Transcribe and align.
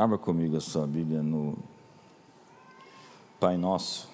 Abra 0.00 0.16
comigo 0.16 0.56
a 0.56 0.60
sua 0.62 0.86
Bíblia 0.86 1.22
no 1.22 1.58
Pai 3.38 3.58
Nosso. 3.58 4.08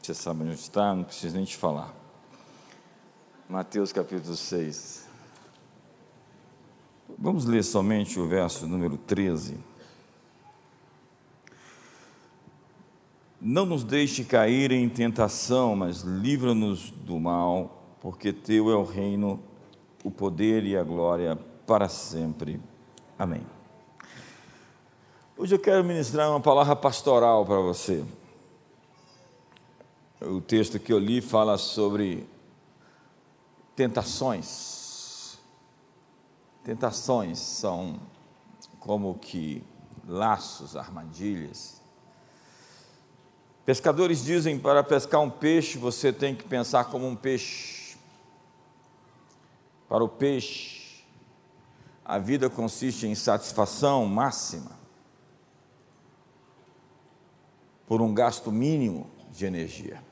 Você 0.00 0.14
sabe 0.14 0.44
onde 0.44 0.54
está, 0.54 0.96
não 0.96 1.04
preciso 1.04 1.36
nem 1.36 1.44
te 1.44 1.58
falar. 1.58 1.94
Mateus 3.46 3.92
capítulo 3.92 4.34
6. 4.34 5.06
Vamos 7.18 7.44
ler 7.44 7.62
somente 7.62 8.18
o 8.18 8.26
verso 8.26 8.66
número 8.66 8.96
13. 8.96 9.58
Não 13.38 13.66
nos 13.66 13.84
deixe 13.84 14.24
cair 14.24 14.72
em 14.72 14.88
tentação, 14.88 15.76
mas 15.76 16.00
livra-nos 16.00 16.90
do 16.90 17.20
mal, 17.20 17.98
porque 18.00 18.32
teu 18.32 18.70
é 18.70 18.74
o 18.74 18.84
reino, 18.84 19.38
o 20.02 20.10
poder 20.10 20.64
e 20.64 20.78
a 20.78 20.82
glória 20.82 21.36
para 21.66 21.90
sempre. 21.90 22.58
Amém. 23.18 23.44
Hoje 25.42 25.56
eu 25.56 25.58
quero 25.58 25.82
ministrar 25.82 26.30
uma 26.30 26.38
palavra 26.38 26.76
pastoral 26.76 27.44
para 27.44 27.58
você. 27.58 28.04
O 30.20 30.40
texto 30.40 30.78
que 30.78 30.92
eu 30.92 31.00
li 31.00 31.20
fala 31.20 31.58
sobre 31.58 32.28
tentações. 33.74 35.36
Tentações 36.62 37.40
são 37.40 37.98
como 38.78 39.18
que 39.18 39.64
laços, 40.06 40.76
armadilhas. 40.76 41.82
Pescadores 43.66 44.22
dizem 44.22 44.56
para 44.60 44.84
pescar 44.84 45.20
um 45.20 45.28
peixe 45.28 45.76
você 45.76 46.12
tem 46.12 46.36
que 46.36 46.44
pensar 46.44 46.84
como 46.84 47.04
um 47.04 47.16
peixe. 47.16 47.96
Para 49.88 50.04
o 50.04 50.08
peixe, 50.08 51.04
a 52.04 52.16
vida 52.16 52.48
consiste 52.48 53.08
em 53.08 53.16
satisfação 53.16 54.06
máxima 54.06 54.81
por 57.92 58.00
um 58.00 58.14
gasto 58.14 58.50
mínimo 58.50 59.06
de 59.30 59.44
energia. 59.44 60.02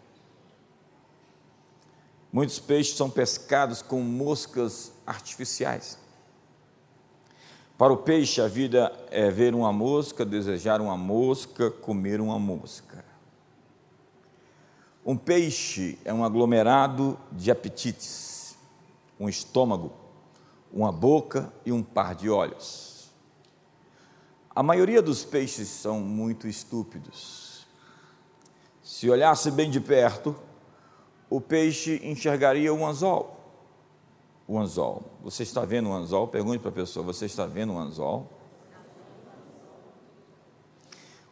Muitos 2.31 2.59
peixes 2.59 2.95
são 2.95 3.09
pescados 3.09 3.81
com 3.81 4.03
moscas 4.03 4.92
artificiais. 5.06 5.98
Para 7.78 7.91
o 7.91 7.97
peixe, 7.97 8.42
a 8.42 8.48
vida 8.48 8.92
é 9.11 9.31
ver 9.31 9.55
uma 9.55 9.73
mosca, 9.73 10.27
desejar 10.27 10.78
uma 10.83 10.95
mosca, 10.95 11.70
comer 11.70 12.20
uma 12.20 12.39
mosca. 12.39 13.03
Um 15.03 15.17
peixe 15.17 15.98
é 16.05 16.12
um 16.12 16.23
aglomerado 16.23 17.19
de 17.33 17.51
apetites, 17.51 18.58
um 19.19 19.27
estômago, 19.27 19.91
uma 20.70 20.92
boca 20.92 21.51
e 21.64 21.73
um 21.73 21.83
par 21.83 22.14
de 22.14 22.28
olhos. 22.28 23.11
A 24.55 24.62
maioria 24.62 25.01
dos 25.01 25.25
peixes 25.25 25.69
são 25.69 25.98
muito 25.98 26.47
estúpidos 26.47 27.50
se 28.91 29.08
olhasse 29.08 29.52
bem 29.52 29.70
de 29.70 29.80
perto, 29.80 30.34
o 31.30 31.41
peixe 31.41 32.00
enxergaria 32.02 32.74
um 32.74 32.84
anzol. 32.84 33.38
O 34.48 34.58
anzol. 34.58 35.05
Você 35.22 35.44
está 35.44 35.64
vendo 35.64 35.91
um 35.91 35.94
anzol? 35.94 36.27
Pergunte 36.27 36.58
para 36.58 36.70
a 36.70 36.74
pessoa: 36.74 37.06
Você 37.06 37.27
está 37.27 37.46
vendo 37.46 37.72
um 37.72 37.78
anzol? 37.78 38.28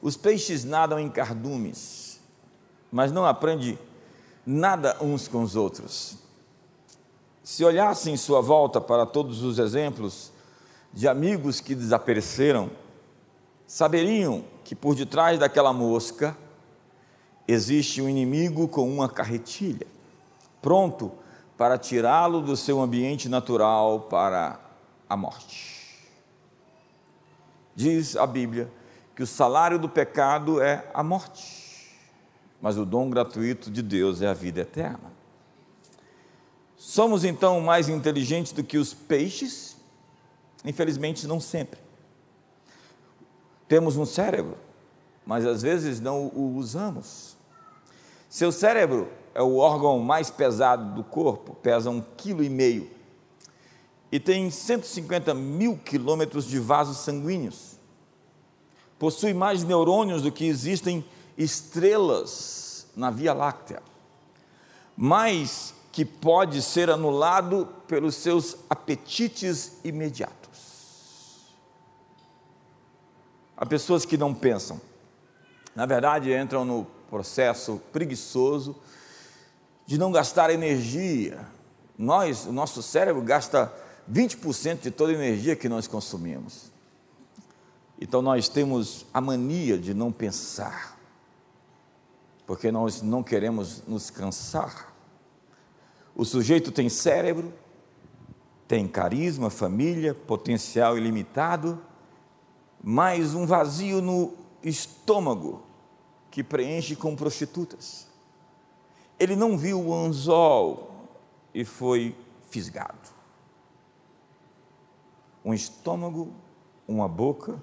Os 0.01 0.17
peixes 0.17 0.63
nadam 0.65 1.01
em 1.01 1.11
cardumes, 1.11 2.21
mas 2.93 3.11
não 3.11 3.27
aprendem 3.27 3.77
nada 4.47 4.97
uns 5.03 5.27
com 5.27 5.43
os 5.43 5.57
outros. 5.57 6.17
Se 7.43 7.65
olhasse 7.65 8.09
em 8.09 8.17
sua 8.17 8.41
volta 8.41 8.81
para 8.81 9.05
todos 9.05 9.43
os 9.43 9.59
exemplos 9.59 10.31
de 10.93 11.09
amigos 11.09 11.61
que 11.61 11.75
desapareceram, 11.75 12.71
saberiam 13.67 14.45
que 14.63 14.77
por 14.77 14.95
detrás 14.95 15.41
daquela 15.41 15.73
mosca 15.73 16.37
existe 17.49 18.03
um 18.03 18.09
inimigo 18.09 18.69
com 18.69 18.87
uma 18.87 19.09
carretilha, 19.09 19.87
pronto 20.61 21.11
para 21.57 21.79
tirá-lo 21.79 22.43
do 22.43 22.57
seu 22.57 22.81
ambiente 22.81 23.29
natural 23.29 24.03
para 24.03 24.61
a 25.09 25.17
morte. 25.17 25.99
Diz 27.75 28.17
a 28.17 28.27
Bíblia 28.27 28.71
que 29.17 29.23
o 29.23 29.27
salário 29.27 29.79
do 29.79 29.89
pecado 29.89 30.61
é 30.61 30.89
a 30.93 31.03
morte, 31.03 31.91
mas 32.61 32.77
o 32.77 32.85
dom 32.85 33.09
gratuito 33.09 33.71
de 33.71 33.83
Deus 33.83 34.21
é 34.21 34.29
a 34.29 34.35
vida 34.35 34.61
eterna. 34.61 35.11
Somos 36.77 37.25
então 37.25 37.61
mais 37.61 37.89
inteligentes 37.89 38.53
do 38.53 38.63
que 38.63 38.79
os 38.79 38.95
peixes? 38.95 39.77
Infelizmente, 40.65 41.27
não 41.27 41.41
sempre. 41.41 41.81
Temos 43.67 43.97
um 43.97 44.07
cérebro, 44.07 44.57
mas 45.27 45.45
às 45.45 45.63
vezes 45.63 45.99
não 45.99 46.27
o 46.27 46.57
usamos. 46.57 47.38
Seu 48.29 48.53
cérebro 48.53 49.11
é 49.35 49.43
o 49.43 49.57
órgão 49.57 49.99
mais 49.99 50.31
pesado 50.31 50.95
do 50.95 51.03
corpo, 51.03 51.55
pesa 51.55 51.89
um 51.91 52.03
quilo 52.17 52.43
e 52.43 52.49
meio 52.49 52.99
e 54.11 54.19
tem 54.19 54.51
150 54.51 55.35
mil 55.35 55.77
quilômetros 55.77 56.47
de 56.47 56.59
vasos 56.59 56.99
sanguíneos. 56.99 57.77
Possui 58.99 59.33
mais 59.33 59.63
neurônios 59.63 60.23
do 60.23 60.33
que 60.33 60.47
existem 60.47 61.05
estrelas 61.37 62.87
na 62.97 63.11
Via 63.11 63.33
Láctea, 63.33 63.83
mais 64.97 65.75
que 65.93 66.05
pode 66.05 66.63
ser 66.63 66.91
anulado 66.91 67.69
pelos 67.87 68.17
seus 68.17 68.57
apetites 68.69 69.79
imediatos. 69.85 70.39
Há 73.57 73.67
pessoas 73.67 74.05
que 74.05 74.17
não 74.17 74.35
pensam, 74.35 74.81
na 75.75 75.87
verdade 75.87 76.33
entram 76.33 76.65
no 76.65 76.98
processo 77.09 77.81
preguiçoso 77.93 78.77
de 79.87 79.99
não 79.99 80.13
gastar 80.13 80.51
energia. 80.51 81.47
Nós, 81.97 82.47
o 82.47 82.53
nosso 82.53 82.83
cérebro 82.83 83.23
gasta 83.23 83.73
20% 84.11 84.81
de 84.83 84.91
toda 84.91 85.13
a 85.13 85.15
energia 85.15 85.57
que 85.57 85.69
nós 85.69 85.87
consumimos. 85.87 86.71
Então 88.01 88.23
nós 88.23 88.49
temos 88.49 89.07
a 89.13 89.21
mania 89.21 89.77
de 89.77 89.93
não 89.93 90.13
pensar, 90.13 90.97
porque 92.47 92.71
nós 92.71 93.03
não 93.03 93.23
queremos 93.23 93.83
nos 93.87 94.11
cansar. 94.11 94.95
O 96.15 96.25
sujeito 96.25 96.71
tem 96.71 96.89
cérebro, 96.89 97.53
tem 98.69 98.87
carisma, 98.87 99.51
família, 99.51 100.15
potencial 100.15 100.97
ilimitado, 100.97 101.81
mas 102.83 103.35
um 103.35 103.47
vazio 103.47 104.01
no 104.01 104.35
estômago 104.63 105.68
que 106.31 106.43
preenche 106.43 106.95
com 106.95 107.17
prostitutas. 107.17 108.07
Ele 109.19 109.35
não 109.35 109.57
viu 109.57 109.81
o 109.81 109.95
anzol 109.95 110.91
e 111.53 111.65
foi 111.65 112.15
fisgado. 112.51 113.17
Um 115.45 115.53
estômago, 115.53 116.33
uma 116.87 117.09
boca, 117.09 117.61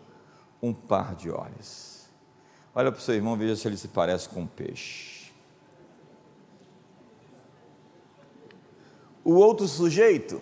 um 0.62 0.74
par 0.74 1.16
de 1.16 1.30
olhos. 1.30 2.06
Olha 2.74 2.92
para 2.92 3.00
o 3.00 3.02
seu 3.02 3.16
irmão, 3.16 3.38
veja 3.38 3.56
se 3.56 3.68
ele 3.68 3.78
se 3.78 3.88
parece 3.88 4.28
com 4.28 4.42
um 4.42 4.48
peixe. 4.48 5.32
O 9.24 9.36
outro 9.36 9.68
sujeito 9.68 10.42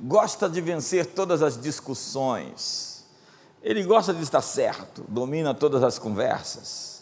gosta 0.00 0.48
de 0.48 0.60
vencer 0.60 1.06
todas 1.06 1.42
as 1.42 1.60
discussões. 1.60 3.04
Ele 3.62 3.84
gosta 3.84 4.14
de 4.14 4.22
estar 4.22 4.40
certo, 4.40 5.04
domina 5.06 5.52
todas 5.52 5.82
as 5.82 5.98
conversas 5.98 6.99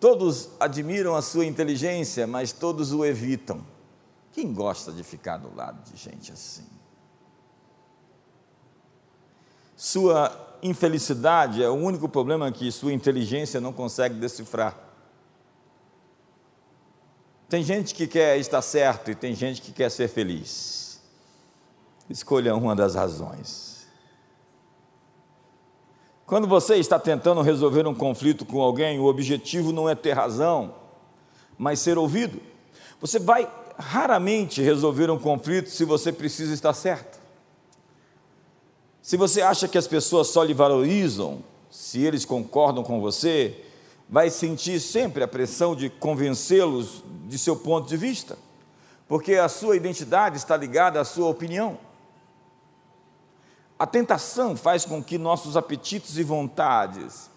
Todos 0.00 0.48
admiram 0.58 1.14
a 1.14 1.20
sua 1.20 1.44
inteligência, 1.44 2.26
mas 2.26 2.50
todos 2.50 2.90
o 2.92 3.04
evitam. 3.04 3.64
Quem 4.32 4.50
gosta 4.52 4.90
de 4.90 5.04
ficar 5.04 5.36
do 5.36 5.54
lado 5.54 5.82
de 5.84 5.96
gente 5.98 6.32
assim? 6.32 6.66
Sua 9.76 10.56
infelicidade 10.62 11.62
é 11.62 11.68
o 11.68 11.74
único 11.74 12.08
problema 12.08 12.50
que 12.50 12.72
sua 12.72 12.94
inteligência 12.94 13.60
não 13.60 13.74
consegue 13.74 14.14
decifrar. 14.14 14.76
Tem 17.48 17.62
gente 17.62 17.94
que 17.94 18.06
quer 18.06 18.38
estar 18.38 18.62
certo 18.62 19.10
e 19.10 19.14
tem 19.14 19.34
gente 19.34 19.60
que 19.60 19.72
quer 19.72 19.90
ser 19.90 20.08
feliz. 20.08 21.00
Escolha 22.08 22.54
uma 22.54 22.74
das 22.74 22.94
razões. 22.94 23.69
Quando 26.30 26.46
você 26.46 26.76
está 26.76 26.96
tentando 26.96 27.42
resolver 27.42 27.88
um 27.88 27.94
conflito 27.94 28.44
com 28.44 28.60
alguém, 28.60 29.00
o 29.00 29.06
objetivo 29.06 29.72
não 29.72 29.88
é 29.88 29.96
ter 29.96 30.12
razão, 30.12 30.72
mas 31.58 31.80
ser 31.80 31.98
ouvido. 31.98 32.40
Você 33.00 33.18
vai 33.18 33.50
raramente 33.76 34.62
resolver 34.62 35.10
um 35.10 35.18
conflito 35.18 35.70
se 35.70 35.84
você 35.84 36.12
precisa 36.12 36.54
estar 36.54 36.72
certo. 36.72 37.18
Se 39.02 39.16
você 39.16 39.42
acha 39.42 39.66
que 39.66 39.76
as 39.76 39.88
pessoas 39.88 40.28
só 40.28 40.44
lhe 40.44 40.54
valorizam 40.54 41.42
se 41.68 42.00
eles 42.00 42.24
concordam 42.24 42.84
com 42.84 43.00
você, 43.00 43.64
vai 44.08 44.30
sentir 44.30 44.78
sempre 44.78 45.24
a 45.24 45.28
pressão 45.28 45.74
de 45.74 45.90
convencê-los 45.90 47.02
de 47.26 47.40
seu 47.40 47.56
ponto 47.56 47.88
de 47.88 47.96
vista, 47.96 48.38
porque 49.08 49.34
a 49.34 49.48
sua 49.48 49.74
identidade 49.74 50.36
está 50.36 50.56
ligada 50.56 51.00
à 51.00 51.04
sua 51.04 51.28
opinião. 51.28 51.89
A 53.80 53.86
tentação 53.86 54.54
faz 54.58 54.84
com 54.84 55.02
que 55.02 55.16
nossos 55.16 55.56
apetites 55.56 56.18
e 56.18 56.22
vontades 56.22 57.30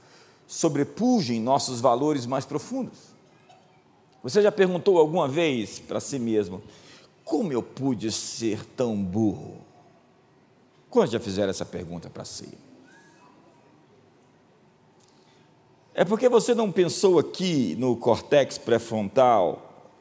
sobrepujem 0.45 1.39
nossos 1.39 1.79
valores 1.79 2.25
mais 2.25 2.43
profundos. 2.43 2.99
Você 4.21 4.41
já 4.41 4.51
perguntou 4.51 4.97
alguma 4.97 5.25
vez 5.25 5.79
para 5.79 6.01
si 6.01 6.19
mesmo: 6.19 6.61
como 7.23 7.53
eu 7.53 7.63
pude 7.63 8.11
ser 8.11 8.65
tão 8.75 9.01
burro? 9.01 9.55
Quantos 10.89 11.13
já 11.13 11.19
fizeram 11.21 11.49
essa 11.49 11.65
pergunta 11.65 12.09
para 12.09 12.25
si? 12.25 12.49
É 15.93 16.03
porque 16.03 16.27
você 16.27 16.53
não 16.53 16.69
pensou 16.69 17.19
aqui 17.19 17.73
no 17.79 17.95
córtex 17.95 18.57
pré-frontal, 18.57 19.93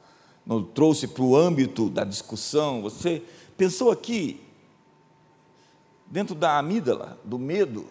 não 0.45 0.61
trouxe 0.61 1.06
para 1.06 1.23
o 1.23 1.37
âmbito 1.37 1.88
da 1.88 2.03
discussão, 2.03 2.83
você 2.83 3.23
pensou 3.56 3.93
aqui, 3.93 4.41
dentro 6.12 6.35
da 6.35 6.59
amígdala, 6.59 7.19
do 7.25 7.38
medo, 7.38 7.88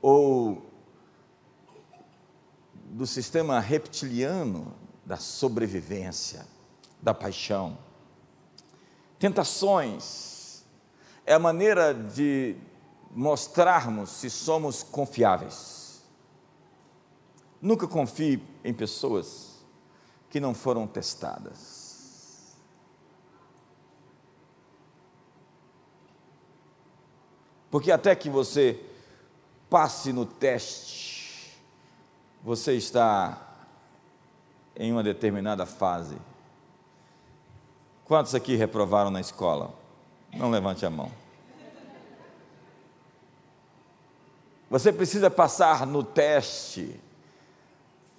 ou 0.00 0.66
do 2.86 3.06
sistema 3.06 3.60
reptiliano 3.60 4.74
da 5.04 5.18
sobrevivência, 5.18 6.46
da 7.02 7.12
paixão. 7.12 7.76
Tentações 9.18 10.64
é 11.26 11.34
a 11.34 11.38
maneira 11.38 11.92
de 11.92 12.56
mostrarmos 13.10 14.08
se 14.08 14.30
somos 14.30 14.82
confiáveis. 14.82 16.02
Nunca 17.60 17.86
confie 17.86 18.42
em 18.64 18.72
pessoas 18.72 19.62
que 20.30 20.40
não 20.40 20.54
foram 20.54 20.86
testadas. 20.86 21.81
Porque 27.72 27.90
até 27.90 28.14
que 28.14 28.28
você 28.28 28.78
passe 29.70 30.12
no 30.12 30.26
teste, 30.26 31.58
você 32.44 32.74
está 32.74 33.48
em 34.76 34.92
uma 34.92 35.02
determinada 35.02 35.64
fase. 35.64 36.18
Quantos 38.04 38.34
aqui 38.34 38.56
reprovaram 38.56 39.10
na 39.10 39.22
escola? 39.22 39.72
Não 40.34 40.50
levante 40.50 40.84
a 40.84 40.90
mão. 40.90 41.10
Você 44.68 44.92
precisa 44.92 45.30
passar 45.30 45.86
no 45.86 46.04
teste 46.04 47.00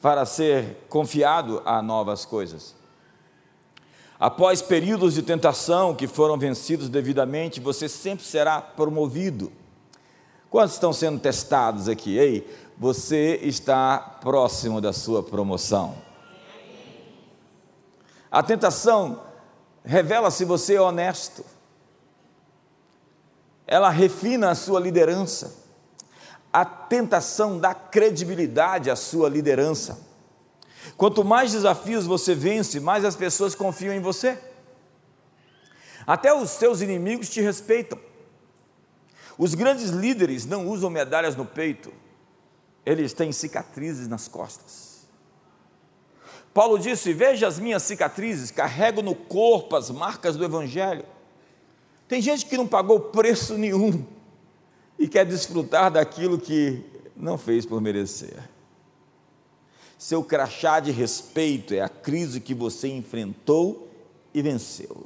para 0.01 0.25
ser 0.25 0.83
confiado 0.89 1.61
a 1.63 1.79
novas 1.79 2.25
coisas. 2.25 2.75
Após 4.19 4.61
períodos 4.61 5.15
de 5.15 5.21
tentação 5.21 5.95
que 5.95 6.07
foram 6.07 6.37
vencidos 6.37 6.87
devidamente, 6.87 7.59
você 7.59 7.89
sempre 7.89 8.23
será 8.25 8.61
promovido. 8.61 9.51
Quantos 10.49 10.75
estão 10.75 10.93
sendo 10.93 11.19
testados 11.19 11.89
aqui? 11.89 12.17
Ei, 12.17 12.47
você 12.77 13.39
está 13.41 13.97
próximo 13.97 14.79
da 14.79 14.93
sua 14.93 15.23
promoção. 15.23 15.95
A 18.31 18.41
tentação 18.41 19.21
revela 19.83 20.31
se 20.31 20.45
você 20.45 20.75
é 20.75 20.81
honesto. 20.81 21.43
Ela 23.65 23.89
refina 23.89 24.51
a 24.51 24.55
sua 24.55 24.79
liderança. 24.79 25.55
A 26.51 26.63
tentação 26.63 27.59
dá 27.59 27.73
credibilidade 27.73 28.89
à 28.89 28.95
sua 28.95 29.27
liderança. 29.27 30.12
Quanto 30.97 31.23
mais 31.23 31.51
desafios 31.51 32.05
você 32.05 32.35
vence, 32.35 32.79
mais 32.79 33.05
as 33.05 33.15
pessoas 33.15 33.55
confiam 33.55 33.93
em 33.93 33.99
você. 33.99 34.37
Até 36.05 36.33
os 36.33 36.49
seus 36.51 36.81
inimigos 36.81 37.29
te 37.29 37.41
respeitam. 37.41 37.99
Os 39.37 39.55
grandes 39.55 39.89
líderes 39.89 40.45
não 40.45 40.67
usam 40.67 40.89
medalhas 40.89 41.35
no 41.35 41.45
peito, 41.45 41.91
eles 42.85 43.13
têm 43.13 43.31
cicatrizes 43.31 44.07
nas 44.07 44.27
costas. 44.27 45.07
Paulo 46.53 46.77
disse: 46.77 47.13
Veja 47.13 47.47
as 47.47 47.57
minhas 47.57 47.81
cicatrizes, 47.83 48.51
carrego 48.51 49.01
no 49.01 49.15
corpo 49.15 49.75
as 49.75 49.89
marcas 49.89 50.35
do 50.35 50.43
Evangelho. 50.43 51.05
Tem 52.07 52.21
gente 52.21 52.45
que 52.45 52.57
não 52.57 52.67
pagou 52.67 52.99
preço 52.99 53.57
nenhum 53.57 54.05
e 54.99 55.07
quer 55.07 55.25
desfrutar 55.25 55.89
daquilo 55.89 56.37
que 56.37 56.83
não 57.15 57.37
fez 57.37 57.65
por 57.65 57.81
merecer. 57.81 58.37
Seu 60.03 60.21
crachá 60.21 60.81
de 60.81 60.91
respeito 60.91 61.73
é 61.73 61.79
a 61.79 61.87
crise 61.87 62.41
que 62.41 62.53
você 62.53 62.89
enfrentou 62.89 63.89
e 64.33 64.41
venceu. 64.41 65.05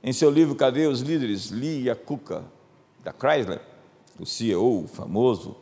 Em 0.00 0.12
seu 0.12 0.30
livro 0.30 0.54
Cadê 0.54 0.86
os 0.86 1.00
Líderes? 1.00 1.50
Lee 1.50 1.86
Iacocca, 1.86 2.44
da 3.02 3.12
Chrysler, 3.12 3.60
o 4.20 4.24
CEO 4.24 4.86
famoso, 4.86 5.56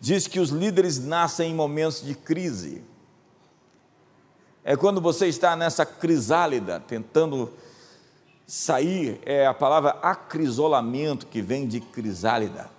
diz 0.00 0.28
que 0.28 0.38
os 0.38 0.50
líderes 0.50 1.04
nascem 1.04 1.50
em 1.50 1.54
momentos 1.56 2.04
de 2.04 2.14
crise. 2.14 2.84
É 4.62 4.76
quando 4.76 5.00
você 5.00 5.26
está 5.26 5.56
nessa 5.56 5.84
crisálida, 5.84 6.78
tentando 6.78 7.52
sair, 8.46 9.20
é 9.26 9.44
a 9.44 9.52
palavra 9.52 9.90
acrisolamento 10.02 11.26
que 11.26 11.42
vem 11.42 11.66
de 11.66 11.80
crisálida. 11.80 12.75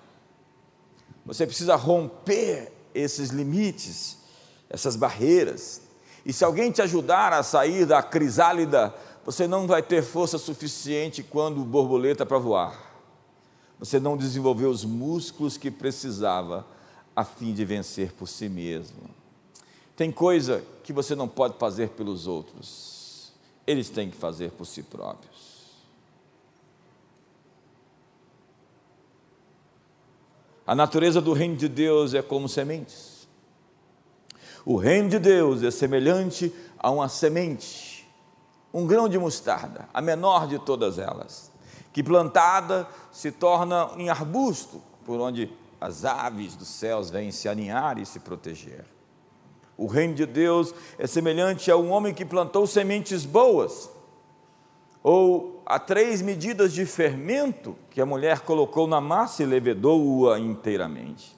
Você 1.28 1.46
precisa 1.46 1.76
romper 1.76 2.72
esses 2.96 3.30
limites, 3.30 4.18
essas 4.70 4.96
barreiras. 4.96 5.82
E 6.26 6.32
se 6.32 6.44
alguém 6.44 6.72
te 6.72 6.82
ajudar 6.82 7.34
a 7.34 7.44
sair 7.44 7.86
da 7.86 8.02
crisálida, 8.02 8.96
você 9.26 9.46
não 9.46 9.68
vai 9.68 9.84
ter 9.84 10.02
força 10.02 10.38
suficiente 10.38 11.22
quando 11.22 11.64
borboleta 11.66 12.26
para 12.26 12.38
voar. 12.38 12.88
Você 13.78 14.00
não 14.00 14.16
desenvolveu 14.16 14.70
os 14.70 14.86
músculos 14.86 15.58
que 15.58 15.70
precisava 15.70 16.66
a 17.14 17.26
fim 17.26 17.54
de 17.54 17.66
vencer 17.66 18.14
por 18.14 18.28
si 18.28 18.48
mesmo. 18.48 19.10
Tem 19.98 20.12
coisa 20.12 20.64
que 20.82 20.94
você 20.94 21.14
não 21.14 21.28
pode 21.28 21.58
fazer 21.60 21.90
pelos 21.90 22.26
outros, 22.26 23.34
eles 23.66 23.90
têm 23.90 24.10
que 24.10 24.16
fazer 24.16 24.52
por 24.52 24.66
si 24.66 24.82
próprios. 24.82 25.37
A 30.68 30.76
natureza 30.76 31.20
do 31.20 31.34
reino 31.34 31.56
de 31.56 31.68
Deus 31.68 32.14
é 32.14 32.22
como 32.22 32.48
sementes. 32.48 33.28
O 34.66 34.76
reino 34.76 35.10
de 35.10 35.18
Deus 35.18 35.64
é 35.64 35.72
semelhante 35.72 36.54
a 36.78 36.92
uma 36.92 37.10
semente 37.10 37.98
um 38.74 38.86
grão 38.86 39.10
de 39.10 39.18
mostarda, 39.18 39.90
a 39.92 40.02
menor 40.02 40.48
de 40.48 40.60
todas 40.60 41.00
elas, 41.00 41.52
que 41.92 42.04
plantada 42.04 42.88
se 43.12 43.32
torna 43.32 43.90
em 43.98 44.08
arbusto, 44.08 44.82
por 45.04 45.20
onde 45.20 45.52
as 45.82 46.06
aves 46.06 46.56
dos 46.56 46.68
céus 46.68 47.10
vêm 47.10 47.32
se 47.32 47.50
aninhar 47.50 47.98
e 47.98 48.06
se 48.06 48.20
proteger. 48.20 48.86
O 49.76 49.88
reino 49.88 50.14
de 50.14 50.28
Deus 50.28 50.74
é 50.98 51.08
semelhante 51.08 51.72
a 51.72 51.78
um 51.78 51.90
homem 51.92 52.14
que 52.14 52.24
plantou 52.26 52.68
sementes 52.68 53.26
boas, 53.26 53.90
ou 55.02 55.57
a 55.70 55.78
três 55.78 56.22
medidas 56.22 56.72
de 56.72 56.86
fermento 56.86 57.76
que 57.90 58.00
a 58.00 58.06
mulher 58.06 58.40
colocou 58.40 58.88
na 58.88 59.02
massa 59.02 59.44
e 59.44 59.46
levedou-a 59.46 60.40
inteiramente. 60.40 61.36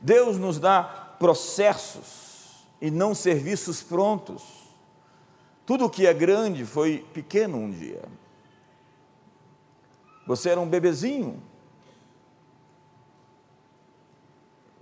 Deus 0.00 0.38
nos 0.38 0.58
dá 0.58 0.82
processos 1.18 2.64
e 2.80 2.90
não 2.90 3.14
serviços 3.14 3.82
prontos. 3.82 4.42
Tudo 5.66 5.90
que 5.90 6.06
é 6.06 6.14
grande 6.14 6.64
foi 6.64 7.06
pequeno 7.12 7.58
um 7.58 7.70
dia. 7.70 8.02
Você 10.26 10.48
era 10.48 10.60
um 10.60 10.66
bebezinho, 10.66 11.42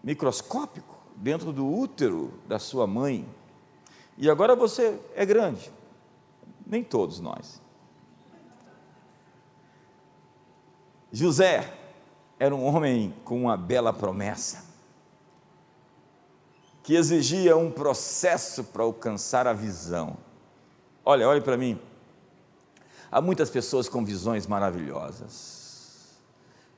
microscópico, 0.05 0.97
dentro 1.17 1.53
do 1.53 1.67
útero 1.67 2.33
da 2.47 2.61
sua 2.61 2.87
mãe. 2.87 3.29
E 4.17 4.31
agora 4.31 4.55
você 4.55 5.01
é 5.17 5.27
grande. 5.27 5.69
Nem 6.65 6.85
todos 6.85 7.19
nós. 7.19 7.61
José 11.13 11.73
era 12.39 12.55
um 12.55 12.65
homem 12.65 13.15
com 13.25 13.43
uma 13.43 13.57
bela 13.57 13.93
promessa, 13.93 14.65
que 16.83 16.95
exigia 16.95 17.57
um 17.57 17.71
processo 17.71 18.65
para 18.65 18.83
alcançar 18.83 19.47
a 19.47 19.53
visão. 19.53 20.17
Olha, 21.05 21.29
olhe 21.29 21.41
para 21.41 21.57
mim. 21.57 21.81
Há 23.11 23.21
muitas 23.21 23.49
pessoas 23.49 23.89
com 23.89 24.05
visões 24.05 24.47
maravilhosas, 24.47 26.19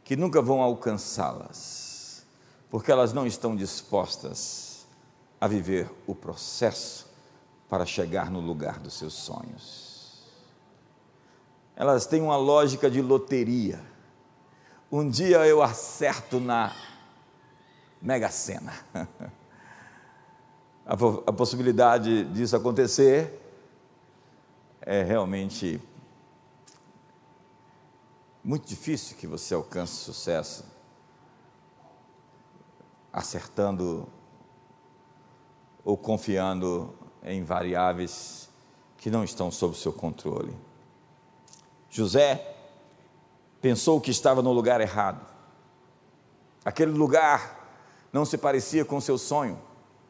que 0.04 0.14
nunca 0.16 0.40
vão 0.40 0.62
alcançá-las, 0.62 2.24
porque 2.70 2.92
elas 2.92 3.12
não 3.12 3.26
estão 3.26 3.56
dispostas 3.56 4.86
a 5.40 5.48
viver 5.48 5.90
o 6.06 6.14
processo 6.14 7.08
para 7.68 7.86
chegar 7.86 8.30
no 8.30 8.40
lugar 8.40 8.78
dos 8.78 8.94
seus 8.94 9.14
sonhos. 9.14 9.90
Elas 11.74 12.04
têm 12.06 12.20
uma 12.20 12.36
lógica 12.36 12.90
de 12.90 13.00
loteria. 13.00 13.80
Um 14.92 15.08
dia 15.08 15.46
eu 15.46 15.62
acerto 15.62 16.40
na 16.40 16.74
Mega 18.02 18.28
Sena. 18.28 18.74
a 20.84 21.32
possibilidade 21.32 22.24
disso 22.24 22.56
acontecer 22.56 23.40
é 24.80 25.04
realmente 25.04 25.80
muito 28.42 28.66
difícil 28.66 29.16
que 29.16 29.28
você 29.28 29.54
alcance 29.54 29.92
sucesso 29.92 30.64
acertando 33.12 34.08
ou 35.84 35.96
confiando 35.96 36.92
em 37.22 37.44
variáveis 37.44 38.50
que 38.98 39.08
não 39.08 39.22
estão 39.22 39.52
sob 39.52 39.76
seu 39.76 39.92
controle. 39.92 40.52
José 41.88 42.56
pensou 43.60 44.00
que 44.00 44.10
estava 44.10 44.42
no 44.42 44.52
lugar 44.52 44.80
errado. 44.80 45.24
Aquele 46.64 46.92
lugar 46.92 47.58
não 48.12 48.24
se 48.24 48.36
parecia 48.36 48.84
com 48.84 49.00
seu 49.00 49.18
sonho. 49.18 49.58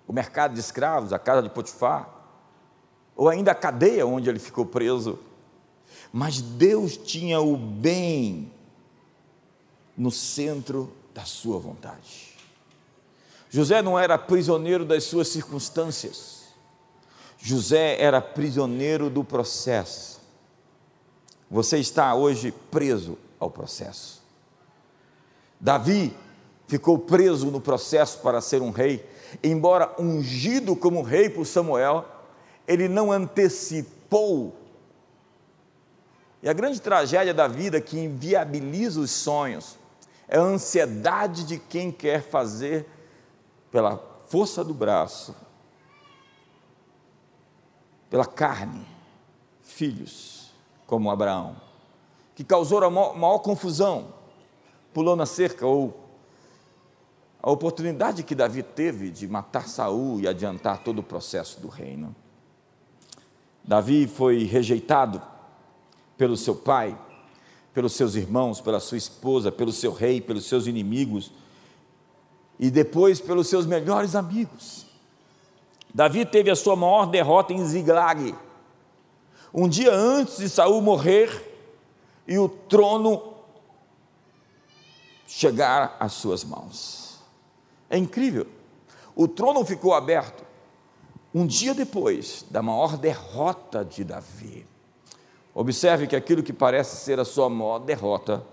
O 0.07 0.13
mercado 0.13 0.55
de 0.55 0.61
escravos, 0.61 1.13
a 1.13 1.19
casa 1.19 1.43
de 1.43 1.51
Potifar, 1.51 2.09
ou 3.15 3.29
ainda 3.29 3.53
a 3.53 3.55
cadeia 3.55 4.07
onde 4.07 4.29
ele 4.29 4.39
ficou 4.39 4.65
preso. 4.65 5.19
Mas 6.13 6.41
Deus 6.41 6.97
tinha 6.97 7.41
o 7.41 7.57
bem 7.57 8.53
no 9.97 10.11
centro 10.11 10.93
da 11.15 11.25
sua 11.25 11.59
vontade. 11.59 12.31
José 13.49 13.83
não 13.83 13.99
era 13.99 14.17
prisioneiro 14.17 14.85
das 14.85 15.05
suas 15.05 15.29
circunstâncias. 15.29 16.41
José 17.37 18.01
era 18.01 18.21
prisioneiro 18.21 19.11
do 19.11 19.25
processo. 19.25 20.21
Você 21.51 21.79
está 21.79 22.15
hoje 22.15 22.53
preso 22.71 23.19
ao 23.41 23.51
processo. 23.51 24.23
Davi 25.59 26.17
ficou 26.69 26.99
preso 26.99 27.51
no 27.51 27.61
processo 27.61 28.21
para 28.21 28.41
ser 28.41 28.63
um 28.63 28.71
rei, 28.71 29.05
embora 29.43 29.93
ungido 29.99 30.77
como 30.77 31.03
rei 31.03 31.29
por 31.29 31.47
Samuel, 31.47 32.07
ele 32.69 32.87
não 32.87 33.11
antecipou. 33.11 34.55
E 36.43 36.49
a 36.49 36.53
grande 36.53 36.81
tragédia 36.81 37.35
da 37.35 37.49
vida 37.49 37.81
que 37.81 37.99
inviabiliza 37.99 39.01
os 39.01 39.11
sonhos 39.11 39.77
é 40.29 40.39
a 40.39 40.43
ansiedade 40.43 41.45
de 41.45 41.59
quem 41.59 41.91
quer 41.91 42.23
fazer 42.23 42.87
pela 43.71 43.99
força 44.29 44.63
do 44.63 44.73
braço, 44.73 45.35
pela 48.09 48.25
carne, 48.25 48.87
filhos, 49.61 50.53
como 50.87 51.11
Abraão, 51.11 51.57
que 52.35 52.45
causou 52.45 52.83
a 52.85 52.91
maior, 52.91 53.39
confusão, 53.41 54.15
pulou 54.93 55.17
na 55.17 55.27
cerca 55.27 55.67
ou 55.67 56.09
a 57.43 57.51
oportunidade 57.51 58.23
que 58.23 58.35
Davi 58.35 58.63
teve 58.63 59.11
de 59.11 59.27
matar 59.27 59.69
Saul 59.69 60.21
e 60.21 60.29
adiantar 60.29 60.83
todo 60.83 60.99
o 60.99 61.03
processo 61.03 61.61
do 61.61 61.69
reino. 61.69 62.15
Davi 63.65 64.07
foi 64.07 64.45
rejeitado 64.45 65.23
pelo 66.17 66.37
seu 66.37 66.55
pai, 66.55 66.99
pelos 67.73 67.95
seus 67.95 68.15
irmãos, 68.15 68.61
pela 68.61 68.81
sua 68.81 68.99
esposa, 68.99 69.51
pelo 69.51 69.73
seu 69.73 69.93
rei, 69.93 70.21
pelos 70.21 70.47
seus 70.47 70.67
inimigos 70.67 71.33
e 72.59 72.71
depois 72.71 73.21
pelos 73.21 73.49
seus 73.49 73.65
melhores 73.65 74.15
amigos. 74.15 74.87
Davi 75.95 76.27
teve 76.27 76.51
a 76.51 76.57
sua 76.57 76.77
maior 76.77 77.07
derrota 77.07 77.53
em 77.53 77.65
Ziglag. 77.65 78.35
Um 79.53 79.69
dia 79.69 79.93
antes 79.93 80.37
de 80.37 80.49
Saul 80.49 80.81
morrer 80.83 81.50
e 82.31 82.39
o 82.39 82.49
trono 82.49 83.35
chegar 85.27 85.97
às 85.99 86.13
suas 86.13 86.45
mãos. 86.45 87.19
É 87.91 87.99
incrível. 87.99 88.47
O 89.17 89.27
trono 89.27 89.65
ficou 89.65 89.93
aberto 89.93 90.45
um 91.35 91.45
dia 91.45 91.75
depois 91.75 92.47
da 92.49 92.63
maior 92.63 92.97
derrota 92.97 93.85
de 93.85 94.05
Davi. 94.05 94.65
Observe 95.53 96.07
que 96.07 96.15
aquilo 96.15 96.41
que 96.41 96.53
parece 96.53 96.99
ser 96.99 97.19
a 97.19 97.25
sua 97.25 97.51
maior 97.51 97.81
derrota 97.81 98.47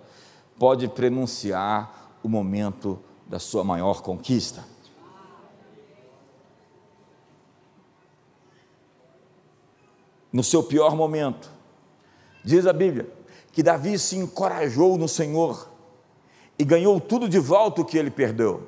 pode 0.58 0.88
prenunciar 0.88 2.18
o 2.24 2.28
momento 2.28 3.00
da 3.28 3.38
sua 3.38 3.64
maior 3.64 4.02
conquista. 4.02 4.66
No 10.34 10.44
seu 10.44 10.64
pior 10.64 10.96
momento, 10.96 11.52
diz 12.44 12.66
a 12.66 12.74
Bíblia, 12.74 13.17
que 13.58 13.64
Davi 13.64 13.98
se 13.98 14.16
encorajou 14.16 15.00
no 15.00 15.08
Senhor 15.08 15.68
e 16.60 16.64
ganhou 16.64 17.02
tudo 17.02 17.28
de 17.28 17.40
volta 17.40 17.82
o 17.82 17.86
que 17.86 17.98
ele 17.98 18.12
perdeu. 18.12 18.68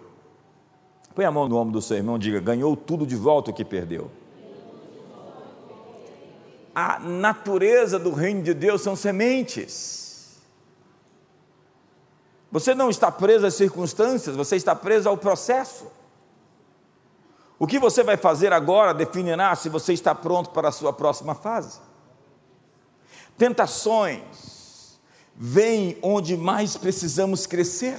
Põe 1.14 1.26
a 1.26 1.32
mão 1.32 1.48
no 1.48 1.58
ombro 1.58 1.74
do 1.74 1.80
seu 1.80 1.96
irmão 1.96 2.16
e 2.16 2.20
diga: 2.20 2.40
ganhou 2.40 2.76
tudo 2.76 3.06
de 3.06 3.16
volta 3.16 3.52
o 3.52 3.54
que 3.54 3.64
perdeu. 3.64 4.10
A 6.74 6.98
natureza 6.98 8.00
do 8.00 8.12
reino 8.12 8.42
de 8.42 8.52
Deus 8.52 8.82
são 8.82 8.96
sementes. 8.96 10.40
Você 12.52 12.74
não 12.74 12.90
está 12.90 13.12
preso 13.12 13.46
às 13.46 13.54
circunstâncias, 13.54 14.36
você 14.36 14.56
está 14.56 14.76
preso 14.76 15.08
ao 15.08 15.18
processo. 15.18 15.86
O 17.60 17.68
que 17.68 17.78
você 17.78 18.02
vai 18.02 18.18
fazer 18.18 18.52
agora 18.54 18.92
definirá 18.92 19.56
se 19.56 19.70
você 19.70 19.94
está 19.94 20.16
pronto 20.16 20.50
para 20.50 20.70
a 20.70 20.72
sua 20.72 20.92
próxima 20.92 21.36
fase. 21.36 21.80
Tentações 23.38 24.59
vêm 25.40 25.98
onde 26.04 26.36
mais 26.36 26.76
precisamos 26.76 27.48
crescer. 27.48 27.98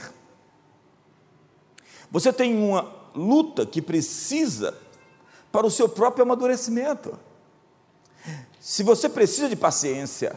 Você 2.11 2.32
tem 2.32 2.54
uma 2.54 2.92
luta 3.14 3.64
que 3.64 3.80
precisa 3.80 4.76
para 5.50 5.66
o 5.66 5.70
seu 5.70 5.88
próprio 5.88 6.23
amadurecimento. 6.23 7.18
Se 8.61 8.82
você 8.82 9.09
precisa 9.09 9.49
de 9.49 9.56
paciência, 9.56 10.37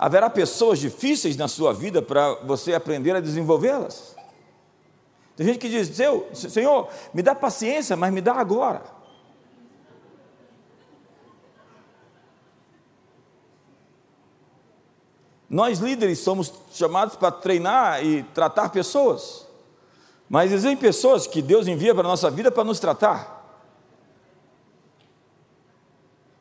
Haverá 0.00 0.30
pessoas 0.30 0.78
difíceis 0.78 1.36
na 1.36 1.46
sua 1.46 1.74
vida 1.74 2.00
para 2.00 2.32
você 2.36 2.72
aprender 2.72 3.14
a 3.14 3.20
desenvolvê-las. 3.20 4.16
Tem 5.36 5.46
gente 5.46 5.58
que 5.58 5.68
diz: 5.68 5.94
Senhor, 6.32 6.88
me 7.12 7.20
dá 7.20 7.34
paciência, 7.34 7.94
mas 7.98 8.10
me 8.10 8.22
dá 8.22 8.32
agora. 8.32 8.82
Nós 15.50 15.80
líderes 15.80 16.20
somos 16.20 16.50
chamados 16.72 17.16
para 17.16 17.32
treinar 17.32 18.02
e 18.04 18.22
tratar 18.22 18.70
pessoas, 18.70 19.46
mas 20.28 20.52
existem 20.52 20.76
pessoas 20.76 21.26
que 21.26 21.42
Deus 21.42 21.66
envia 21.66 21.92
para 21.92 22.06
a 22.06 22.10
nossa 22.10 22.30
vida 22.30 22.50
para 22.50 22.64
nos 22.64 22.78
tratar. 22.78 23.38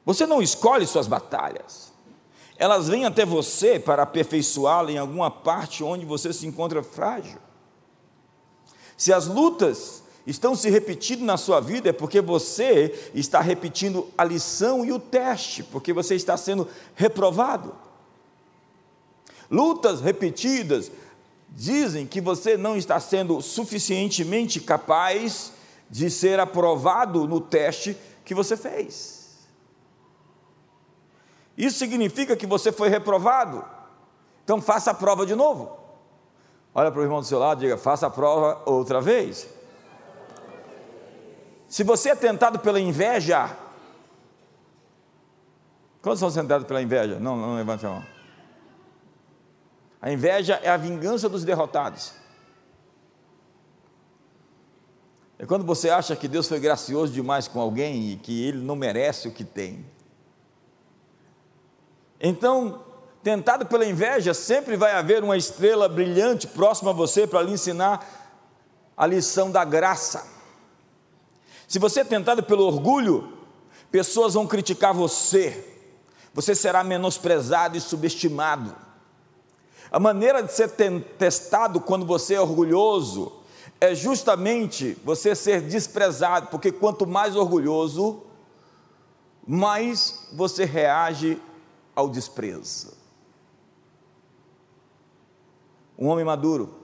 Você 0.06 0.26
não 0.26 0.42
escolhe 0.42 0.86
suas 0.86 1.08
batalhas 1.08 1.90
elas 2.60 2.90
vêm 2.90 3.06
até 3.06 3.26
você 3.26 3.80
para 3.80 4.04
aperfeiçoá-la 4.04 4.92
em 4.92 4.98
alguma 4.98 5.32
parte 5.32 5.82
onde 5.82 6.06
você 6.06 6.34
se 6.34 6.46
encontra 6.46 6.84
frágil. 6.84 7.40
Se 8.98 9.14
as 9.14 9.28
lutas 9.28 10.04
estão 10.28 10.54
se 10.54 10.70
repetindo 10.70 11.24
na 11.24 11.38
sua 11.38 11.62
vida, 11.62 11.90
é 11.90 11.94
porque 11.94 12.20
você 12.20 13.12
está 13.16 13.40
repetindo 13.40 14.10
a 14.18 14.26
lição 14.26 14.86
e 14.86 14.92
o 14.92 15.00
teste, 15.00 15.64
porque 15.64 15.94
você 15.94 16.16
está 16.16 16.36
sendo 16.36 16.68
reprovado. 16.96 17.74
Lutas 19.50 20.02
repetidas 20.02 20.92
dizem 21.50 22.06
que 22.06 22.22
você 22.22 22.56
não 22.56 22.78
está 22.78 23.00
sendo 23.00 23.42
suficientemente 23.42 24.60
capaz 24.60 25.54
de 25.90 26.10
ser 26.10 26.40
aprovado 26.40 27.28
no 27.28 27.42
teste 27.42 27.98
que 28.24 28.36
você 28.36 28.56
fez. 28.56 29.48
Isso 31.58 31.80
significa 31.80 32.36
que 32.38 32.46
você 32.46 32.72
foi 32.72 32.90
reprovado. 32.90 33.66
Então 34.44 34.62
faça 34.62 34.92
a 34.92 34.94
prova 34.94 35.26
de 35.26 35.36
novo. 35.36 35.78
Olha 36.74 36.92
para 36.92 37.02
o 37.02 37.04
irmão 37.04 37.20
do 37.20 37.26
seu 37.26 37.40
lado 37.40 37.60
e 37.60 37.66
diga: 37.66 37.78
faça 37.78 38.08
a 38.08 38.10
prova 38.10 38.62
outra 38.66 39.02
vez. 39.02 39.50
Se 41.68 41.84
você 41.84 42.10
é 42.10 42.16
tentado 42.16 42.60
pela 42.60 42.80
inveja, 42.80 43.56
quantos 46.02 46.20
são 46.20 46.32
tentados 46.32 46.66
pela 46.66 46.82
inveja? 46.82 47.20
Não, 47.20 47.36
não 47.36 47.56
levante 47.56 47.86
a 47.86 47.90
mão. 47.90 48.19
A 50.02 50.12
inveja 50.12 50.60
é 50.64 50.70
a 50.70 50.78
vingança 50.78 51.28
dos 51.28 51.44
derrotados. 51.44 52.14
É 55.38 55.46
quando 55.46 55.66
você 55.66 55.90
acha 55.90 56.16
que 56.16 56.28
Deus 56.28 56.48
foi 56.48 56.60
gracioso 56.60 57.14
demais 57.14 57.48
com 57.48 57.60
alguém 57.60 58.12
e 58.12 58.18
que 58.18 58.46
ele 58.46 58.60
não 58.60 58.76
merece 58.76 59.28
o 59.28 59.32
que 59.32 59.44
tem. 59.44 59.86
Então, 62.20 62.84
tentado 63.24 63.66
pela 63.66 63.86
inveja, 63.86 64.34
sempre 64.34 64.76
vai 64.76 64.92
haver 64.92 65.24
uma 65.24 65.38
estrela 65.38 65.88
brilhante 65.88 66.46
próxima 66.46 66.92
a 66.92 66.94
você 66.94 67.26
para 67.26 67.42
lhe 67.42 67.54
ensinar 67.54 68.06
a 68.98 69.06
lição 69.06 69.50
da 69.50 69.64
graça. 69.64 70.28
Se 71.68 71.80
você 71.80 72.02
é 72.02 72.04
tentado 72.04 72.44
pelo 72.44 72.66
orgulho, 72.66 73.38
pessoas 73.90 74.34
vão 74.34 74.46
criticar 74.46 74.94
você, 74.94 75.66
você 76.34 76.54
será 76.54 76.84
menosprezado 76.84 77.78
e 77.78 77.82
subestimado. 77.82 78.76
A 79.92 80.00
maneira 80.00 80.44
de 80.44 80.52
ser 80.52 80.70
testado 81.18 81.82
quando 81.82 82.06
você 82.06 82.36
é 82.36 82.42
orgulhoso 82.42 83.34
é 83.82 83.96
justamente 83.96 84.94
você 85.04 85.34
ser 85.34 85.62
desprezado, 85.62 86.48
porque 86.48 86.72
quanto 86.72 87.08
mais 87.08 87.36
orgulhoso, 87.36 88.24
mais 89.48 90.30
você 90.34 90.66
reage 90.66 91.42
ao 91.96 92.08
desprezo. 92.10 92.94
Um 95.98 96.08
homem 96.08 96.24
maduro, 96.24 96.76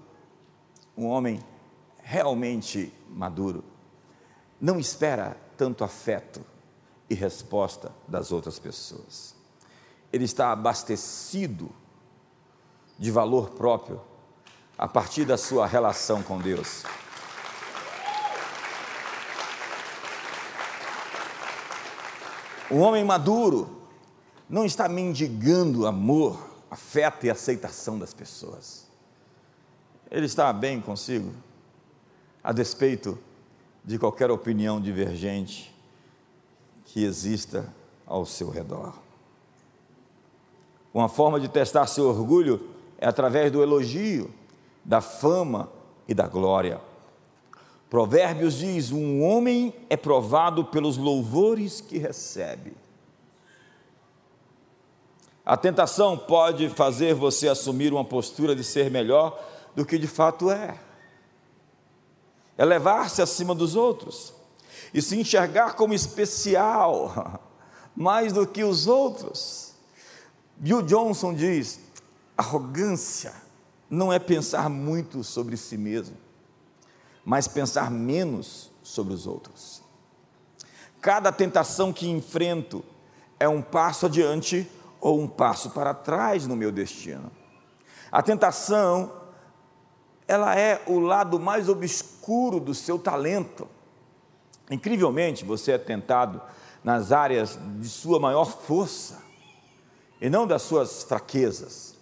um 0.97 1.05
homem 1.05 1.43
realmente 2.01 2.91
maduro, 3.09 3.63
não 4.59 4.79
espera 4.79 5.37
tanto 5.57 5.83
afeto 5.83 6.41
e 7.09 7.13
resposta 7.13 7.91
das 8.07 8.31
outras 8.31 8.57
pessoas. 8.57 9.35
Ele 10.11 10.25
está 10.25 10.51
abastecido 10.51 11.69
de 12.97 13.11
valor 13.11 13.51
próprio 13.51 14.01
a 14.77 14.87
partir 14.87 15.25
da 15.25 15.37
sua 15.37 15.65
relação 15.65 16.21
com 16.21 16.37
Deus. 16.39 16.83
O 22.69 22.77
homem 22.77 23.03
maduro 23.03 23.69
não 24.49 24.65
está 24.65 24.89
mendigando 24.89 25.85
amor, 25.85 26.37
afeto 26.69 27.25
e 27.25 27.29
aceitação 27.29 27.97
das 27.97 28.13
pessoas. 28.13 28.85
Ele 30.09 30.25
está 30.25 30.51
bem 30.51 30.81
consigo, 30.81 31.31
a 32.43 32.51
despeito 32.51 33.17
de 33.83 33.97
qualquer 33.97 34.31
opinião 34.31 34.81
divergente 34.81 35.73
que 36.85 37.03
exista 37.03 37.71
ao 38.05 38.25
seu 38.25 38.49
redor. 38.49 38.93
Uma 40.93 41.09
forma 41.09 41.39
de 41.39 41.47
testar 41.47 41.87
seu 41.87 42.07
orgulho 42.07 42.74
é 42.97 43.07
através 43.07 43.51
do 43.51 43.61
elogio, 43.61 44.33
da 44.83 45.01
fama 45.01 45.69
e 46.07 46.13
da 46.13 46.27
glória. 46.27 46.79
Provérbios 47.89 48.55
diz: 48.55 48.91
um 48.91 49.23
homem 49.23 49.73
é 49.89 49.97
provado 49.97 50.65
pelos 50.65 50.97
louvores 50.97 51.81
que 51.81 51.97
recebe. 51.97 52.75
A 55.45 55.55
tentação 55.55 56.17
pode 56.17 56.69
fazer 56.69 57.13
você 57.13 57.47
assumir 57.47 57.93
uma 57.93 58.03
postura 58.03 58.55
de 58.55 58.63
ser 58.63 58.89
melhor 58.89 59.39
do 59.75 59.85
que 59.85 59.97
de 59.99 60.07
fato 60.07 60.49
é. 60.49 60.79
Elevar-se 62.57 63.21
acima 63.21 63.53
dos 63.53 63.75
outros 63.75 64.33
e 64.93 65.01
se 65.01 65.19
enxergar 65.19 65.75
como 65.75 65.93
especial, 65.93 67.39
mais 67.95 68.33
do 68.33 68.47
que 68.47 68.63
os 68.63 68.87
outros. 68.87 69.73
Bill 70.57 70.81
Johnson 70.81 71.33
diz: 71.33 71.79
arrogância 72.37 73.33
não 73.89 74.11
é 74.11 74.19
pensar 74.19 74.69
muito 74.69 75.23
sobre 75.23 75.55
si 75.57 75.77
mesmo, 75.77 76.17
mas 77.23 77.47
pensar 77.47 77.89
menos 77.89 78.71
sobre 78.83 79.13
os 79.13 79.25
outros. 79.25 79.81
Cada 81.01 81.31
tentação 81.31 81.93
que 81.93 82.09
enfrento 82.09 82.83
é 83.39 83.47
um 83.47 83.61
passo 83.61 84.07
adiante 84.07 84.69
ou 84.99 85.21
um 85.21 85.27
passo 85.27 85.69
para 85.69 85.93
trás 85.93 86.47
no 86.47 86.55
meu 86.55 86.71
destino. 86.71 87.31
A 88.11 88.21
tentação, 88.21 89.11
ela 90.27 90.57
é 90.57 90.81
o 90.87 90.99
lado 90.99 91.39
mais 91.39 91.69
obscuro 91.69 92.59
do 92.59 92.73
seu 92.73 92.97
talento. 92.97 93.67
Incrivelmente, 94.69 95.45
você 95.45 95.73
é 95.73 95.77
tentado 95.77 96.41
nas 96.83 97.11
áreas 97.11 97.59
de 97.79 97.89
sua 97.89 98.19
maior 98.19 98.45
força 98.45 99.21
e 100.19 100.29
não 100.29 100.47
das 100.47 100.61
suas 100.61 101.03
fraquezas. 101.03 101.94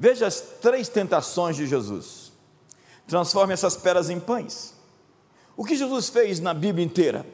Veja 0.00 0.26
as 0.26 0.40
três 0.40 0.88
tentações 0.88 1.56
de 1.56 1.66
Jesus. 1.66 2.32
Transforme 3.06 3.52
essas 3.52 3.76
peras 3.76 4.08
em 4.08 4.18
pães. 4.18 4.72
O 5.54 5.62
que 5.62 5.76
Jesus 5.76 6.08
fez 6.08 6.40
na 6.40 6.54
Bíblia 6.54 6.82
inteira? 6.82 7.26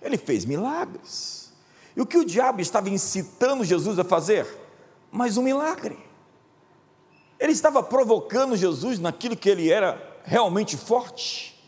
Ele 0.00 0.16
fez 0.16 0.46
milagres. 0.46 1.52
E 1.94 2.00
o 2.00 2.06
que 2.06 2.16
o 2.16 2.24
diabo 2.24 2.62
estava 2.62 2.88
incitando 2.88 3.62
Jesus 3.62 3.98
a 3.98 4.04
fazer? 4.04 4.46
Mais 5.12 5.36
um 5.36 5.42
milagre. 5.42 5.98
Ele 7.38 7.52
estava 7.52 7.82
provocando 7.82 8.56
Jesus 8.56 8.98
naquilo 8.98 9.36
que 9.36 9.50
ele 9.50 9.70
era 9.70 10.02
realmente 10.24 10.78
forte. 10.78 11.62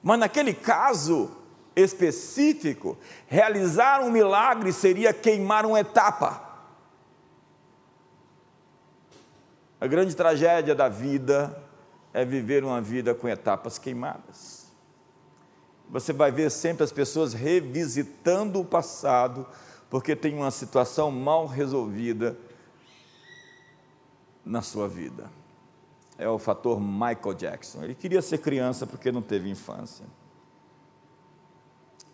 Mas 0.00 0.20
naquele 0.20 0.54
caso, 0.54 1.28
específico, 1.74 2.96
realizar 3.26 4.00
um 4.00 4.12
milagre 4.12 4.72
seria 4.72 5.12
queimar 5.12 5.66
uma 5.66 5.80
etapa. 5.80 6.51
A 9.82 9.86
grande 9.88 10.14
tragédia 10.14 10.76
da 10.76 10.88
vida 10.88 11.60
é 12.14 12.24
viver 12.24 12.62
uma 12.62 12.80
vida 12.80 13.16
com 13.16 13.28
etapas 13.28 13.78
queimadas. 13.78 14.68
Você 15.90 16.12
vai 16.12 16.30
ver 16.30 16.52
sempre 16.52 16.84
as 16.84 16.92
pessoas 16.92 17.32
revisitando 17.32 18.60
o 18.60 18.64
passado, 18.64 19.44
porque 19.90 20.14
tem 20.14 20.36
uma 20.36 20.52
situação 20.52 21.10
mal 21.10 21.48
resolvida 21.48 22.38
na 24.46 24.62
sua 24.62 24.88
vida. 24.88 25.28
É 26.16 26.28
o 26.28 26.38
fator 26.38 26.80
Michael 26.80 27.34
Jackson. 27.34 27.82
Ele 27.82 27.96
queria 27.96 28.22
ser 28.22 28.38
criança 28.38 28.86
porque 28.86 29.10
não 29.10 29.20
teve 29.20 29.50
infância. 29.50 30.06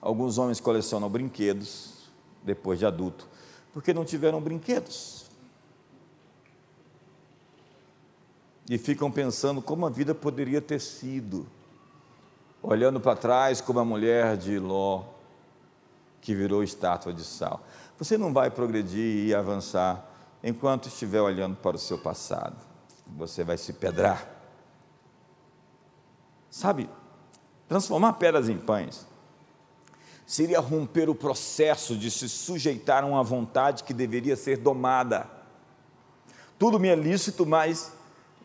Alguns 0.01 0.39
homens 0.39 0.59
colecionam 0.59 1.11
brinquedos 1.11 2.11
depois 2.43 2.79
de 2.79 2.87
adulto, 2.87 3.29
porque 3.75 3.93
não 3.93 4.07
tiveram 4.07 4.41
brinquedos. 4.41 5.18
E 8.69 8.77
ficam 8.77 9.11
pensando 9.11 9.63
como 9.63 9.87
a 9.87 9.91
vida 9.91 10.15
poderia 10.15 10.61
ter 10.61 10.81
sido, 10.81 11.47
olhando 12.63 13.01
para 13.01 13.17
trás 13.17 13.61
como 13.61 13.81
a 13.81 13.85
mulher 13.85 14.37
de 14.37 14.59
Ló, 14.59 15.05
que 16.21 16.35
virou 16.35 16.63
estátua 16.63 17.13
de 17.13 17.25
sal. 17.25 17.63
Você 17.99 18.19
não 18.19 18.33
vai 18.33 18.51
progredir 18.51 19.27
e 19.27 19.35
avançar 19.35 20.09
enquanto 20.43 20.89
estiver 20.89 21.21
olhando 21.21 21.57
para 21.57 21.77
o 21.77 21.79
seu 21.79 21.99
passado. 21.99 22.57
Você 23.17 23.43
vai 23.43 23.57
se 23.57 23.73
pedrar. 23.73 24.29
Sabe, 26.51 26.91
transformar 27.67 28.15
pedras 28.15 28.49
em 28.49 28.59
pães 28.59 29.07
seria 30.29 30.61
romper 30.61 31.09
o 31.09 31.15
processo 31.15 31.97
de 31.97 32.11
se 32.11 32.29
sujeitar 32.29 33.03
a 33.03 33.07
uma 33.07 33.23
vontade 33.23 33.83
que 33.83 33.95
deveria 33.95 34.37
ser 34.37 34.59
domada. 34.59 35.27
Tudo 36.59 36.79
me 36.79 36.89
é 36.89 36.95
lícito, 36.95 37.47
mas 37.47 37.95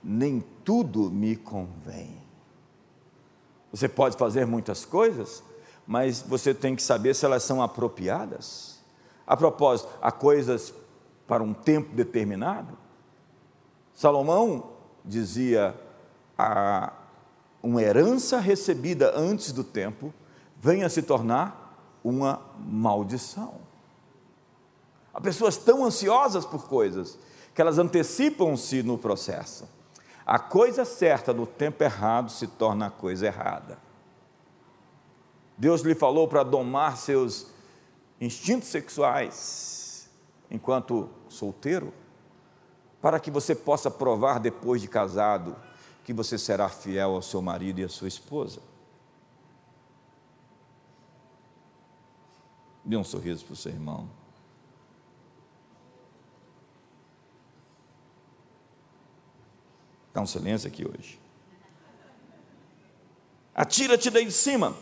nem 0.04 0.44
tudo 0.64 1.10
me 1.10 1.36
convém. 1.36 2.18
Você 3.72 3.88
pode 3.88 4.18
fazer 4.18 4.46
muitas 4.46 4.86
coisas, 4.86 5.44
mas 5.88 6.22
você 6.22 6.54
tem 6.54 6.76
que 6.76 6.84
saber 6.84 7.16
se 7.16 7.26
elas 7.26 7.44
são 7.44 7.62
apropriadas. 7.62 8.80
A 9.26 9.36
propósito, 9.36 9.90
há 10.02 10.12
coisas 10.12 10.74
para 11.28 11.42
um 11.42 11.54
tempo 11.54 11.96
determinado. 11.96 12.78
Salomão 13.94 14.72
dizia: 15.04 15.76
a 16.38 16.94
uma 17.64 17.82
herança 17.82 18.40
recebida 18.40 19.18
antes 19.18 19.54
do 19.54 19.64
tempo 19.64 20.14
venha 20.60 20.90
se 20.90 21.02
tornar 21.02 21.80
uma 22.04 22.42
maldição. 22.60 23.56
Há 25.14 25.22
pessoas 25.22 25.56
tão 25.56 25.86
ansiosas 25.86 26.46
por 26.46 26.68
coisas 26.68 27.18
que 27.56 27.62
elas 27.62 27.78
antecipam-se 27.78 28.84
no 28.84 28.98
processo. 28.98 29.66
A 30.26 30.40
coisa 30.40 30.86
certa 30.86 31.34
no 31.34 31.46
tempo 31.46 31.84
errado 31.84 32.32
se 32.32 32.48
torna 32.48 32.88
a 32.88 32.92
coisa 32.92 33.26
errada. 33.26 33.78
Deus 35.58 35.82
lhe 35.82 35.94
falou 35.94 36.28
para 36.28 36.44
domar 36.44 36.98
seus 36.98 37.48
instintos 38.20 38.70
sexuais 38.70 40.10
enquanto 40.50 41.10
solteiro, 41.28 41.94
para 43.02 43.20
que 43.20 43.30
você 43.30 43.54
possa 43.54 43.92
provar 43.92 44.40
depois 44.40 44.82
de 44.82 44.88
casado 44.88 45.56
que 46.04 46.14
você 46.14 46.38
será 46.38 46.70
fiel 46.70 47.16
ao 47.16 47.22
seu 47.22 47.42
marido 47.42 47.80
e 47.80 47.84
à 47.84 47.90
sua 47.90 48.08
esposa. 48.08 48.62
Dê 52.84 52.96
um 52.96 53.04
sorriso 53.04 53.46
para 53.46 53.54
o 53.54 53.56
seu 53.56 53.72
irmão. 53.72 54.23
Está 60.14 60.22
um 60.22 60.28
silêncio 60.28 60.68
aqui 60.68 60.88
hoje. 60.88 61.20
Atira-te 63.56 64.12
daí 64.12 64.26
de 64.26 64.32
cima. 64.32 64.78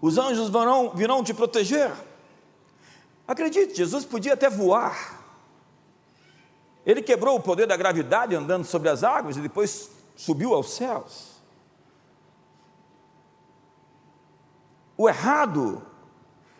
Os 0.00 0.18
anjos 0.18 0.48
virão, 0.48 0.90
virão 0.90 1.22
te 1.22 1.32
proteger. 1.32 1.92
Acredite, 3.24 3.76
Jesus 3.76 4.04
podia 4.04 4.34
até 4.34 4.50
voar. 4.50 5.22
Ele 6.84 7.00
quebrou 7.00 7.36
o 7.36 7.40
poder 7.40 7.68
da 7.68 7.76
gravidade 7.76 8.34
andando 8.34 8.64
sobre 8.64 8.88
as 8.88 9.04
águas 9.04 9.36
e 9.36 9.40
depois 9.40 9.92
subiu 10.16 10.54
aos 10.54 10.74
céus. 10.74 11.40
O 14.96 15.08
errado 15.08 15.86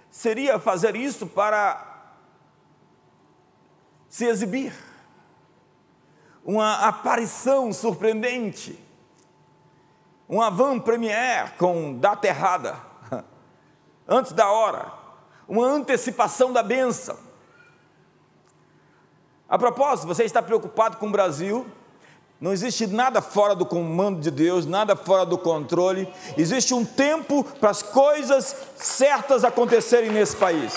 seria 0.08 0.60
fazer 0.60 0.94
isso 0.94 1.26
para 1.26 2.14
se 4.08 4.24
exibir. 4.24 4.91
Uma 6.44 6.86
aparição 6.86 7.72
surpreendente. 7.72 8.78
Um 10.28 10.40
avant-première 10.40 11.56
com 11.56 11.98
data 11.98 12.26
errada, 12.26 12.76
antes 14.08 14.32
da 14.32 14.50
hora. 14.50 14.92
Uma 15.46 15.66
antecipação 15.66 16.52
da 16.52 16.62
bênção. 16.62 17.16
A 19.48 19.58
propósito, 19.58 20.08
você 20.08 20.24
está 20.24 20.40
preocupado 20.40 20.96
com 20.96 21.08
o 21.08 21.12
Brasil, 21.12 21.66
Não 22.42 22.52
existe 22.52 22.88
nada 22.88 23.22
fora 23.22 23.54
do 23.54 23.64
comando 23.64 24.18
de 24.20 24.28
Deus, 24.28 24.66
nada 24.66 24.96
fora 24.96 25.24
do 25.24 25.38
controle. 25.38 26.12
Existe 26.36 26.74
um 26.74 26.84
tempo 26.84 27.44
para 27.44 27.70
as 27.70 27.84
coisas 27.84 28.56
certas 28.74 29.44
acontecerem 29.44 30.10
nesse 30.10 30.34
país. 30.36 30.74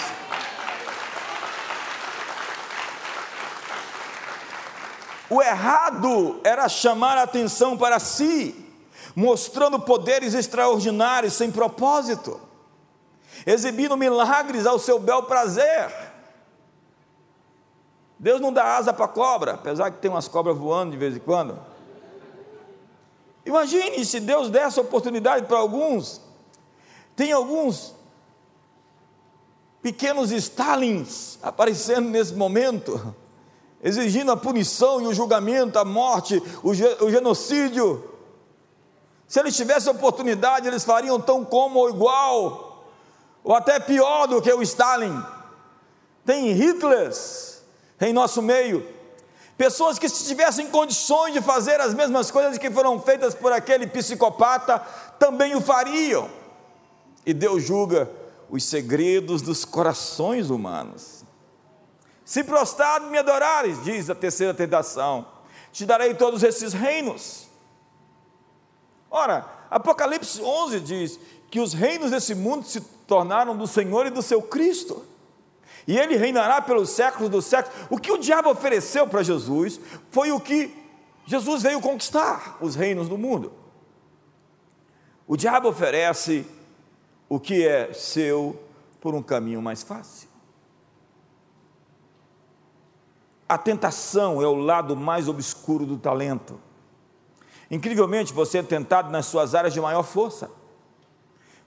O 5.29 5.41
errado 5.41 6.39
era 6.43 6.69
chamar 6.69 7.17
a 7.17 7.23
atenção 7.23 7.77
para 7.77 7.99
si, 7.99 8.55
mostrando 9.15 9.79
poderes 9.79 10.33
extraordinários 10.33 11.33
sem 11.33 11.51
propósito, 11.51 12.39
exibindo 13.45 13.97
milagres 13.97 14.65
ao 14.65 14.77
seu 14.77 14.99
bel 14.99 15.23
prazer. 15.23 15.91
Deus 18.19 18.39
não 18.39 18.53
dá 18.53 18.77
asa 18.77 18.93
para 18.93 19.07
cobra, 19.07 19.53
apesar 19.53 19.91
que 19.91 19.97
tem 19.97 20.09
umas 20.09 20.27
cobras 20.27 20.57
voando 20.57 20.91
de 20.91 20.97
vez 20.97 21.15
em 21.15 21.19
quando. 21.19 21.59
Imagine 23.45 24.03
se 24.03 24.19
Deus 24.19 24.49
desse 24.49 24.79
oportunidade 24.79 25.45
para 25.45 25.57
alguns. 25.57 26.21
Tem 27.15 27.31
alguns 27.31 27.93
pequenos 29.81 30.31
Stalins 30.31 31.37
aparecendo 31.43 32.09
nesse 32.09 32.33
momento, 32.33 33.15
exigindo 33.85 34.31
a 34.31 34.37
punição 34.37 34.99
e 34.99 35.05
o 35.05 35.13
julgamento, 35.13 35.77
a 35.77 35.85
morte, 35.85 36.41
o, 36.63 36.71
o 36.71 37.11
genocídio. 37.11 38.03
Se 39.27 39.39
eles 39.39 39.55
tivessem 39.55 39.91
oportunidade, 39.91 40.67
eles 40.67 40.83
fariam 40.83 41.21
tão 41.21 41.45
como 41.45 41.77
ou 41.77 41.89
igual, 41.89 42.89
ou 43.43 43.53
até 43.53 43.79
pior 43.79 44.25
do 44.25 44.41
que 44.41 44.51
o 44.51 44.63
Stalin. 44.63 45.23
Tem 46.25 46.51
Hitlers 46.51 47.61
em 48.01 48.11
nosso 48.11 48.41
meio. 48.41 48.87
Pessoas 49.55 49.99
que, 49.99 50.09
se 50.09 50.25
tivessem 50.25 50.67
condições 50.67 51.33
de 51.33 51.41
fazer 51.41 51.79
as 51.79 51.93
mesmas 51.93 52.31
coisas 52.31 52.57
que 52.57 52.71
foram 52.71 52.99
feitas 52.99 53.35
por 53.35 53.51
aquele 53.51 53.85
psicopata, 53.85 54.79
também 55.19 55.55
o 55.55 55.61
fariam. 55.61 56.27
E 57.23 57.35
Deus 57.35 57.63
julga 57.63 58.09
os 58.49 58.63
segredos 58.63 59.43
dos 59.43 59.63
corações 59.63 60.49
humanos. 60.49 61.24
Se 62.25 62.43
prostrado 62.43 63.05
me 63.07 63.17
adorares, 63.17 63.81
diz 63.83 64.09
a 64.09 64.15
terceira 64.15 64.53
tentação, 64.53 65.25
te 65.71 65.85
darei 65.85 66.13
todos 66.13 66.43
esses 66.43 66.73
reinos. 66.73 67.47
Ora, 69.09 69.45
Apocalipse 69.69 70.41
11 70.41 70.79
diz 70.81 71.19
que 71.49 71.59
os 71.61 71.73
reinos 71.73 72.11
desse 72.11 72.35
mundo 72.35 72.65
se 72.65 72.81
tornaram 72.81 73.55
do 73.55 73.67
Senhor 73.67 74.07
e 74.07 74.09
do 74.09 74.21
seu 74.21 74.41
Cristo 74.41 75.05
e 75.87 75.97
ele 75.97 76.15
reinará 76.15 76.61
pelos 76.61 76.89
séculos 76.89 77.29
dos 77.29 77.45
séculos. 77.45 77.87
O 77.89 77.97
que 77.97 78.11
o 78.11 78.17
diabo 78.17 78.49
ofereceu 78.49 79.07
para 79.07 79.23
Jesus 79.23 79.79
foi 80.09 80.31
o 80.31 80.39
que 80.39 80.75
Jesus 81.25 81.63
veio 81.63 81.79
conquistar 81.79 82.57
os 82.59 82.75
reinos 82.75 83.07
do 83.07 83.17
mundo. 83.17 83.53
O 85.27 85.35
diabo 85.35 85.69
oferece 85.69 86.45
o 87.29 87.39
que 87.39 87.65
é 87.67 87.93
seu 87.93 88.59
por 88.99 89.13
um 89.13 89.21
caminho 89.21 89.61
mais 89.61 89.83
fácil. 89.83 90.24
A 93.47 93.57
tentação 93.57 94.41
é 94.41 94.47
o 94.47 94.55
lado 94.55 94.95
mais 94.95 95.27
obscuro 95.27 95.85
do 95.85 95.97
talento. 95.97 96.59
Incrivelmente, 97.69 98.33
você 98.33 98.59
é 98.59 98.63
tentado 98.63 99.11
nas 99.11 99.27
suas 99.27 99.53
áreas 99.53 99.73
de 99.73 99.79
maior 99.79 100.03
força. 100.03 100.49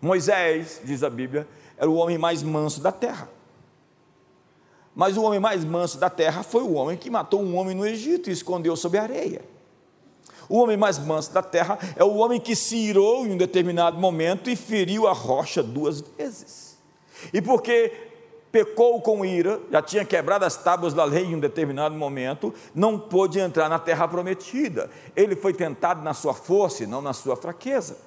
Moisés, 0.00 0.80
diz 0.84 1.02
a 1.02 1.10
Bíblia, 1.10 1.46
era 1.76 1.88
o 1.88 1.94
homem 1.94 2.18
mais 2.18 2.42
manso 2.42 2.80
da 2.80 2.90
terra. 2.92 3.28
Mas 4.94 5.16
o 5.16 5.22
homem 5.22 5.38
mais 5.38 5.64
manso 5.64 5.98
da 5.98 6.10
terra 6.10 6.42
foi 6.42 6.62
o 6.62 6.72
homem 6.72 6.96
que 6.96 7.10
matou 7.10 7.40
um 7.40 7.56
homem 7.56 7.74
no 7.74 7.86
Egito 7.86 8.28
e 8.28 8.32
escondeu 8.32 8.74
sob 8.74 8.98
a 8.98 9.02
areia. 9.02 9.44
O 10.48 10.58
homem 10.58 10.76
mais 10.76 10.98
manso 10.98 11.32
da 11.32 11.42
terra 11.42 11.78
é 11.94 12.02
o 12.02 12.16
homem 12.16 12.40
que 12.40 12.56
se 12.56 12.76
irou 12.76 13.26
em 13.26 13.32
um 13.32 13.36
determinado 13.36 13.98
momento 13.98 14.50
e 14.50 14.56
feriu 14.56 15.06
a 15.06 15.12
rocha 15.12 15.62
duas 15.62 16.00
vezes. 16.00 16.78
E 17.32 17.42
porque 17.42 18.07
pecou 18.50 19.00
com 19.00 19.24
ira, 19.24 19.60
já 19.70 19.82
tinha 19.82 20.04
quebrado 20.04 20.44
as 20.44 20.56
tábuas 20.56 20.94
da 20.94 21.04
lei 21.04 21.24
em 21.24 21.34
um 21.34 21.40
determinado 21.40 21.94
momento, 21.94 22.52
não 22.74 22.98
pôde 22.98 23.38
entrar 23.38 23.68
na 23.68 23.78
terra 23.78 24.08
prometida. 24.08 24.90
Ele 25.14 25.36
foi 25.36 25.52
tentado 25.52 26.02
na 26.02 26.14
sua 26.14 26.34
força 26.34 26.84
e 26.84 26.86
não 26.86 27.00
na 27.00 27.12
sua 27.12 27.36
fraqueza. 27.36 27.98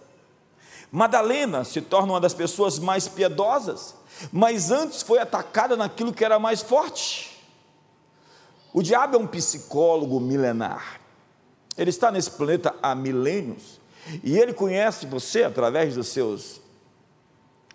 Madalena 0.92 1.64
se 1.64 1.80
torna 1.82 2.14
uma 2.14 2.20
das 2.20 2.34
pessoas 2.34 2.78
mais 2.78 3.08
piedosas, 3.08 3.96
mas 4.32 4.72
antes 4.72 5.02
foi 5.02 5.20
atacada 5.20 5.78
naquilo 5.78 6.12
que 6.12 6.26
era 6.26 6.38
mais 6.38 6.62
forte. 6.62 7.32
O 8.74 8.82
diabo 8.82 9.16
é 9.16 9.20
um 9.20 9.28
psicólogo 9.28 10.20
milenar. 10.20 11.00
Ele 11.78 11.90
está 11.90 12.12
nesse 12.12 12.32
planeta 12.32 12.76
há 12.82 12.94
milênios 12.94 13.80
e 14.24 14.38
ele 14.38 14.54
conhece 14.54 15.06
você 15.06 15.44
através 15.44 15.96
dos 15.96 16.08
seus 16.08 16.60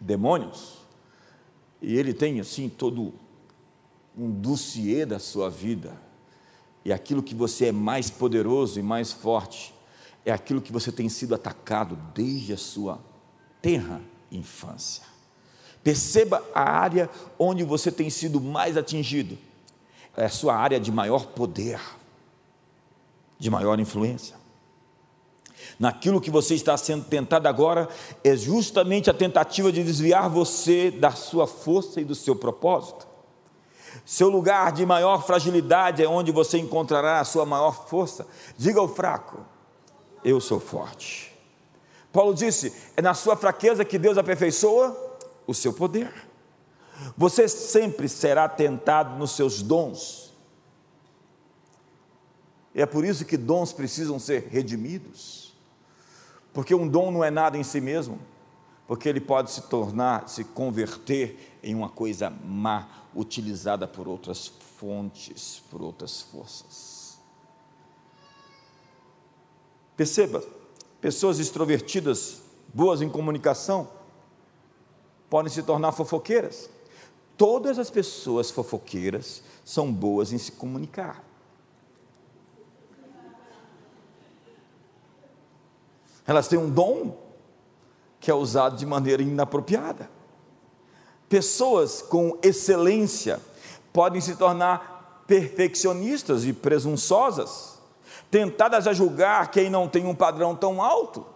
demônios. 0.01 0.86
E 1.87 1.97
ele 1.97 2.13
tem 2.13 2.41
assim 2.41 2.69
todo 2.69 3.15
um 4.19 4.29
dossiê 4.29 5.07
da 5.07 5.21
sua 5.21 5.49
vida. 5.49 5.97
E 6.85 6.93
aquilo 6.93 7.23
que 7.23 7.33
você 7.33 7.67
é 7.67 7.73
mais 7.73 8.11
poderoso 8.11 8.81
e 8.81 8.83
mais 8.83 9.13
forte 9.13 9.73
é 10.25 10.33
aquilo 10.33 10.61
que 10.61 10.73
você 10.73 10.91
tem 10.91 11.09
sido 11.09 11.33
atacado 11.33 11.97
desde 12.13 12.53
a 12.53 12.57
sua 12.57 12.99
tenra 13.63 14.03
infância. 14.33 15.05
Perceba 15.85 16.45
a 16.53 16.69
área 16.69 17.09
onde 17.39 17.63
você 17.63 17.93
tem 17.93 18.11
sido 18.11 18.41
mais 18.41 18.77
atingido. 18.77 19.39
É 20.17 20.25
a 20.25 20.31
sua 20.31 20.57
área 20.57 20.81
de 20.81 20.91
maior 20.91 21.27
poder, 21.27 21.81
de 23.39 23.49
maior 23.49 23.79
influência. 23.79 24.36
Naquilo 25.79 26.21
que 26.21 26.31
você 26.31 26.55
está 26.55 26.77
sendo 26.77 27.05
tentado 27.05 27.47
agora, 27.47 27.89
é 28.25 28.35
justamente 28.35 29.11
a 29.11 29.15
tentativa 29.15 29.71
de 29.71 29.85
desviar 29.85 30.31
você 30.31 30.91
da 30.91 31.11
sua 31.11 31.47
força 31.47 32.01
e 32.01 32.05
do 32.05 32.15
seu 32.15 32.35
propósito. 32.35 33.07
Seu 34.05 34.29
lugar 34.29 34.73
de 34.73 34.87
maior 34.87 35.25
fragilidade 35.27 36.03
é 36.03 36.09
onde 36.09 36.33
você 36.33 36.59
encontrará 36.59 37.21
a 37.21 37.25
sua 37.25 37.45
maior 37.45 37.87
força. 37.87 38.27
Diga 38.57 38.81
ao 38.81 38.89
fraco: 38.89 39.39
Eu 40.25 40.41
sou 40.41 40.61
forte. 40.61 41.37
Paulo 42.13 42.33
disse: 42.33 42.73
é 42.97 43.03
na 43.03 43.13
sua 43.13 43.37
fraqueza 43.37 43.85
que 43.85 43.99
Deus 43.99 44.17
aperfeiçoa 44.17 44.97
o 45.47 45.53
seu 45.53 45.73
poder. 45.73 46.11
Você 47.17 47.47
sempre 47.47 48.09
será 48.09 48.49
tentado 48.49 49.19
nos 49.19 49.33
seus 49.33 49.61
dons. 49.61 50.35
É 52.75 52.87
por 52.87 53.05
isso 53.05 53.25
que 53.25 53.37
dons 53.37 53.73
precisam 53.73 54.19
ser 54.19 54.49
redimidos. 54.51 55.46
Porque 56.57 56.75
um 56.75 56.89
dom 56.89 57.11
não 57.11 57.23
é 57.23 57.31
nada 57.31 57.59
em 57.59 57.63
si 57.63 57.83
mesmo, 57.83 58.19
porque 58.87 59.11
ele 59.11 59.21
pode 59.21 59.51
se 59.51 59.61
tornar, 59.69 60.27
se 60.27 60.43
converter 60.43 61.59
em 61.63 61.75
uma 61.75 61.91
coisa 61.91 62.31
má, 62.31 62.89
utilizada 63.15 63.87
por 63.87 64.09
outras 64.09 64.51
fontes, 64.79 65.63
por 65.71 65.83
outras 65.83 66.23
forças. 66.23 67.19
Perceba, 69.99 70.43
pessoas 70.99 71.39
extrovertidas, 71.39 72.41
boas 72.73 73.03
em 73.03 73.11
comunicação, 73.11 73.91
podem 75.29 75.53
se 75.53 75.63
tornar 75.63 75.93
fofoqueiras. 75.93 76.71
Todas 77.37 77.79
as 77.79 77.91
pessoas 77.91 78.51
fofoqueiras 78.51 79.43
são 79.63 79.93
boas 79.93 80.33
em 80.33 80.39
se 80.39 80.53
comunicar. 80.53 81.23
Elas 86.27 86.49
têm 86.49 86.59
um 86.59 86.71
dom 86.71 87.17
que 88.19 88.31
é 88.31 88.35
usado 88.35 88.77
de 88.77 88.85
maneira 88.85 89.23
inapropriada. 89.23 90.11
Pessoas 91.29 92.03
com 92.03 92.39
excelência 92.43 93.41
podem 93.93 94.21
se 94.21 94.37
tornar 94.37 95.25
perfeccionistas 95.27 96.45
e 96.45 96.53
presunçosas, 96.53 97.81
tentadas 98.31 98.87
a 98.87 98.93
julgar 98.93 99.51
quem 99.51 99.69
não 99.69 99.89
tem 99.89 100.07
um 100.07 100.15
padrão 100.15 100.55
tão 100.55 100.83
alto. 100.83 101.27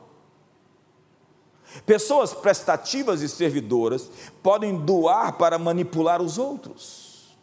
Pessoas 1.86 2.32
prestativas 2.34 3.22
e 3.22 3.28
servidoras 3.28 4.10
podem 4.42 4.76
doar 4.76 5.34
para 5.34 5.58
manipular 5.58 6.20
os 6.20 6.38
outros. 6.38 7.36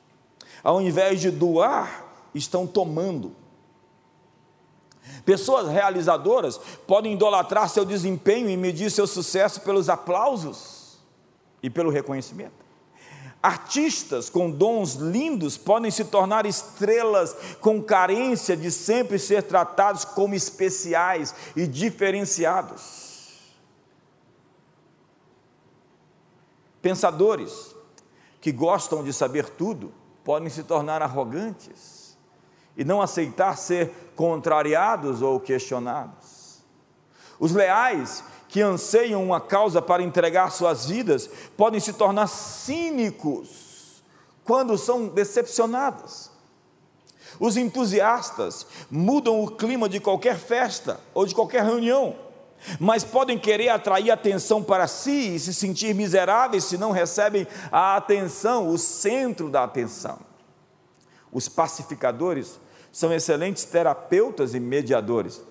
Ao 0.63 0.81
invés 0.81 1.21
de 1.21 1.31
doar, 1.31 2.05
estão 2.33 2.67
tomando. 2.67 3.33
Pessoas 5.25 5.67
realizadoras 5.67 6.59
podem 6.87 7.13
idolatrar 7.13 7.69
seu 7.69 7.83
desempenho 7.83 8.49
e 8.49 8.57
medir 8.57 8.89
seu 8.89 9.05
sucesso 9.05 9.61
pelos 9.61 9.89
aplausos 9.89 10.99
e 11.61 11.69
pelo 11.69 11.89
reconhecimento. 11.89 12.65
Artistas 13.41 14.29
com 14.29 14.49
dons 14.49 14.95
lindos 14.95 15.57
podem 15.57 15.91
se 15.91 16.05
tornar 16.05 16.45
estrelas 16.45 17.35
com 17.61 17.81
carência 17.81 18.57
de 18.57 18.71
sempre 18.71 19.19
ser 19.19 19.43
tratados 19.43 20.03
como 20.03 20.33
especiais 20.33 21.35
e 21.55 21.67
diferenciados. 21.67 23.07
Pensadores 26.81 27.75
que 28.39 28.51
gostam 28.51 29.03
de 29.03 29.11
saber 29.11 29.49
tudo 29.49 29.93
podem 30.23 30.49
se 30.49 30.63
tornar 30.63 31.01
arrogantes 31.01 32.06
e 32.77 32.85
não 32.85 33.01
aceitar 33.01 33.57
ser 33.57 33.91
contrariados 34.15 35.21
ou 35.21 35.39
questionados. 35.39 36.61
Os 37.39 37.51
leais 37.51 38.23
que 38.47 38.61
anseiam 38.61 39.23
uma 39.23 39.41
causa 39.41 39.81
para 39.81 40.03
entregar 40.03 40.51
suas 40.51 40.85
vidas 40.85 41.29
podem 41.57 41.79
se 41.79 41.93
tornar 41.93 42.27
cínicos 42.27 44.03
quando 44.43 44.77
são 44.77 45.07
decepcionados. 45.07 46.31
Os 47.39 47.57
entusiastas 47.57 48.65
mudam 48.89 49.43
o 49.43 49.51
clima 49.51 49.89
de 49.89 49.99
qualquer 49.99 50.37
festa 50.37 50.99
ou 51.13 51.25
de 51.25 51.35
qualquer 51.35 51.63
reunião, 51.63 52.15
mas 52.79 53.03
podem 53.03 53.37
querer 53.37 53.69
atrair 53.69 54.09
atenção 54.09 54.63
para 54.63 54.87
si 54.87 55.35
e 55.35 55.39
se 55.39 55.53
sentir 55.53 55.93
miseráveis 55.93 56.63
se 56.63 56.77
não 56.77 56.91
recebem 56.91 57.45
a 57.71 57.95
atenção, 57.97 58.69
o 58.69 58.77
centro 58.77 59.49
da 59.49 59.63
atenção. 59.63 60.19
Os 61.31 61.49
pacificadores 61.49 62.59
são 62.91 63.13
excelentes 63.13 63.65
terapeutas 63.65 64.53
e 64.53 64.59
mediadores. 64.59 65.41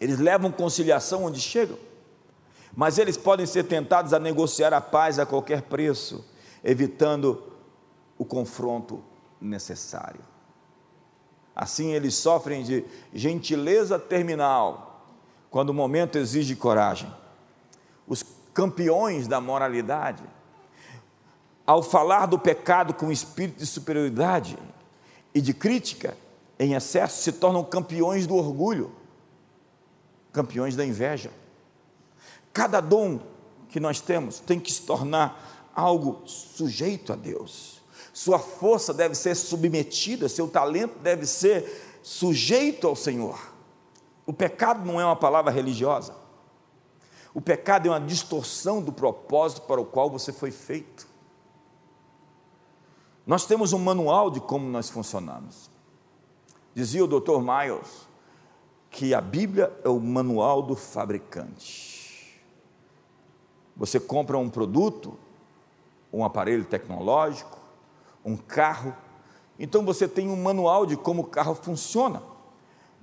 Eles 0.00 0.18
levam 0.18 0.50
conciliação 0.50 1.24
onde 1.24 1.40
chegam, 1.40 1.78
mas 2.76 2.98
eles 2.98 3.16
podem 3.16 3.46
ser 3.46 3.64
tentados 3.64 4.12
a 4.12 4.18
negociar 4.18 4.72
a 4.72 4.80
paz 4.80 5.18
a 5.18 5.26
qualquer 5.26 5.62
preço, 5.62 6.24
evitando 6.62 7.42
o 8.18 8.24
confronto 8.24 9.02
necessário. 9.40 10.20
Assim, 11.54 11.92
eles 11.92 12.14
sofrem 12.14 12.64
de 12.64 12.84
gentileza 13.12 13.98
terminal, 13.98 15.06
quando 15.50 15.70
o 15.70 15.74
momento 15.74 16.18
exige 16.18 16.56
coragem. 16.56 17.12
Os 18.08 18.24
campeões 18.52 19.28
da 19.28 19.40
moralidade, 19.40 20.24
ao 21.64 21.82
falar 21.82 22.26
do 22.26 22.38
pecado 22.38 22.92
com 22.92 23.10
espírito 23.10 23.58
de 23.58 23.66
superioridade 23.66 24.58
e 25.32 25.40
de 25.40 25.54
crítica 25.54 26.16
em 26.58 26.74
excesso, 26.74 27.22
se 27.22 27.32
tornam 27.32 27.64
campeões 27.64 28.26
do 28.26 28.36
orgulho, 28.36 28.92
campeões 30.32 30.76
da 30.76 30.84
inveja. 30.84 31.30
Cada 32.52 32.80
dom 32.80 33.20
que 33.68 33.80
nós 33.80 34.00
temos 34.00 34.40
tem 34.40 34.60
que 34.60 34.72
se 34.72 34.82
tornar 34.82 35.70
algo 35.74 36.22
sujeito 36.26 37.12
a 37.12 37.16
Deus 37.16 37.74
sua 38.14 38.38
força 38.38 38.94
deve 38.94 39.16
ser 39.16 39.34
submetida, 39.34 40.28
seu 40.28 40.46
talento 40.46 41.00
deve 41.00 41.26
ser 41.26 41.98
sujeito 42.00 42.86
ao 42.86 42.94
Senhor. 42.94 43.52
O 44.24 44.32
pecado 44.32 44.86
não 44.86 45.00
é 45.00 45.04
uma 45.04 45.16
palavra 45.16 45.50
religiosa. 45.50 46.14
O 47.34 47.40
pecado 47.40 47.88
é 47.88 47.90
uma 47.90 48.00
distorção 48.00 48.80
do 48.80 48.92
propósito 48.92 49.62
para 49.62 49.80
o 49.80 49.84
qual 49.84 50.08
você 50.08 50.32
foi 50.32 50.52
feito. 50.52 51.08
Nós 53.26 53.44
temos 53.46 53.72
um 53.72 53.80
manual 53.80 54.30
de 54.30 54.40
como 54.40 54.68
nós 54.68 54.88
funcionamos. 54.88 55.68
Dizia 56.74 57.04
o 57.04 57.06
Dr. 57.06 57.38
Miles 57.40 58.08
que 58.90 59.12
a 59.14 59.20
Bíblia 59.20 59.72
é 59.84 59.88
o 59.88 59.98
manual 59.98 60.62
do 60.62 60.76
fabricante. 60.76 62.40
Você 63.76 63.98
compra 63.98 64.38
um 64.38 64.48
produto, 64.48 65.18
um 66.12 66.24
aparelho 66.24 66.64
tecnológico, 66.64 67.58
um 68.24 68.36
carro. 68.36 68.94
Então 69.58 69.84
você 69.84 70.06
tem 70.06 70.28
um 70.28 70.40
manual 70.40 70.86
de 70.86 70.96
como 70.96 71.22
o 71.22 71.26
carro 71.26 71.54
funciona. 71.54 72.22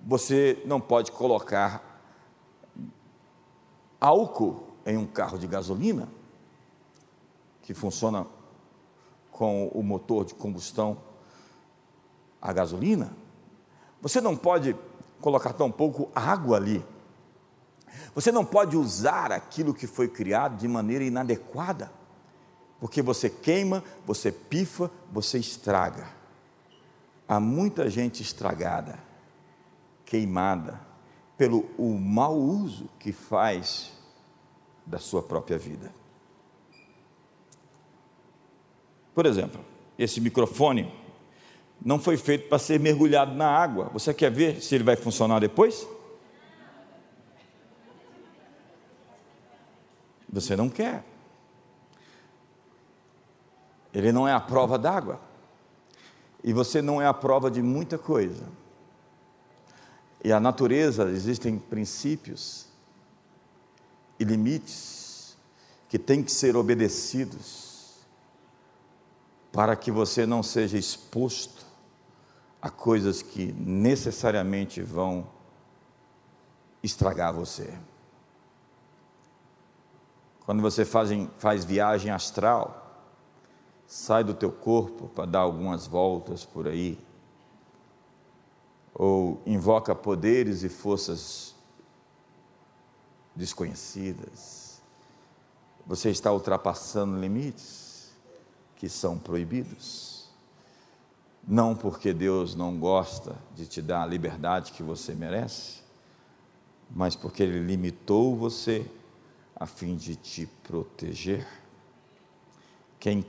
Você 0.06 0.62
não 0.66 0.80
pode 0.80 1.12
colocar 1.12 2.02
álcool 4.00 4.64
em 4.86 4.98
um 4.98 5.06
carro 5.06 5.38
de 5.38 5.46
gasolina, 5.46 6.10
que 7.62 7.74
funciona 7.74 8.26
com 9.30 9.68
o 9.68 9.84
motor 9.84 10.26
de 10.26 10.34
combustão 10.34 10.98
a 12.42 12.52
gasolina. 12.52 13.21
Você 14.02 14.20
não 14.20 14.36
pode 14.36 14.76
colocar 15.20 15.54
tão 15.54 15.72
pouco 15.72 16.10
água 16.16 16.58
ali. 16.58 16.84
Você 18.16 18.32
não 18.32 18.44
pode 18.44 18.76
usar 18.76 19.32
aquilo 19.32 19.74
que 19.74 19.88
foi 19.88 20.08
criado 20.08 20.58
de 20.58 20.68
maneira 20.68 21.04
inadequada 21.04 21.92
porque 22.82 23.00
você 23.00 23.30
queima, 23.30 23.84
você 24.08 24.32
pifa, 24.32 24.90
você 25.12 25.38
estraga. 25.38 26.10
Há 27.28 27.40
muita 27.40 27.88
gente 27.88 28.24
estragada, 28.24 28.98
queimada, 30.04 30.82
pelo 31.38 31.70
o 31.78 31.94
mau 31.94 32.36
uso 32.36 32.90
que 32.98 33.12
faz 33.12 33.94
da 34.84 34.98
sua 34.98 35.22
própria 35.22 35.60
vida. 35.60 35.94
Por 39.14 39.28
exemplo, 39.28 39.64
esse 39.96 40.20
microfone 40.20 40.92
não 41.84 42.00
foi 42.00 42.16
feito 42.16 42.48
para 42.48 42.60
ser 42.60 42.80
mergulhado 42.80 43.34
na 43.34 43.50
água. 43.50 43.90
Você 43.94 44.14
quer 44.14 44.32
ver 44.32 44.62
se 44.62 44.76
ele 44.76 44.84
vai 44.84 44.96
funcionar 44.96 45.40
depois? 45.40 45.88
Você 50.32 50.56
não 50.56 50.70
quer. 50.70 51.04
Ele 53.94 54.12
não 54.12 54.28
é 54.28 54.32
a 54.32 54.40
prova 54.40 54.78
d'água. 54.78 55.20
E 56.44 56.54
você 56.54 56.82
não 56.82 57.02
é 57.02 57.08
a 57.08 57.14
prova 57.14 57.50
de 57.50 57.62
muita 57.62 57.98
coisa. 57.98 58.46
E 60.24 60.32
a 60.32 60.40
natureza, 60.40 61.10
existem 61.10 61.58
princípios 61.58 62.68
e 64.20 64.24
limites 64.24 65.36
que 65.90 65.98
têm 65.98 66.24
que 66.24 66.32
ser 66.32 66.56
obedecidos 66.56 67.72
para 69.52 69.76
que 69.76 69.92
você 69.92 70.26
não 70.26 70.42
seja 70.42 70.78
exposto 70.78 71.61
a 72.62 72.70
coisas 72.70 73.22
que 73.22 73.52
necessariamente 73.54 74.82
vão 74.82 75.28
estragar 76.84 77.34
você. 77.34 77.74
Quando 80.46 80.62
você 80.62 80.86
faz, 80.86 81.10
faz 81.38 81.66
viagem 81.66 82.12
astral, 82.12 82.78
sai 83.88 84.24
do 84.24 84.34
teu 84.34 84.52
corpo 84.52 85.08
para 85.10 85.26
dar 85.26 85.40
algumas 85.40 85.88
voltas 85.88 86.46
por 86.46 86.68
aí, 86.68 87.00
ou 88.94 89.42
invoca 89.46 89.96
poderes 89.96 90.64
e 90.64 90.70
forças 90.70 91.56
desconhecidas, 93.36 94.82
você 95.86 96.10
está 96.10 96.32
ultrapassando 96.32 97.20
limites 97.20 98.12
que 98.76 98.90
são 98.90 99.18
proibidos. 99.18 100.21
Não 101.48 101.76
porque 101.76 102.14
Deus 102.14 102.56
não 102.56 102.78
gosta 102.78 103.36
de 103.56 103.66
te 103.66 103.82
dar 103.82 104.04
a 104.04 104.06
liberdade 104.06 104.72
que 104.72 104.84
você 104.84 105.14
merece, 105.14 105.82
mas 106.90 107.16
porque 107.16 107.44
Ele 107.44 107.60
limitou 107.60 108.36
você 108.36 108.86
a 109.56 109.66
fim 109.66 109.96
de 109.96 110.16
te 110.16 110.46
proteger. 110.64 111.48
Quem 113.00 113.26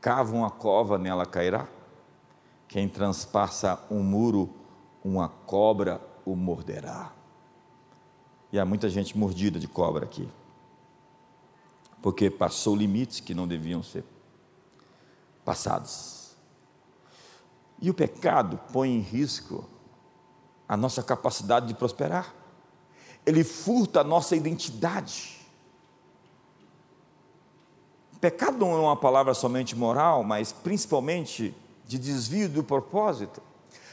cava 0.00 0.34
uma 0.34 0.50
cova, 0.50 0.98
nela 0.98 1.24
cairá. 1.24 1.68
Quem 2.68 2.88
transpassa 2.88 3.78
um 3.90 4.02
muro, 4.02 4.50
uma 5.04 5.28
cobra 5.28 6.00
o 6.24 6.34
morderá. 6.34 7.12
E 8.52 8.58
há 8.58 8.64
muita 8.64 8.88
gente 8.88 9.16
mordida 9.16 9.58
de 9.58 9.66
cobra 9.66 10.04
aqui, 10.04 10.28
porque 12.02 12.30
passou 12.30 12.76
limites 12.76 13.20
que 13.20 13.34
não 13.34 13.48
deviam 13.48 13.82
ser 13.82 14.04
passados. 15.44 16.21
E 17.82 17.90
o 17.90 17.94
pecado 17.94 18.58
põe 18.72 18.88
em 18.88 19.00
risco 19.00 19.68
a 20.66 20.76
nossa 20.76 21.02
capacidade 21.02 21.66
de 21.66 21.74
prosperar, 21.74 22.32
ele 23.26 23.44
furta 23.44 24.00
a 24.00 24.04
nossa 24.04 24.34
identidade 24.34 25.42
Pecado 28.22 28.56
não 28.56 28.72
é 28.74 28.78
uma 28.78 28.96
palavra 28.96 29.34
somente 29.34 29.74
moral, 29.74 30.22
mas 30.22 30.52
principalmente 30.52 31.52
de 31.84 31.98
desvio 31.98 32.48
do 32.48 32.62
propósito. 32.62 33.42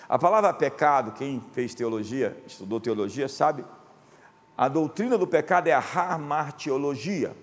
A 0.08 0.20
palavra 0.20 0.54
pecado, 0.54 1.14
quem 1.14 1.44
fez 1.52 1.74
teologia, 1.74 2.40
estudou 2.46 2.80
teologia, 2.80 3.28
sabe, 3.28 3.66
a 4.56 4.68
doutrina 4.68 5.18
do 5.18 5.26
pecado 5.26 5.66
é 5.66 5.72
a 5.72 5.80
harmatiologia. 5.80 7.36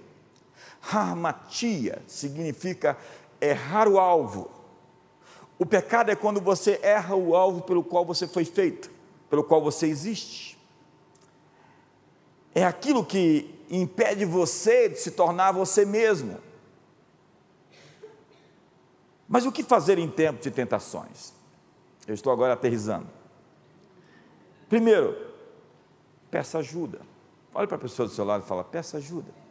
Harmatia 0.80 2.00
significa 2.06 2.96
errar 3.40 3.88
o 3.88 3.98
alvo. 3.98 4.48
O 5.58 5.64
pecado 5.64 6.10
é 6.10 6.16
quando 6.16 6.40
você 6.40 6.78
erra 6.82 7.14
o 7.14 7.34
alvo 7.34 7.62
pelo 7.62 7.82
qual 7.82 8.04
você 8.04 8.26
foi 8.26 8.44
feito, 8.44 8.90
pelo 9.30 9.42
qual 9.42 9.62
você 9.62 9.86
existe. 9.86 10.58
É 12.54 12.64
aquilo 12.64 13.04
que 13.04 13.54
impede 13.70 14.24
você 14.24 14.88
de 14.88 14.98
se 14.98 15.10
tornar 15.10 15.52
você 15.52 15.84
mesmo. 15.84 16.38
Mas 19.28 19.44
o 19.44 19.52
que 19.52 19.62
fazer 19.62 19.98
em 19.98 20.08
tempo 20.08 20.40
de 20.40 20.50
tentações? 20.50 21.32
Eu 22.06 22.14
estou 22.14 22.32
agora 22.32 22.52
aterrizando. 22.52 23.08
Primeiro, 24.68 25.16
peça 26.30 26.58
ajuda. 26.58 27.00
Olhe 27.52 27.66
para 27.66 27.76
a 27.76 27.80
pessoa 27.80 28.06
do 28.06 28.14
seu 28.14 28.24
lado 28.24 28.44
e 28.44 28.46
fala: 28.46 28.62
peça 28.62 28.98
ajuda. 28.98 29.45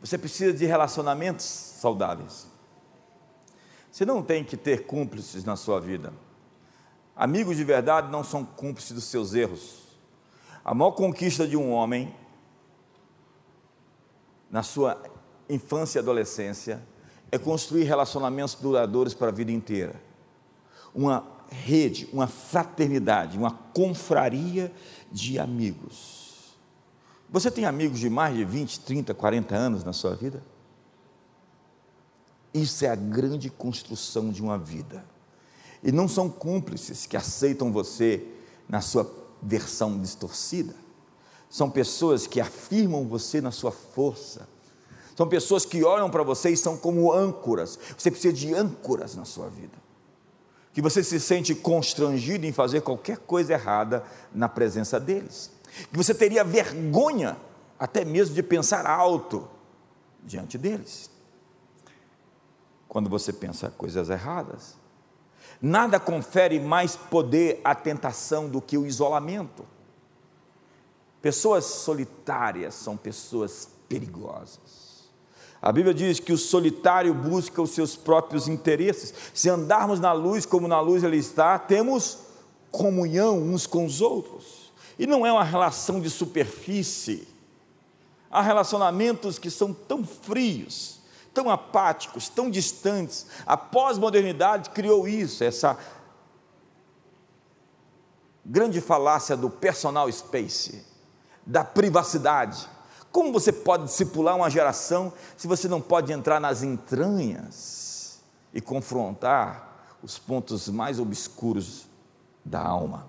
Você 0.00 0.16
precisa 0.16 0.52
de 0.52 0.64
relacionamentos 0.64 1.44
saudáveis. 1.44 2.46
Você 3.90 4.04
não 4.04 4.22
tem 4.22 4.44
que 4.44 4.56
ter 4.56 4.86
cúmplices 4.86 5.44
na 5.44 5.56
sua 5.56 5.80
vida. 5.80 6.12
Amigos 7.16 7.56
de 7.56 7.64
verdade 7.64 8.10
não 8.12 8.22
são 8.22 8.44
cúmplices 8.44 8.92
dos 8.92 9.04
seus 9.04 9.34
erros. 9.34 9.88
A 10.64 10.72
maior 10.72 10.92
conquista 10.92 11.48
de 11.48 11.56
um 11.56 11.72
homem, 11.72 12.14
na 14.50 14.62
sua 14.62 15.02
infância 15.48 15.98
e 15.98 16.02
adolescência, 16.02 16.80
é 17.32 17.38
construir 17.38 17.84
relacionamentos 17.84 18.54
duradouros 18.54 19.14
para 19.14 19.28
a 19.28 19.32
vida 19.32 19.50
inteira. 19.50 20.00
Uma 20.94 21.26
rede, 21.50 22.08
uma 22.12 22.26
fraternidade, 22.26 23.36
uma 23.36 23.50
confraria 23.50 24.72
de 25.10 25.38
amigos. 25.38 26.27
Você 27.30 27.50
tem 27.50 27.66
amigos 27.66 27.98
de 27.98 28.08
mais 28.08 28.34
de 28.34 28.44
20, 28.44 28.80
30, 28.80 29.14
40 29.14 29.54
anos 29.54 29.84
na 29.84 29.92
sua 29.92 30.14
vida? 30.14 30.42
Isso 32.54 32.84
é 32.84 32.88
a 32.88 32.94
grande 32.94 33.50
construção 33.50 34.30
de 34.30 34.42
uma 34.42 34.58
vida. 34.58 35.04
E 35.82 35.92
não 35.92 36.08
são 36.08 36.28
cúmplices 36.28 37.06
que 37.06 37.16
aceitam 37.16 37.70
você 37.70 38.26
na 38.68 38.80
sua 38.80 39.10
versão 39.42 40.00
distorcida. 40.00 40.74
São 41.50 41.70
pessoas 41.70 42.26
que 42.26 42.40
afirmam 42.40 43.06
você 43.06 43.40
na 43.40 43.50
sua 43.50 43.70
força. 43.70 44.48
São 45.14 45.28
pessoas 45.28 45.64
que 45.64 45.84
olham 45.84 46.10
para 46.10 46.22
você 46.22 46.50
e 46.50 46.56
são 46.56 46.76
como 46.76 47.12
âncoras. 47.12 47.78
Você 47.96 48.10
precisa 48.10 48.32
de 48.32 48.54
âncoras 48.54 49.14
na 49.14 49.24
sua 49.24 49.48
vida. 49.48 49.76
Que 50.72 50.80
você 50.80 51.02
se 51.02 51.20
sente 51.20 51.54
constrangido 51.54 52.46
em 52.46 52.52
fazer 52.52 52.80
qualquer 52.80 53.18
coisa 53.18 53.52
errada 53.52 54.04
na 54.32 54.48
presença 54.48 54.98
deles. 54.98 55.50
Que 55.90 55.96
você 55.96 56.14
teria 56.14 56.44
vergonha 56.44 57.36
até 57.78 58.04
mesmo 58.04 58.34
de 58.34 58.42
pensar 58.42 58.86
alto 58.86 59.48
diante 60.24 60.58
deles 60.58 61.10
quando 62.88 63.10
você 63.10 63.32
pensa 63.32 63.70
coisas 63.70 64.08
erradas. 64.08 64.76
Nada 65.60 66.00
confere 66.00 66.58
mais 66.58 66.96
poder 66.96 67.60
à 67.62 67.74
tentação 67.74 68.48
do 68.48 68.60
que 68.60 68.78
o 68.78 68.86
isolamento. 68.86 69.64
Pessoas 71.20 71.64
solitárias 71.64 72.74
são 72.74 72.96
pessoas 72.96 73.68
perigosas. 73.88 75.08
A 75.60 75.72
Bíblia 75.72 75.92
diz 75.92 76.20
que 76.20 76.32
o 76.32 76.38
solitário 76.38 77.12
busca 77.12 77.60
os 77.60 77.70
seus 77.70 77.96
próprios 77.96 78.46
interesses. 78.46 79.12
Se 79.34 79.50
andarmos 79.50 79.98
na 79.98 80.12
luz 80.12 80.46
como 80.46 80.68
na 80.68 80.80
luz 80.80 81.02
ele 81.02 81.16
está, 81.16 81.58
temos 81.58 82.18
comunhão 82.70 83.42
uns 83.42 83.66
com 83.66 83.84
os 83.84 84.00
outros. 84.00 84.57
E 84.98 85.06
não 85.06 85.26
é 85.26 85.32
uma 85.32 85.44
relação 85.44 86.00
de 86.00 86.10
superfície. 86.10 87.28
Há 88.30 88.42
relacionamentos 88.42 89.38
que 89.38 89.50
são 89.50 89.72
tão 89.72 90.04
frios 90.04 90.98
tão 91.38 91.48
apáticos, 91.50 92.28
tão 92.28 92.50
distantes. 92.50 93.26
A 93.46 93.56
pós-modernidade 93.56 94.70
criou 94.70 95.06
isso, 95.06 95.44
essa 95.44 95.78
grande 98.44 98.80
falácia 98.80 99.36
do 99.36 99.48
personal 99.48 100.10
space, 100.10 100.84
da 101.46 101.62
privacidade. 101.62 102.68
Como 103.12 103.32
você 103.32 103.52
pode 103.52 103.84
discipular 103.84 104.34
uma 104.34 104.50
geração 104.50 105.12
se 105.36 105.46
você 105.46 105.68
não 105.68 105.80
pode 105.80 106.12
entrar 106.12 106.40
nas 106.40 106.64
entranhas 106.64 108.20
e 108.52 108.60
confrontar 108.60 109.96
os 110.02 110.18
pontos 110.18 110.68
mais 110.68 110.98
obscuros 110.98 111.86
da 112.44 112.60
alma? 112.60 113.08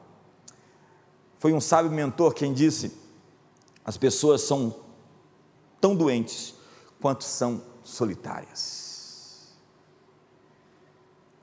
Foi 1.40 1.54
um 1.54 1.62
sábio 1.62 1.90
mentor 1.90 2.34
quem 2.34 2.54
disse: 2.54 2.96
as 3.84 3.98
pessoas 3.98 4.42
são 4.42 4.76
tão 5.80 5.96
doentes 5.96 6.54
quanto 7.02 7.24
são 7.24 7.64
solitárias. 7.84 9.58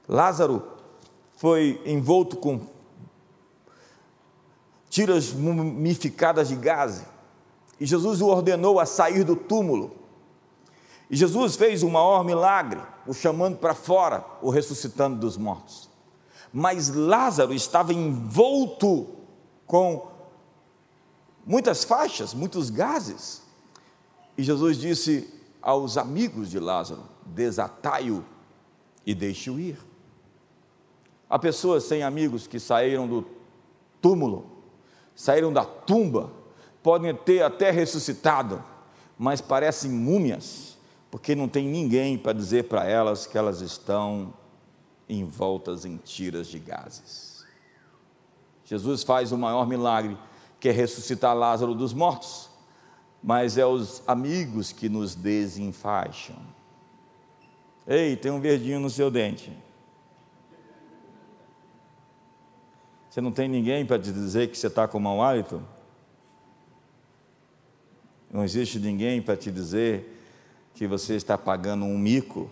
Lázaro 0.06 0.62
foi 1.36 1.82
envolto 1.84 2.36
com 2.36 2.60
tiras 4.88 5.32
mumificadas 5.32 6.48
de 6.48 6.56
gaze, 6.56 7.04
e 7.80 7.86
Jesus 7.86 8.20
o 8.20 8.26
ordenou 8.26 8.78
a 8.78 8.86
sair 8.86 9.24
do 9.24 9.34
túmulo. 9.34 9.96
E 11.10 11.16
Jesus 11.16 11.56
fez 11.56 11.82
o 11.82 11.90
maior 11.90 12.24
milagre, 12.24 12.80
o 13.06 13.14
chamando 13.14 13.58
para 13.58 13.74
fora, 13.74 14.24
o 14.42 14.50
ressuscitando 14.50 15.18
dos 15.18 15.36
mortos. 15.36 15.88
Mas 16.52 16.88
Lázaro 16.88 17.52
estava 17.54 17.92
envolto 17.92 19.16
com 19.66 20.08
muitas 21.44 21.84
faixas, 21.84 22.32
muitos 22.34 22.70
gases. 22.70 23.42
E 24.36 24.42
Jesus 24.42 24.78
disse: 24.78 25.32
aos 25.60 25.96
amigos 25.96 26.50
de 26.50 26.60
Lázaro: 26.60 27.02
desatai-o 27.24 28.24
e 29.04 29.14
deixe-o 29.14 29.58
ir. 29.58 29.78
Há 31.28 31.38
pessoas 31.38 31.82
sem 31.84 32.04
amigos 32.04 32.46
que 32.46 32.60
saíram 32.60 33.08
do 33.08 33.26
túmulo, 34.00 34.46
saíram 35.14 35.52
da 35.52 35.64
tumba, 35.64 36.30
podem 36.82 37.12
ter 37.12 37.42
até 37.42 37.72
ressuscitado, 37.72 38.62
mas 39.18 39.40
parecem 39.40 39.90
múmias, 39.90 40.76
porque 41.10 41.34
não 41.34 41.48
tem 41.48 41.66
ninguém 41.66 42.16
para 42.16 42.32
dizer 42.32 42.68
para 42.68 42.84
elas 42.84 43.26
que 43.26 43.36
elas 43.36 43.60
estão 43.60 44.32
envoltas 45.08 45.84
em 45.84 45.96
tiras 45.96 46.46
de 46.46 46.60
gases. 46.60 47.35
Jesus 48.66 49.02
faz 49.02 49.32
o 49.32 49.38
maior 49.38 49.66
milagre, 49.66 50.18
que 50.60 50.68
é 50.68 50.72
ressuscitar 50.72 51.34
Lázaro 51.34 51.74
dos 51.74 51.94
mortos 51.94 52.50
mas 53.26 53.58
é 53.58 53.66
os 53.66 54.04
amigos 54.06 54.70
que 54.70 54.88
nos 54.88 55.16
desenfaixam. 55.16 56.36
Ei, 57.84 58.16
tem 58.16 58.30
um 58.30 58.40
verdinho 58.40 58.78
no 58.78 58.88
seu 58.88 59.10
dente. 59.10 59.52
Você 63.10 63.20
não 63.20 63.32
tem 63.32 63.48
ninguém 63.48 63.84
para 63.84 64.00
te 64.00 64.12
dizer 64.12 64.48
que 64.48 64.56
você 64.56 64.68
está 64.68 64.86
com 64.86 65.00
mau 65.00 65.20
hálito? 65.20 65.60
Não 68.30 68.44
existe 68.44 68.78
ninguém 68.78 69.20
para 69.20 69.36
te 69.36 69.50
dizer 69.50 70.22
que 70.72 70.86
você 70.86 71.16
está 71.16 71.36
pagando 71.36 71.84
um 71.84 71.98
mico? 71.98 72.48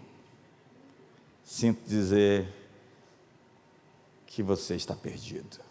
Sinto 1.44 1.86
dizer 1.86 2.48
que 4.26 4.42
você 4.42 4.74
está 4.74 4.96
perdido. 4.96 5.63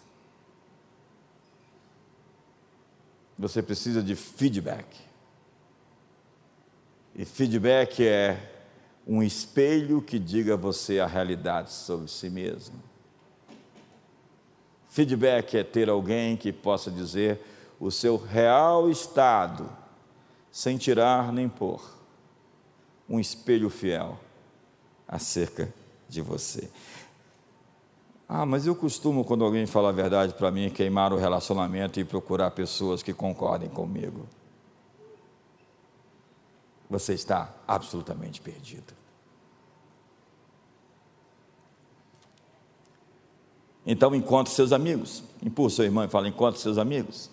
Você 3.37 3.61
precisa 3.61 4.01
de 4.01 4.15
feedback. 4.15 5.01
E 7.15 7.25
feedback 7.25 8.05
é 8.05 8.51
um 9.05 9.21
espelho 9.21 10.01
que 10.01 10.17
diga 10.17 10.53
a 10.53 10.57
você 10.57 10.99
a 10.99 11.05
realidade 11.05 11.71
sobre 11.71 12.09
si 12.09 12.29
mesmo. 12.29 12.81
Feedback 14.87 15.57
é 15.57 15.63
ter 15.63 15.89
alguém 15.89 16.37
que 16.37 16.51
possa 16.53 16.91
dizer 16.91 17.39
o 17.79 17.91
seu 17.91 18.15
real 18.15 18.89
estado, 18.89 19.69
sem 20.51 20.77
tirar 20.77 21.33
nem 21.33 21.49
pôr. 21.49 21.81
Um 23.09 23.19
espelho 23.19 23.69
fiel 23.69 24.19
acerca 25.07 25.73
de 26.07 26.21
você. 26.21 26.69
Ah, 28.27 28.45
mas 28.45 28.65
eu 28.65 28.75
costumo, 28.75 29.23
quando 29.23 29.43
alguém 29.43 29.65
fala 29.65 29.89
a 29.89 29.91
verdade 29.91 30.33
para 30.33 30.49
mim, 30.49 30.69
queimar 30.69 31.13
o 31.13 31.17
relacionamento 31.17 31.99
e 31.99 32.05
procurar 32.05 32.51
pessoas 32.51 33.03
que 33.03 33.13
concordem 33.13 33.69
comigo. 33.69 34.27
Você 36.89 37.13
está 37.13 37.53
absolutamente 37.67 38.39
perdido. 38.41 38.93
Então 43.85 44.15
encontre 44.15 44.53
seus 44.53 44.71
amigos. 44.71 45.23
Impulsa 45.43 45.77
seu 45.77 45.85
irmão 45.85 46.05
e 46.05 46.07
fala: 46.07 46.27
encontre 46.27 46.61
seus 46.61 46.77
amigos. 46.77 47.29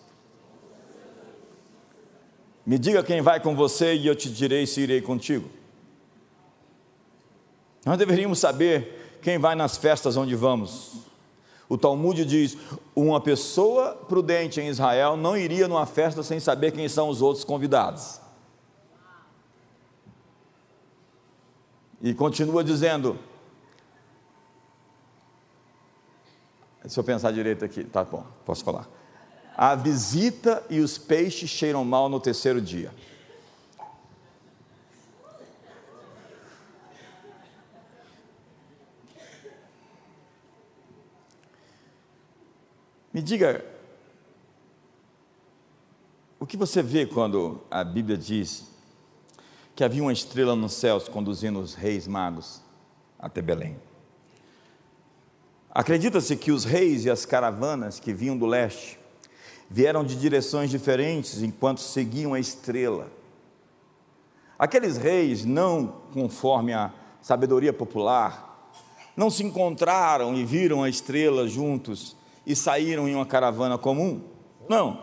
Me 2.67 2.79
diga 2.79 3.03
quem 3.03 3.21
vai 3.23 3.41
com 3.41 3.55
você 3.55 3.95
e 3.95 4.07
eu 4.07 4.15
te 4.15 4.31
direi 4.31 4.67
se 4.67 4.81
irei 4.81 5.01
contigo. 5.01 5.49
Nós 7.85 7.97
deveríamos 7.99 8.39
saber 8.39 9.00
quem 9.23 9.39
vai 9.39 9.55
nas 9.55 9.77
festas 9.77 10.17
onde 10.17 10.35
vamos. 10.35 11.11
O 11.69 11.79
Talmud 11.79 12.25
diz: 12.25 12.57
uma 12.97 13.21
pessoa 13.21 13.95
prudente 13.95 14.61
em 14.61 14.69
Israel 14.69 15.17
não 15.17 15.37
iria 15.37 15.69
numa 15.69 15.87
festa 15.87 16.23
sem 16.23 16.41
saber 16.41 16.73
quem 16.73 16.89
são 16.89 17.09
os 17.09 17.23
outros 17.23 17.45
convidados. 17.45 18.21
E 22.03 22.13
continua 22.15 22.65
dizendo: 22.65 23.19
Deixa 26.83 26.99
eu 26.99 27.05
pensar 27.05 27.31
direito 27.31 27.65
aqui, 27.65 27.85
tá 27.85 28.03
bom, 28.03 28.25
posso 28.45 28.65
falar. 28.65 28.89
A 29.57 29.75
visita 29.75 30.65
e 30.71 30.81
os 30.81 30.97
peixes 30.97 31.51
cheiram 31.51 31.85
mal 31.85 32.09
no 32.09 32.19
terceiro 32.19 32.61
dia. 32.61 32.91
Me 43.13 43.21
diga, 43.21 43.65
o 46.39 46.47
que 46.47 46.57
você 46.57 46.81
vê 46.81 47.05
quando 47.05 47.61
a 47.69 47.83
Bíblia 47.83 48.17
diz 48.17 48.71
que 49.75 49.83
havia 49.83 50.03
uma 50.03 50.13
estrela 50.13 50.55
nos 50.55 50.75
céus 50.75 51.09
conduzindo 51.09 51.59
os 51.59 51.75
reis 51.75 52.07
magos 52.07 52.63
até 53.19 53.43
Belém. 53.43 53.77
Acredita-se 55.73 56.37
que 56.37 56.53
os 56.53 56.65
reis 56.65 57.05
e 57.05 57.11
as 57.11 57.27
caravanas 57.27 57.99
que 57.99 58.13
vinham 58.13 58.39
do 58.39 58.47
leste 58.47 58.97
vieram 59.69 60.05
de 60.05 60.15
direções 60.15 60.71
diferentes 60.71 61.43
enquanto 61.43 61.81
seguiam 61.81 62.35
a 62.35 62.39
estrela. 62.39 63.11
Aqueles 64.57 64.97
reis, 64.97 65.45
não 65.45 66.03
conforme 66.13 66.73
a 66.73 66.93
sabedoria 67.21 67.73
popular, 67.73 68.71
não 69.17 69.31
se 69.31 69.43
encontraram 69.43 70.37
e 70.37 70.45
viram 70.45 70.85
a 70.85 70.89
estrela 70.89 71.49
juntos 71.49 72.20
e 72.51 72.57
saíram 72.57 73.09
em 73.09 73.15
uma 73.15 73.25
caravana 73.25 73.79
comum. 73.79 74.23
Não. 74.69 74.99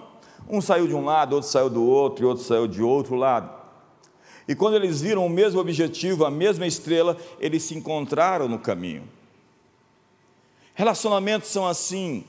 Um 0.49 0.59
saiu 0.59 0.85
de 0.85 0.93
um 0.93 1.05
lado, 1.05 1.33
outro 1.33 1.49
saiu 1.49 1.69
do 1.69 1.81
outro 1.85 2.25
e 2.25 2.27
outro 2.27 2.43
saiu 2.43 2.67
de 2.67 2.81
outro 2.81 3.15
lado. 3.15 3.49
E 4.45 4.53
quando 4.53 4.75
eles 4.75 4.99
viram 4.99 5.25
o 5.25 5.29
mesmo 5.29 5.61
objetivo, 5.61 6.25
a 6.25 6.31
mesma 6.31 6.67
estrela, 6.67 7.15
eles 7.39 7.63
se 7.63 7.73
encontraram 7.73 8.49
no 8.49 8.59
caminho. 8.59 9.07
Relacionamentos 10.75 11.49
são 11.49 11.65
assim. 11.65 12.25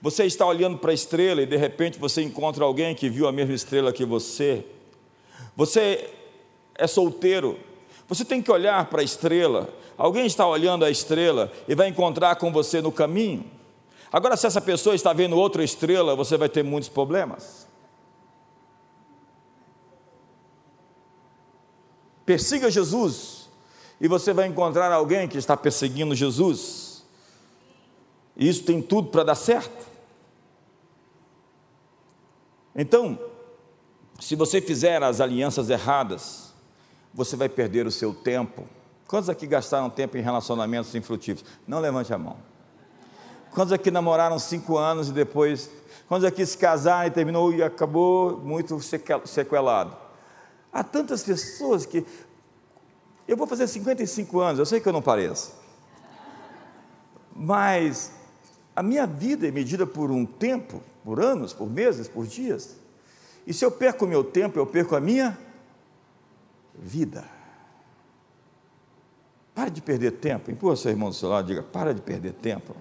Você 0.00 0.24
está 0.24 0.46
olhando 0.46 0.78
para 0.78 0.90
a 0.90 0.94
estrela 0.94 1.42
e 1.42 1.46
de 1.46 1.56
repente 1.58 1.98
você 1.98 2.22
encontra 2.22 2.64
alguém 2.64 2.94
que 2.94 3.10
viu 3.10 3.28
a 3.28 3.32
mesma 3.32 3.54
estrela 3.54 3.92
que 3.92 4.06
você. 4.06 4.64
Você 5.54 6.08
é 6.74 6.86
solteiro. 6.86 7.58
Você 8.08 8.24
tem 8.24 8.40
que 8.40 8.50
olhar 8.50 8.86
para 8.86 9.02
a 9.02 9.04
estrela. 9.04 9.68
Alguém 9.98 10.24
está 10.24 10.46
olhando 10.46 10.86
a 10.86 10.90
estrela 10.90 11.52
e 11.68 11.74
vai 11.74 11.88
encontrar 11.88 12.36
com 12.36 12.50
você 12.50 12.80
no 12.80 12.90
caminho. 12.90 13.59
Agora, 14.12 14.36
se 14.36 14.46
essa 14.46 14.60
pessoa 14.60 14.94
está 14.94 15.12
vendo 15.12 15.36
outra 15.36 15.62
estrela, 15.62 16.16
você 16.16 16.36
vai 16.36 16.48
ter 16.48 16.64
muitos 16.64 16.88
problemas. 16.88 17.66
Persiga 22.26 22.70
Jesus, 22.70 23.48
e 24.00 24.08
você 24.08 24.32
vai 24.32 24.46
encontrar 24.46 24.92
alguém 24.92 25.28
que 25.28 25.38
está 25.38 25.56
perseguindo 25.56 26.14
Jesus. 26.14 27.04
E 28.36 28.48
isso 28.48 28.64
tem 28.64 28.80
tudo 28.80 29.10
para 29.10 29.24
dar 29.24 29.34
certo. 29.34 29.86
Então, 32.74 33.18
se 34.18 34.34
você 34.34 34.60
fizer 34.60 35.02
as 35.02 35.20
alianças 35.20 35.70
erradas, 35.70 36.52
você 37.12 37.36
vai 37.36 37.48
perder 37.48 37.86
o 37.86 37.90
seu 37.90 38.14
tempo. 38.14 38.66
Quantos 39.06 39.28
aqui 39.28 39.46
gastaram 39.46 39.90
tempo 39.90 40.16
em 40.16 40.20
relacionamentos 40.20 40.94
infrutíferos? 40.94 41.50
Não 41.66 41.80
levante 41.80 42.14
a 42.14 42.18
mão. 42.18 42.49
Quantos 43.52 43.72
aqui 43.72 43.90
namoraram 43.90 44.38
cinco 44.38 44.76
anos 44.76 45.08
e 45.08 45.12
depois. 45.12 45.70
Quantos 46.08 46.24
aqui 46.24 46.44
se 46.44 46.56
casaram 46.56 47.06
e 47.06 47.10
terminou 47.10 47.52
e 47.52 47.62
acabou 47.62 48.38
muito 48.38 48.78
sequelado? 48.80 49.96
Há 50.72 50.84
tantas 50.84 51.22
pessoas 51.22 51.84
que. 51.84 52.04
Eu 53.26 53.36
vou 53.36 53.46
fazer 53.46 53.66
55 53.66 54.40
anos, 54.40 54.58
eu 54.58 54.66
sei 54.66 54.80
que 54.80 54.88
eu 54.88 54.92
não 54.92 55.02
pareço. 55.02 55.52
Mas 57.34 58.12
a 58.74 58.82
minha 58.82 59.06
vida 59.06 59.46
é 59.46 59.50
medida 59.50 59.86
por 59.86 60.10
um 60.10 60.26
tempo, 60.26 60.82
por 61.04 61.20
anos, 61.20 61.52
por 61.52 61.70
meses, 61.70 62.08
por 62.08 62.26
dias. 62.26 62.76
E 63.46 63.54
se 63.54 63.64
eu 63.64 63.70
perco 63.70 64.04
o 64.04 64.08
meu 64.08 64.24
tempo, 64.24 64.58
eu 64.58 64.66
perco 64.66 64.96
a 64.96 65.00
minha 65.00 65.38
vida. 66.74 67.24
Pare 69.54 69.70
de 69.70 69.80
perder 69.80 70.12
tempo. 70.12 70.50
Empurra 70.50 70.76
seu 70.76 70.90
irmão 70.90 71.10
do 71.10 71.14
seu 71.14 71.28
lado 71.28 71.46
e 71.46 71.54
diga: 71.54 71.62
para 71.62 71.94
de 71.94 72.00
perder 72.00 72.32
tempo. 72.34 72.74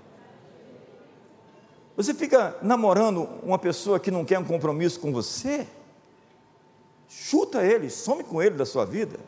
Você 2.00 2.14
fica 2.14 2.58
namorando 2.62 3.28
uma 3.43 3.60
pessoa 3.60 4.00
que 4.00 4.10
não 4.10 4.24
quer 4.24 4.39
um 4.39 4.45
compromisso 4.45 5.02
com 5.02 5.12
você? 5.12 5.68
Chuta 7.10 7.62
ele, 7.62 7.89
some 7.89 8.24
com 8.24 8.41
ele 8.41 8.56
da 8.56 8.66
sua 8.66 8.86
vida. 8.86 9.20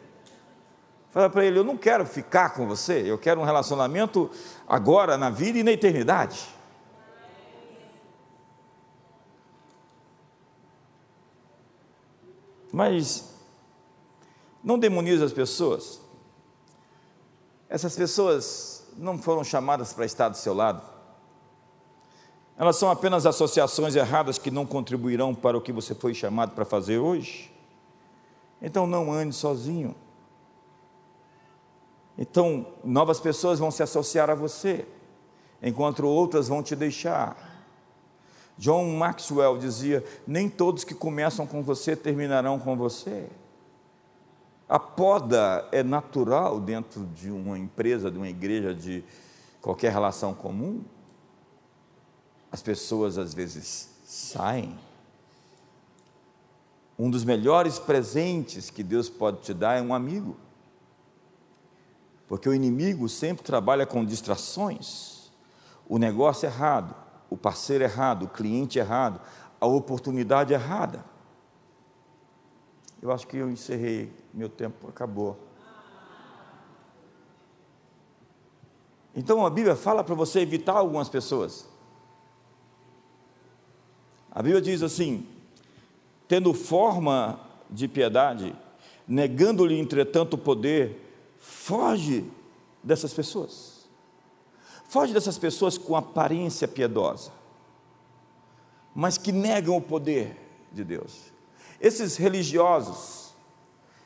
Fala 1.09 1.29
para 1.29 1.43
ele: 1.43 1.59
Eu 1.59 1.65
não 1.65 1.75
quero 1.75 2.05
ficar 2.05 2.51
com 2.51 2.65
você, 2.65 3.01
eu 3.05 3.17
quero 3.17 3.41
um 3.41 3.43
relacionamento 3.43 4.31
agora, 4.65 5.17
na 5.17 5.29
vida 5.29 5.59
e 5.59 5.63
na 5.63 5.73
eternidade. 5.73 6.47
Mas 12.71 13.33
não 14.63 14.79
demonize 14.79 15.21
as 15.21 15.33
pessoas. 15.33 15.99
Essas 17.67 17.97
pessoas 17.97 18.87
não 18.95 19.17
foram 19.17 19.43
chamadas 19.43 19.91
para 19.91 20.05
estar 20.05 20.29
do 20.29 20.37
seu 20.37 20.53
lado. 20.53 21.00
Elas 22.61 22.75
são 22.75 22.91
apenas 22.91 23.25
associações 23.25 23.95
erradas 23.95 24.37
que 24.37 24.51
não 24.51 24.67
contribuirão 24.67 25.33
para 25.33 25.57
o 25.57 25.61
que 25.61 25.71
você 25.71 25.95
foi 25.95 26.13
chamado 26.13 26.51
para 26.51 26.63
fazer 26.63 26.99
hoje. 26.99 27.51
Então 28.61 28.85
não 28.85 29.11
ande 29.11 29.33
sozinho. 29.33 29.95
Então, 32.15 32.67
novas 32.83 33.19
pessoas 33.19 33.57
vão 33.57 33.71
se 33.71 33.81
associar 33.81 34.29
a 34.29 34.35
você, 34.35 34.85
enquanto 35.59 36.05
outras 36.05 36.47
vão 36.47 36.61
te 36.61 36.75
deixar. 36.75 37.35
John 38.59 38.95
Maxwell 38.95 39.57
dizia: 39.57 40.05
Nem 40.27 40.47
todos 40.47 40.83
que 40.83 40.93
começam 40.93 41.47
com 41.47 41.63
você 41.63 41.95
terminarão 41.95 42.59
com 42.59 42.77
você. 42.77 43.27
A 44.69 44.77
poda 44.77 45.67
é 45.71 45.81
natural 45.81 46.59
dentro 46.59 47.07
de 47.07 47.31
uma 47.31 47.57
empresa, 47.57 48.11
de 48.11 48.19
uma 48.19 48.29
igreja, 48.29 48.71
de 48.71 49.03
qualquer 49.59 49.91
relação 49.91 50.31
comum. 50.35 50.83
As 52.51 52.61
pessoas 52.61 53.17
às 53.17 53.33
vezes 53.33 53.89
saem 54.05 54.77
um 57.01 57.09
dos 57.09 57.23
melhores 57.23 57.79
presentes 57.79 58.69
que 58.69 58.83
Deus 58.83 59.09
pode 59.09 59.41
te 59.41 59.55
dar 59.55 59.75
é 59.75 59.81
um 59.81 59.91
amigo. 59.91 60.37
Porque 62.27 62.47
o 62.47 62.53
inimigo 62.53 63.09
sempre 63.09 63.43
trabalha 63.43 63.87
com 63.87 64.05
distrações, 64.05 65.31
o 65.89 65.97
negócio 65.97 66.45
errado, 66.45 66.93
o 67.27 67.35
parceiro 67.35 67.83
errado, 67.83 68.25
o 68.25 68.27
cliente 68.27 68.77
errado, 68.77 69.19
a 69.59 69.65
oportunidade 69.65 70.53
errada. 70.53 71.03
Eu 73.01 73.11
acho 73.11 73.25
que 73.25 73.37
eu 73.37 73.49
encerrei, 73.49 74.13
meu 74.31 74.47
tempo 74.47 74.87
acabou. 74.87 75.39
Então 79.15 79.43
a 79.43 79.49
Bíblia 79.49 79.75
fala 79.75 80.03
para 80.03 80.13
você 80.13 80.39
evitar 80.41 80.77
algumas 80.77 81.09
pessoas. 81.09 81.70
A 84.31 84.41
Bíblia 84.41 84.61
diz 84.61 84.81
assim: 84.81 85.27
tendo 86.31 86.53
forma 86.53 87.41
de 87.69 87.89
piedade, 87.89 88.55
negando-lhe, 89.05 89.77
entretanto, 89.77 90.35
o 90.35 90.37
poder, 90.37 91.35
foge 91.37 92.23
dessas 92.81 93.13
pessoas. 93.13 93.85
Foge 94.87 95.13
dessas 95.13 95.37
pessoas 95.37 95.77
com 95.77 95.95
aparência 95.95 96.67
piedosa, 96.67 97.31
mas 98.95 99.17
que 99.17 99.33
negam 99.33 99.75
o 99.75 99.81
poder 99.81 100.37
de 100.71 100.85
Deus. 100.85 101.31
Esses 101.81 102.15
religiosos, 102.15 103.33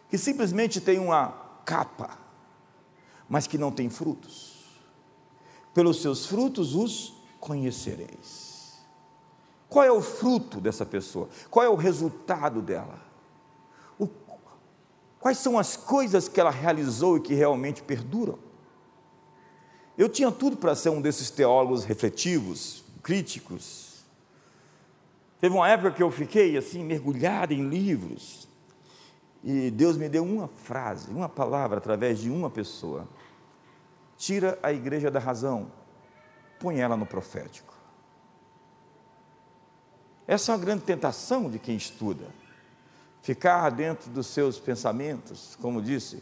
que 0.09 0.17
simplesmente 0.17 0.81
têm 0.81 0.97
uma 0.97 1.29
capa, 1.63 2.17
mas 3.29 3.45
que 3.45 3.57
não 3.57 3.71
têm 3.71 3.89
frutos. 3.89 4.63
Pelos 5.75 6.01
seus 6.01 6.25
frutos 6.25 6.73
os 6.73 7.13
conhecereis. 7.39 8.54
Qual 9.69 9.83
é 9.83 9.91
o 9.91 10.01
fruto 10.01 10.61
dessa 10.61 10.85
pessoa? 10.85 11.29
Qual 11.49 11.65
é 11.65 11.69
o 11.69 11.75
resultado 11.75 12.61
dela? 12.61 12.99
O, 13.99 14.07
quais 15.19 15.37
são 15.37 15.57
as 15.57 15.75
coisas 15.75 16.27
que 16.27 16.39
ela 16.39 16.51
realizou 16.51 17.17
e 17.17 17.21
que 17.21 17.33
realmente 17.33 17.81
perduram? 17.81 18.39
Eu 19.97 20.09
tinha 20.09 20.31
tudo 20.31 20.57
para 20.57 20.75
ser 20.75 20.89
um 20.89 21.01
desses 21.01 21.29
teólogos 21.29 21.85
refletivos, 21.85 22.83
críticos. 23.01 24.03
Teve 25.39 25.55
uma 25.55 25.69
época 25.69 25.91
que 25.91 26.03
eu 26.03 26.11
fiquei 26.11 26.57
assim, 26.57 26.83
mergulhado 26.83 27.53
em 27.53 27.67
livros, 27.67 28.47
e 29.43 29.69
Deus 29.69 29.95
me 29.95 30.09
deu 30.09 30.23
uma 30.23 30.47
frase, 30.47 31.11
uma 31.11 31.29
palavra 31.29 31.77
através 31.77 32.17
de 32.17 32.31
uma 32.31 32.49
pessoa. 32.49 33.07
Tira 34.17 34.57
a 34.63 34.73
igreja 34.73 35.11
da 35.11 35.19
razão, 35.19 35.71
põe 36.59 36.79
ela 36.79 36.97
no 36.97 37.05
profético. 37.05 37.74
Essa 40.27 40.51
é 40.51 40.55
uma 40.55 40.61
grande 40.61 40.83
tentação 40.83 41.49
de 41.49 41.59
quem 41.59 41.75
estuda. 41.75 42.25
Ficar 43.21 43.69
dentro 43.69 44.09
dos 44.11 44.27
seus 44.27 44.59
pensamentos, 44.59 45.57
como 45.61 45.81
disse, 45.81 46.21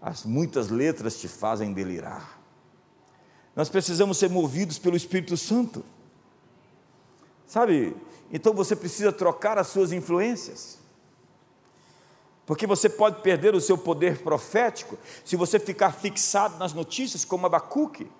as 0.00 0.24
muitas 0.24 0.68
letras 0.68 1.18
te 1.18 1.28
fazem 1.28 1.72
delirar. 1.72 2.38
Nós 3.54 3.68
precisamos 3.68 4.18
ser 4.18 4.28
movidos 4.28 4.78
pelo 4.78 4.96
Espírito 4.96 5.36
Santo. 5.36 5.84
Sabe? 7.46 7.96
Então 8.30 8.52
você 8.52 8.76
precisa 8.76 9.12
trocar 9.12 9.58
as 9.58 9.68
suas 9.68 9.92
influências. 9.92 10.78
Porque 12.44 12.66
você 12.66 12.88
pode 12.88 13.22
perder 13.22 13.54
o 13.54 13.60
seu 13.60 13.76
poder 13.76 14.22
profético 14.22 14.98
se 15.24 15.36
você 15.36 15.58
ficar 15.58 15.92
fixado 15.92 16.58
nas 16.58 16.72
notícias, 16.72 17.24
como 17.24 17.46
Abacuque. 17.46 18.10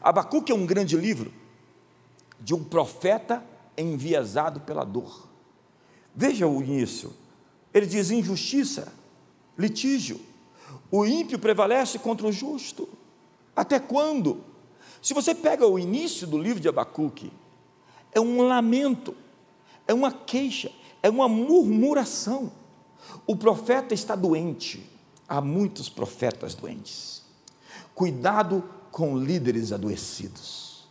Abacuque 0.00 0.52
é 0.52 0.54
um 0.54 0.66
grande 0.66 0.96
livro 0.96 1.32
de 2.38 2.54
um 2.54 2.62
profeta 2.62 3.44
enviesado 3.80 4.60
pela 4.60 4.84
dor. 4.84 5.28
Veja 6.14 6.46
o 6.46 6.62
início. 6.62 7.12
Ele 7.72 7.86
diz 7.86 8.10
injustiça, 8.10 8.92
litígio. 9.58 10.20
O 10.90 11.06
ímpio 11.06 11.38
prevalece 11.38 11.98
contra 11.98 12.26
o 12.26 12.32
justo. 12.32 12.88
Até 13.54 13.78
quando? 13.78 14.44
Se 15.02 15.14
você 15.14 15.34
pega 15.34 15.66
o 15.66 15.78
início 15.78 16.26
do 16.26 16.38
livro 16.38 16.60
de 16.60 16.68
Abacuque, 16.68 17.32
é 18.12 18.20
um 18.20 18.42
lamento, 18.42 19.14
é 19.86 19.94
uma 19.94 20.12
queixa, 20.12 20.70
é 21.02 21.08
uma 21.08 21.28
murmuração. 21.28 22.52
O 23.26 23.36
profeta 23.36 23.94
está 23.94 24.14
doente. 24.14 24.84
Há 25.28 25.40
muitos 25.40 25.88
profetas 25.88 26.54
doentes. 26.54 27.22
Cuidado 27.94 28.64
com 28.90 29.16
líderes 29.16 29.72
adoecidos. 29.72 30.88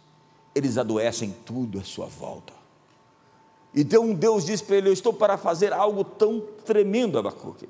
Eles 0.56 0.78
adoecem 0.78 1.36
tudo 1.46 1.80
à 1.80 1.84
sua 1.84 2.06
volta. 2.06 2.59
Então 3.80 4.14
Deus 4.14 4.46
diz 4.46 4.62
para 4.62 4.76
ele: 4.76 4.90
Eu 4.90 4.94
estou 4.94 5.14
para 5.14 5.38
fazer 5.38 5.72
algo 5.72 6.04
tão 6.04 6.42
tremendo, 6.66 7.18
Abacuque, 7.18 7.70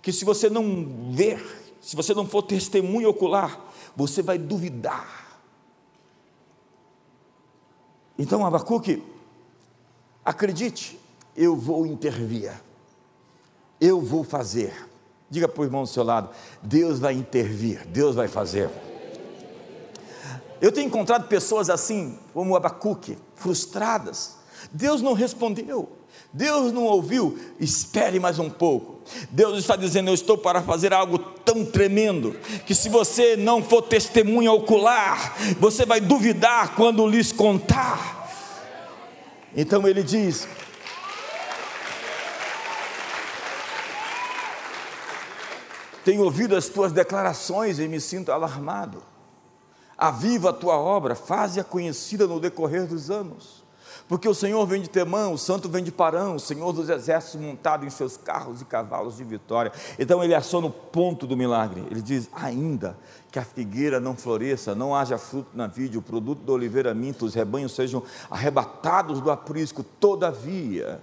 que 0.00 0.10
se 0.10 0.24
você 0.24 0.48
não 0.48 1.12
ver, 1.12 1.44
se 1.78 1.94
você 1.94 2.14
não 2.14 2.26
for 2.26 2.42
testemunho 2.42 3.10
ocular, 3.10 3.62
você 3.94 4.22
vai 4.22 4.38
duvidar. 4.38 5.42
Então, 8.18 8.46
Abacuque, 8.46 9.02
acredite, 10.24 10.98
eu 11.36 11.54
vou 11.54 11.84
intervir, 11.84 12.50
eu 13.78 14.00
vou 14.00 14.24
fazer. 14.24 14.88
Diga 15.28 15.46
para 15.46 15.60
o 15.60 15.64
irmão 15.64 15.82
do 15.82 15.88
seu 15.88 16.02
lado: 16.02 16.30
Deus 16.62 16.98
vai 16.98 17.12
intervir, 17.12 17.86
Deus 17.88 18.14
vai 18.14 18.26
fazer. 18.26 18.70
Eu 20.62 20.72
tenho 20.72 20.86
encontrado 20.86 21.28
pessoas 21.28 21.68
assim, 21.68 22.18
como 22.32 22.56
Abacuque, 22.56 23.18
frustradas. 23.34 24.40
Deus 24.70 25.02
não 25.02 25.12
respondeu, 25.14 25.88
Deus 26.32 26.72
não 26.72 26.84
ouviu, 26.84 27.38
espere 27.58 28.20
mais 28.20 28.38
um 28.38 28.48
pouco. 28.50 29.00
Deus 29.30 29.58
está 29.58 29.76
dizendo: 29.76 30.08
Eu 30.10 30.14
estou 30.14 30.38
para 30.38 30.62
fazer 30.62 30.92
algo 30.92 31.18
tão 31.18 31.64
tremendo, 31.64 32.36
que 32.66 32.74
se 32.74 32.88
você 32.88 33.36
não 33.36 33.62
for 33.62 33.82
testemunha 33.82 34.52
ocular, 34.52 35.36
você 35.58 35.84
vai 35.84 36.00
duvidar 36.00 36.74
quando 36.74 37.06
lhes 37.06 37.32
contar. 37.32 38.30
Então 39.54 39.86
ele 39.86 40.02
diz: 40.02 40.46
Tenho 46.04 46.24
ouvido 46.24 46.56
as 46.56 46.68
tuas 46.68 46.92
declarações 46.92 47.78
e 47.78 47.86
me 47.86 48.00
sinto 48.00 48.32
alarmado. 48.32 49.02
Aviva 49.96 50.50
a 50.50 50.52
tua 50.52 50.76
obra, 50.76 51.14
faze-a 51.14 51.62
conhecida 51.62 52.26
no 52.26 52.40
decorrer 52.40 52.86
dos 52.86 53.10
anos. 53.10 53.61
Porque 54.08 54.28
o 54.28 54.34
Senhor 54.34 54.66
vem 54.66 54.82
de 54.82 54.90
Temã, 54.90 55.28
o 55.28 55.38
Santo 55.38 55.68
vem 55.68 55.82
de 55.82 55.92
Parão, 55.92 56.36
o 56.36 56.40
Senhor 56.40 56.72
dos 56.72 56.88
exércitos 56.88 57.40
montado 57.40 57.86
em 57.86 57.90
seus 57.90 58.16
carros 58.16 58.60
e 58.60 58.64
cavalos 58.64 59.16
de 59.16 59.24
vitória. 59.24 59.72
Então 59.98 60.22
ele 60.22 60.34
achou 60.34 60.60
no 60.60 60.70
ponto 60.70 61.26
do 61.26 61.36
milagre. 61.36 61.84
Ele 61.90 62.02
diz: 62.02 62.28
ainda 62.32 62.98
que 63.30 63.38
a 63.38 63.44
figueira 63.44 63.98
não 63.98 64.16
floresça, 64.16 64.74
não 64.74 64.94
haja 64.94 65.16
fruto 65.16 65.50
na 65.54 65.66
vide, 65.66 65.96
o 65.96 66.02
produto 66.02 66.42
da 66.42 66.52
oliveira 66.52 66.92
minta, 66.92 67.24
os 67.24 67.34
rebanhos 67.34 67.72
sejam 67.72 68.02
arrebatados 68.30 69.20
do 69.20 69.30
aprisco, 69.30 69.82
todavia 69.82 71.00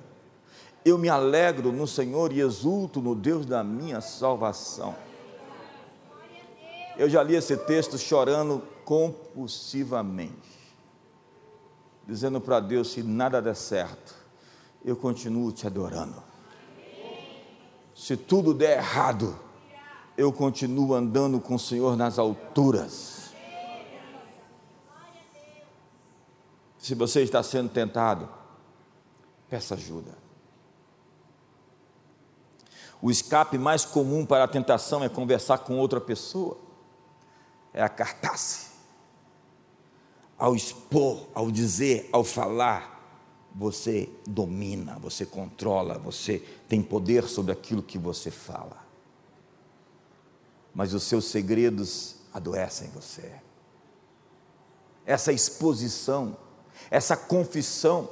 eu 0.85 0.97
me 0.97 1.09
alegro 1.09 1.71
no 1.71 1.87
Senhor 1.87 2.31
e 2.31 2.39
exulto 2.39 3.01
no 3.01 3.13
Deus 3.13 3.45
da 3.45 3.63
minha 3.63 4.01
salvação. 4.01 4.95
Eu 6.97 7.09
já 7.09 7.23
li 7.23 7.35
esse 7.35 7.55
texto 7.55 7.97
chorando 7.97 8.61
compulsivamente, 8.83 10.48
dizendo 12.09 12.41
para 12.41 12.59
Deus: 12.59 12.91
se 12.91 13.03
nada 13.03 13.41
der 13.41 13.55
certo, 13.55 14.15
eu 14.83 14.95
continuo 14.95 15.51
te 15.51 15.67
adorando. 15.67 16.23
Se 17.95 18.17
tudo 18.17 18.53
der 18.53 18.77
errado, 18.77 19.37
eu 20.17 20.33
continuo 20.33 20.95
andando 20.95 21.39
com 21.39 21.55
o 21.55 21.59
Senhor 21.59 21.95
nas 21.95 22.17
alturas. 22.17 23.29
Se 26.77 26.95
você 26.95 27.21
está 27.21 27.43
sendo 27.43 27.69
tentado, 27.69 28.27
peça 29.49 29.75
ajuda. 29.75 30.17
O 33.01 33.11
escape 33.11 33.57
mais 33.57 33.85
comum 33.85 34.25
para 34.25 34.43
a 34.43 34.47
tentação 34.47 35.03
é 35.03 35.09
conversar 35.09 35.59
com 35.59 35.77
outra 35.77 36.01
pessoa, 36.01 36.57
é 37.73 37.81
a 37.81 37.89
cartace. 37.89 38.68
Ao 40.39 40.55
expor, 40.55 41.27
ao 41.35 41.51
dizer, 41.51 42.09
ao 42.11 42.23
falar, 42.23 42.97
você 43.53 44.09
domina, 44.25 44.97
você 44.99 45.25
controla, 45.25 45.99
você 45.99 46.39
tem 46.67 46.81
poder 46.81 47.27
sobre 47.27 47.51
aquilo 47.51 47.83
que 47.83 47.97
você 47.97 48.31
fala. 48.31 48.83
Mas 50.73 50.93
os 50.93 51.03
seus 51.03 51.25
segredos 51.25 52.15
adoecem 52.33 52.89
você. 52.89 53.31
Essa 55.05 55.33
exposição, 55.33 56.37
essa 56.89 57.17
confissão, 57.17 58.09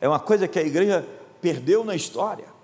é 0.00 0.08
uma 0.08 0.20
coisa 0.20 0.48
que 0.48 0.58
a 0.58 0.62
igreja 0.62 1.06
perdeu 1.42 1.84
na 1.84 1.94
história 1.94 2.58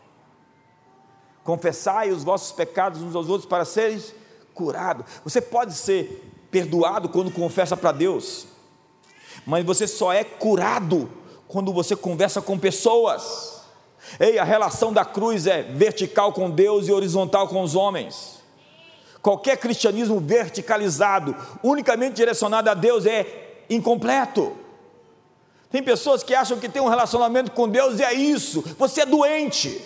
confessai 1.44 2.10
os 2.10 2.24
vossos 2.24 2.50
pecados 2.50 3.02
uns 3.02 3.14
aos 3.14 3.28
outros 3.28 3.46
para 3.48 3.64
seres 3.64 4.14
curados. 4.54 5.04
Você 5.22 5.40
pode 5.40 5.74
ser 5.74 6.32
perdoado 6.50 7.10
quando 7.10 7.30
confessa 7.30 7.76
para 7.76 7.92
Deus, 7.92 8.46
mas 9.46 9.64
você 9.64 9.86
só 9.86 10.12
é 10.12 10.24
curado 10.24 11.10
quando 11.48 11.72
você 11.72 11.94
conversa 11.94 12.40
com 12.40 12.58
pessoas. 12.58 13.62
Ei, 14.18 14.38
a 14.38 14.44
relação 14.44 14.92
da 14.92 15.04
cruz 15.04 15.46
é 15.46 15.62
vertical 15.62 16.32
com 16.32 16.50
Deus 16.50 16.88
e 16.88 16.92
horizontal 16.92 17.48
com 17.48 17.62
os 17.62 17.74
homens. 17.74 18.42
Qualquer 19.22 19.56
cristianismo 19.56 20.20
verticalizado, 20.20 21.34
unicamente 21.62 22.14
direcionado 22.14 22.68
a 22.68 22.74
Deus, 22.74 23.06
é 23.06 23.64
incompleto. 23.70 24.56
Tem 25.70 25.82
pessoas 25.82 26.22
que 26.22 26.34
acham 26.34 26.58
que 26.58 26.68
tem 26.68 26.82
um 26.82 26.88
relacionamento 26.88 27.50
com 27.50 27.68
Deus 27.68 27.98
e 27.98 28.04
é 28.04 28.12
isso, 28.12 28.62
você 28.78 29.00
é 29.00 29.06
doente. 29.06 29.80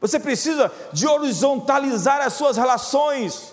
Você 0.00 0.18
precisa 0.18 0.72
de 0.92 1.06
horizontalizar 1.06 2.20
as 2.20 2.32
suas 2.34 2.56
relações. 2.56 3.52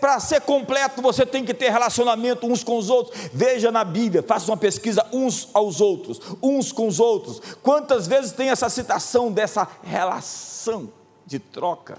Para 0.00 0.20
ser 0.20 0.42
completo, 0.42 1.02
você 1.02 1.26
tem 1.26 1.44
que 1.44 1.52
ter 1.52 1.70
relacionamento 1.70 2.46
uns 2.46 2.62
com 2.62 2.78
os 2.78 2.88
outros. 2.88 3.30
Veja 3.32 3.72
na 3.72 3.82
Bíblia, 3.82 4.22
faça 4.22 4.50
uma 4.50 4.56
pesquisa 4.56 5.04
uns 5.12 5.48
aos 5.52 5.80
outros, 5.80 6.20
uns 6.40 6.70
com 6.70 6.86
os 6.86 7.00
outros. 7.00 7.40
Quantas 7.62 8.06
vezes 8.06 8.30
tem 8.30 8.50
essa 8.50 8.68
citação 8.68 9.32
dessa 9.32 9.68
relação 9.82 10.92
de 11.26 11.40
troca, 11.40 11.98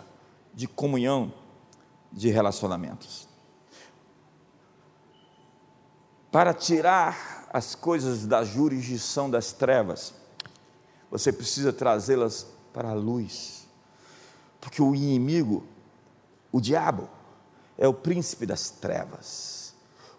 de 0.53 0.65
comunhão, 0.65 1.33
de 2.11 2.29
relacionamentos? 2.29 3.27
Para 6.31 6.53
tirar 6.53 7.49
as 7.51 7.75
coisas 7.75 8.25
da 8.25 8.45
jurisdição 8.45 9.29
das 9.29 9.51
trevas, 9.51 10.13
você 11.11 11.33
precisa 11.33 11.73
trazê-las 11.73 12.47
para 12.71 12.91
a 12.91 12.93
luz. 12.93 13.67
Porque 14.61 14.81
o 14.81 14.95
inimigo, 14.95 15.65
o 16.51 16.61
diabo, 16.61 17.09
é 17.77 17.87
o 17.87 17.93
príncipe 17.93 18.45
das 18.45 18.69
trevas, 18.69 19.73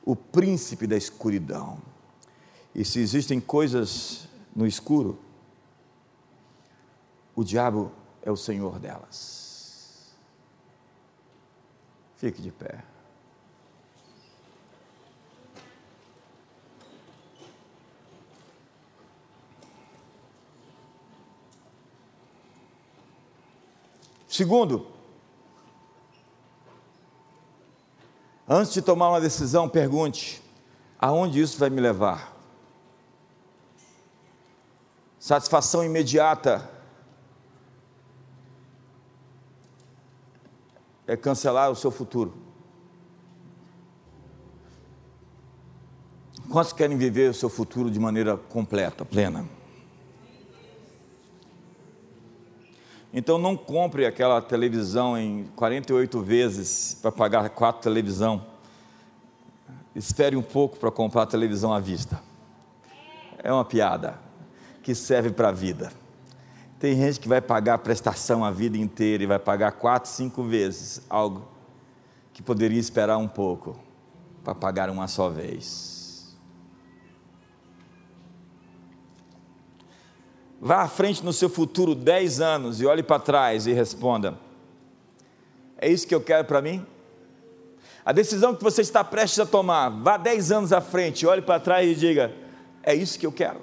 o 0.04 0.14
príncipe 0.14 0.86
da 0.86 0.96
escuridão. 0.96 1.78
E 2.74 2.84
se 2.84 3.00
existem 3.00 3.40
coisas 3.40 4.28
no 4.54 4.66
escuro, 4.66 5.18
o 7.34 7.42
diabo 7.42 7.92
é 8.22 8.30
o 8.30 8.36
senhor 8.36 8.78
delas. 8.78 10.12
Fique 12.16 12.42
de 12.42 12.50
pé. 12.50 12.84
Segundo, 24.28 24.97
antes 28.48 28.72
de 28.72 28.80
tomar 28.80 29.10
uma 29.10 29.20
decisão, 29.20 29.68
pergunte: 29.68 30.42
aonde 30.98 31.40
isso 31.40 31.58
vai 31.58 31.68
me 31.68 31.80
levar? 31.80 32.36
Satisfação 35.18 35.84
imediata 35.84 36.68
é 41.06 41.16
cancelar 41.16 41.70
o 41.70 41.76
seu 41.76 41.90
futuro. 41.90 42.34
Quantos 46.50 46.72
querem 46.72 46.96
viver 46.96 47.30
o 47.30 47.34
seu 47.34 47.50
futuro 47.50 47.90
de 47.90 48.00
maneira 48.00 48.36
completa, 48.36 49.04
plena? 49.04 49.57
Então 53.18 53.36
não 53.36 53.56
compre 53.56 54.06
aquela 54.06 54.40
televisão 54.40 55.18
em 55.18 55.42
48 55.56 56.22
vezes 56.22 56.96
para 57.02 57.10
pagar 57.10 57.50
quatro 57.50 57.82
televisão. 57.82 58.46
Espere 59.92 60.36
um 60.36 60.42
pouco 60.42 60.78
para 60.78 60.88
comprar 60.92 61.22
a 61.22 61.26
televisão 61.26 61.72
à 61.72 61.80
vista. 61.80 62.22
É 63.42 63.52
uma 63.52 63.64
piada 63.64 64.20
que 64.84 64.94
serve 64.94 65.30
para 65.30 65.48
a 65.48 65.52
vida. 65.52 65.90
Tem 66.78 66.94
gente 66.94 67.18
que 67.18 67.26
vai 67.26 67.40
pagar 67.40 67.74
a 67.74 67.78
prestação 67.78 68.44
a 68.44 68.52
vida 68.52 68.78
inteira 68.78 69.24
e 69.24 69.26
vai 69.26 69.40
pagar 69.40 69.72
quatro, 69.72 70.08
cinco 70.08 70.44
vezes 70.44 71.02
algo 71.10 71.42
que 72.32 72.40
poderia 72.40 72.78
esperar 72.78 73.18
um 73.18 73.26
pouco 73.26 73.76
para 74.44 74.54
pagar 74.54 74.90
uma 74.90 75.08
só 75.08 75.28
vez. 75.28 75.97
Vá 80.60 80.82
à 80.82 80.88
frente 80.88 81.24
no 81.24 81.32
seu 81.32 81.48
futuro 81.48 81.94
dez 81.94 82.40
anos 82.40 82.80
e 82.80 82.86
olhe 82.86 83.02
para 83.02 83.20
trás 83.20 83.66
e 83.66 83.72
responda: 83.72 84.38
É 85.76 85.88
isso 85.88 86.06
que 86.06 86.14
eu 86.14 86.20
quero 86.20 86.44
para 86.44 86.60
mim? 86.60 86.84
A 88.04 88.12
decisão 88.12 88.54
que 88.54 88.64
você 88.64 88.80
está 88.80 89.04
prestes 89.04 89.38
a 89.38 89.46
tomar, 89.46 89.90
vá 89.90 90.16
dez 90.16 90.50
anos 90.50 90.72
à 90.72 90.80
frente, 90.80 91.26
olhe 91.26 91.42
para 91.42 91.60
trás 91.60 91.88
e 91.88 91.94
diga: 91.94 92.34
É 92.82 92.94
isso 92.94 93.18
que 93.18 93.26
eu 93.26 93.32
quero. 93.32 93.60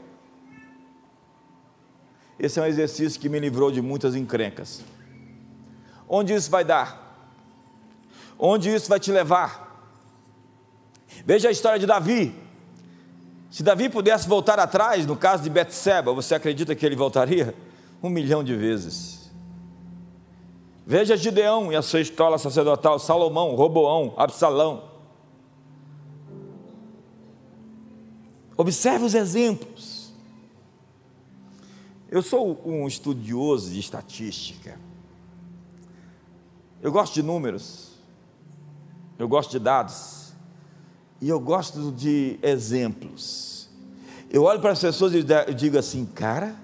Esse 2.40 2.60
é 2.60 2.62
um 2.62 2.66
exercício 2.66 3.20
que 3.20 3.30
me 3.30 3.40
livrou 3.40 3.72
de 3.72 3.82
muitas 3.82 4.16
encrencas. 4.16 4.84
Onde 6.08 6.34
isso 6.34 6.50
vai 6.52 6.64
dar? 6.64 7.04
Onde 8.38 8.74
isso 8.74 8.90
vai 8.90 9.00
te 9.00 9.12
levar? 9.12 9.66
Veja 11.26 11.48
a 11.48 11.52
história 11.52 11.80
de 11.80 11.86
Davi. 11.86 12.45
Se 13.56 13.64
Davi 13.64 13.88
pudesse 13.88 14.28
voltar 14.28 14.60
atrás, 14.60 15.06
no 15.06 15.16
caso 15.16 15.42
de 15.42 15.50
Betseba, 15.50 16.12
você 16.12 16.36
acredita 16.36 16.76
que 16.76 16.86
ele 16.86 16.94
voltaria? 16.94 17.56
Um 18.04 18.10
milhão 18.10 18.44
de 18.44 18.54
vezes. 18.54 19.32
Veja 20.86 21.16
Gideão 21.16 21.72
e 21.72 21.76
a 21.78 21.82
sua 21.82 22.02
história 22.02 22.38
sacerdotal, 22.38 23.00
Salomão, 23.00 23.56
Roboão, 23.56 24.14
Absalão. 24.18 24.84
Observe 28.58 29.06
os 29.06 29.14
exemplos. 29.14 30.14
Eu 32.12 32.22
sou 32.22 32.62
um 32.66 32.86
estudioso 32.86 33.72
de 33.72 33.80
estatística. 33.80 34.78
Eu 36.82 36.92
gosto 36.92 37.14
de 37.14 37.24
números. 37.24 37.94
Eu 39.18 39.30
gosto 39.30 39.52
de 39.52 39.60
dados. 39.60 40.25
E 41.26 41.30
eu 41.30 41.40
gosto 41.40 41.92
de 41.92 42.38
exemplos. 42.44 43.68
Eu 44.30 44.44
olho 44.44 44.60
para 44.62 44.74
as 44.74 44.80
pessoas 44.80 45.12
e 45.12 45.24
digo 45.56 45.76
assim, 45.76 46.06
cara, 46.06 46.56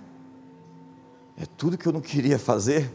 é 1.36 1.48
tudo 1.58 1.80
que 1.80 1.88
eu 1.88 1.92
não 1.92 2.00
queria 2.00 2.38
fazer 2.38 2.88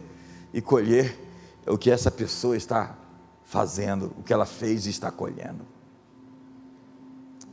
e 0.55 0.61
colher 0.61 1.19
é 1.67 1.73
o 1.73 1.77
que 1.77 1.91
essa 1.91 2.09
pessoa 2.09 2.57
está 2.57 2.97
fazendo, 3.43 4.13
o 4.17 4.23
que 4.23 4.33
ela 4.33 4.47
fez 4.47 4.87
e 4.87 4.91
está 4.91 5.11
colhendo. 5.11 5.67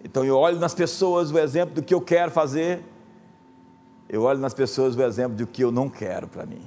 Então 0.03 0.23
eu 0.23 0.37
olho 0.37 0.59
nas 0.59 0.75
pessoas 0.75 1.31
o 1.31 1.39
exemplo 1.39 1.73
do 1.73 1.81
que 1.81 1.95
eu 1.95 1.99
quero 1.99 2.29
fazer, 2.29 2.83
eu 4.07 4.21
olho 4.21 4.39
nas 4.39 4.53
pessoas 4.53 4.95
o 4.95 5.01
exemplo 5.01 5.35
do 5.35 5.47
que 5.47 5.63
eu 5.63 5.71
não 5.71 5.89
quero 5.89 6.27
para 6.27 6.45
mim. 6.45 6.61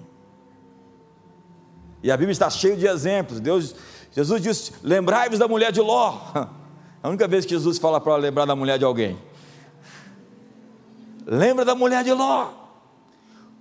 E 2.02 2.10
a 2.10 2.16
Bíblia 2.16 2.32
está 2.32 2.50
cheia 2.50 2.76
de 2.76 2.88
exemplos. 2.88 3.38
Deus 3.38 3.72
Jesus 4.10 4.42
disse: 4.42 4.72
Lembrai-vos 4.82 5.38
da 5.38 5.46
mulher 5.46 5.70
de 5.70 5.80
Ló. 5.80 6.18
A 7.06 7.08
única 7.08 7.28
vez 7.28 7.46
que 7.46 7.54
Jesus 7.54 7.78
fala 7.78 8.00
para 8.00 8.16
lembrar 8.16 8.46
da 8.46 8.56
mulher 8.56 8.80
de 8.80 8.84
alguém. 8.84 9.16
Lembra 11.24 11.64
da 11.64 11.72
mulher 11.72 12.02
de 12.02 12.12
Ló. 12.12 12.50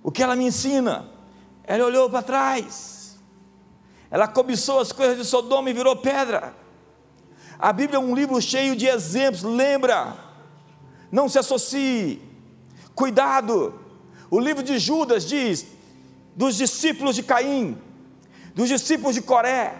O 0.02 0.10
que 0.10 0.20
ela 0.20 0.34
me 0.34 0.46
ensina? 0.46 1.08
Ela 1.62 1.84
olhou 1.84 2.10
para 2.10 2.22
trás. 2.22 3.16
Ela 4.10 4.26
cobiçou 4.26 4.80
as 4.80 4.90
coisas 4.90 5.16
de 5.16 5.24
Sodoma 5.24 5.70
e 5.70 5.72
virou 5.72 5.94
pedra. 5.94 6.56
A 7.56 7.72
Bíblia 7.72 7.98
é 7.98 8.00
um 8.00 8.16
livro 8.16 8.42
cheio 8.42 8.74
de 8.74 8.88
exemplos. 8.88 9.44
Lembra? 9.44 10.16
Não 11.12 11.28
se 11.28 11.38
associe. 11.38 12.20
Cuidado. 12.96 13.78
O 14.28 14.40
livro 14.40 14.60
de 14.64 14.76
Judas 14.76 15.24
diz: 15.24 15.68
dos 16.34 16.56
discípulos 16.56 17.14
de 17.14 17.22
Caim, 17.22 17.78
dos 18.56 18.68
discípulos 18.68 19.14
de 19.14 19.22
Coré, 19.22 19.76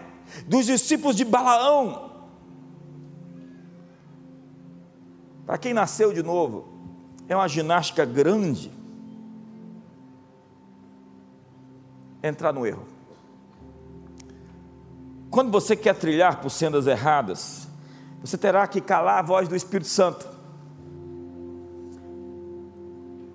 dos 0.47 0.67
discípulos 0.67 1.17
de 1.17 1.25
Balaão. 1.25 2.06
Para 5.47 5.57
quem 5.57 5.73
nasceu 5.73 6.13
de 6.13 6.23
novo, 6.25 6.67
é 7.29 7.37
uma 7.37 7.47
ginástica 7.47 8.05
grande 8.05 8.71
entrar 12.21 12.53
no 12.53 12.67
erro. 12.67 12.85
Quando 15.31 15.51
você 15.53 15.77
quer 15.77 15.95
trilhar 15.95 16.41
por 16.41 16.51
sendas 16.51 16.87
erradas, 16.87 17.69
você 18.21 18.37
terá 18.37 18.67
que 18.67 18.81
calar 18.81 19.21
a 19.21 19.23
voz 19.23 19.49
do 19.49 19.55
Espírito 19.55 19.89
Santo, 19.89 20.27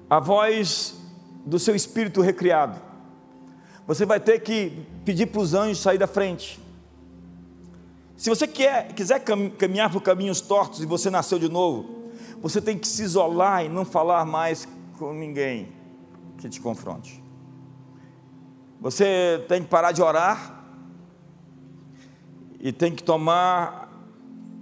a 0.10 0.20
voz 0.20 1.00
do 1.46 1.58
seu 1.58 1.76
espírito 1.76 2.22
recriado. 2.22 2.82
Você 3.88 4.06
vai 4.06 4.20
ter 4.20 4.40
que 4.40 4.86
pedir 5.06 5.28
para 5.28 5.42
os 5.42 5.54
anjos 5.54 5.80
sair 5.80 5.98
da 5.98 6.08
frente. 6.08 6.60
Se 8.18 8.30
você 8.30 8.48
quer, 8.48 8.94
quiser 8.94 9.20
caminhar 9.58 9.92
por 9.92 10.02
caminhos 10.02 10.42
tortos 10.42 10.84
e 10.84 10.86
você 10.86 11.10
nasceu 11.10 11.40
de 11.40 11.50
novo, 11.50 12.01
você 12.42 12.60
tem 12.60 12.78
que 12.78 12.88
se 12.88 13.04
isolar 13.04 13.64
e 13.64 13.70
não 13.70 13.86
falar 13.86 14.26
mais 14.26 14.68
com 14.98 15.14
ninguém 15.14 15.72
que 16.38 16.50
te 16.50 16.60
confronte. 16.60 17.24
Você 18.80 19.46
tem 19.48 19.62
que 19.62 19.70
parar 19.70 19.92
de 19.92 20.02
orar 20.02 20.64
e 22.60 22.72
tem 22.72 22.94
que 22.94 23.04
tomar 23.04 23.90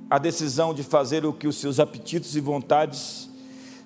a 0.09 0.17
decisão 0.17 0.73
de 0.73 0.83
fazer 0.83 1.25
o 1.25 1.31
que 1.31 1.47
os 1.47 1.57
seus 1.57 1.79
apetites 1.79 2.35
e 2.35 2.41
vontades 2.41 3.29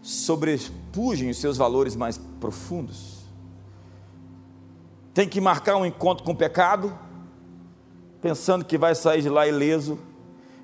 sobrepujem 0.01 1.29
os 1.29 1.37
seus 1.37 1.57
valores 1.57 1.95
mais 1.95 2.17
profundos. 2.39 3.23
Tem 5.13 5.29
que 5.29 5.39
marcar 5.39 5.77
um 5.77 5.85
encontro 5.85 6.23
com 6.23 6.31
o 6.31 6.35
pecado 6.35 6.97
pensando 8.19 8.65
que 8.65 8.77
vai 8.77 8.95
sair 8.95 9.21
de 9.21 9.29
lá 9.29 9.47
ileso 9.47 9.99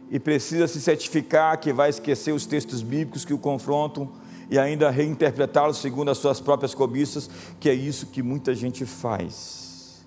e 0.10 0.20
precisa 0.20 0.68
se 0.68 0.82
certificar 0.82 1.60
que 1.60 1.72
vai 1.72 1.90
esquecer 1.90 2.32
os 2.32 2.46
textos 2.46 2.82
bíblicos 2.82 3.24
que 3.24 3.34
o 3.34 3.38
confrontam 3.38 4.10
e 4.50 4.58
ainda 4.58 4.90
reinterpretá-los 4.90 5.78
segundo 5.78 6.10
as 6.10 6.18
suas 6.18 6.40
próprias 6.40 6.74
cobiças, 6.74 7.30
que 7.60 7.70
é 7.70 7.74
isso 7.74 8.08
que 8.08 8.24
muita 8.24 8.56
gente 8.56 8.86
faz. 8.86 10.04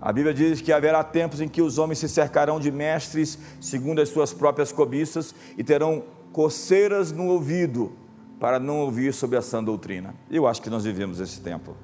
A 0.00 0.12
Bíblia 0.12 0.34
diz 0.34 0.60
que 0.60 0.72
haverá 0.72 1.02
tempos 1.04 1.40
em 1.40 1.48
que 1.48 1.62
os 1.62 1.78
homens 1.78 1.98
se 1.98 2.08
cercarão 2.08 2.58
de 2.58 2.70
mestres 2.70 3.38
segundo 3.60 4.00
as 4.00 4.08
suas 4.08 4.32
próprias 4.32 4.72
cobiças 4.72 5.34
e 5.56 5.64
terão 5.64 6.04
coceiras 6.32 7.12
no 7.12 7.26
ouvido 7.28 7.92
para 8.40 8.58
não 8.58 8.80
ouvir 8.80 9.14
sobre 9.14 9.38
a 9.38 9.42
sã 9.42 9.62
doutrina. 9.62 10.14
Eu 10.30 10.46
acho 10.46 10.60
que 10.60 10.68
nós 10.68 10.84
vivemos 10.84 11.20
esse 11.20 11.40
tempo. 11.40 11.76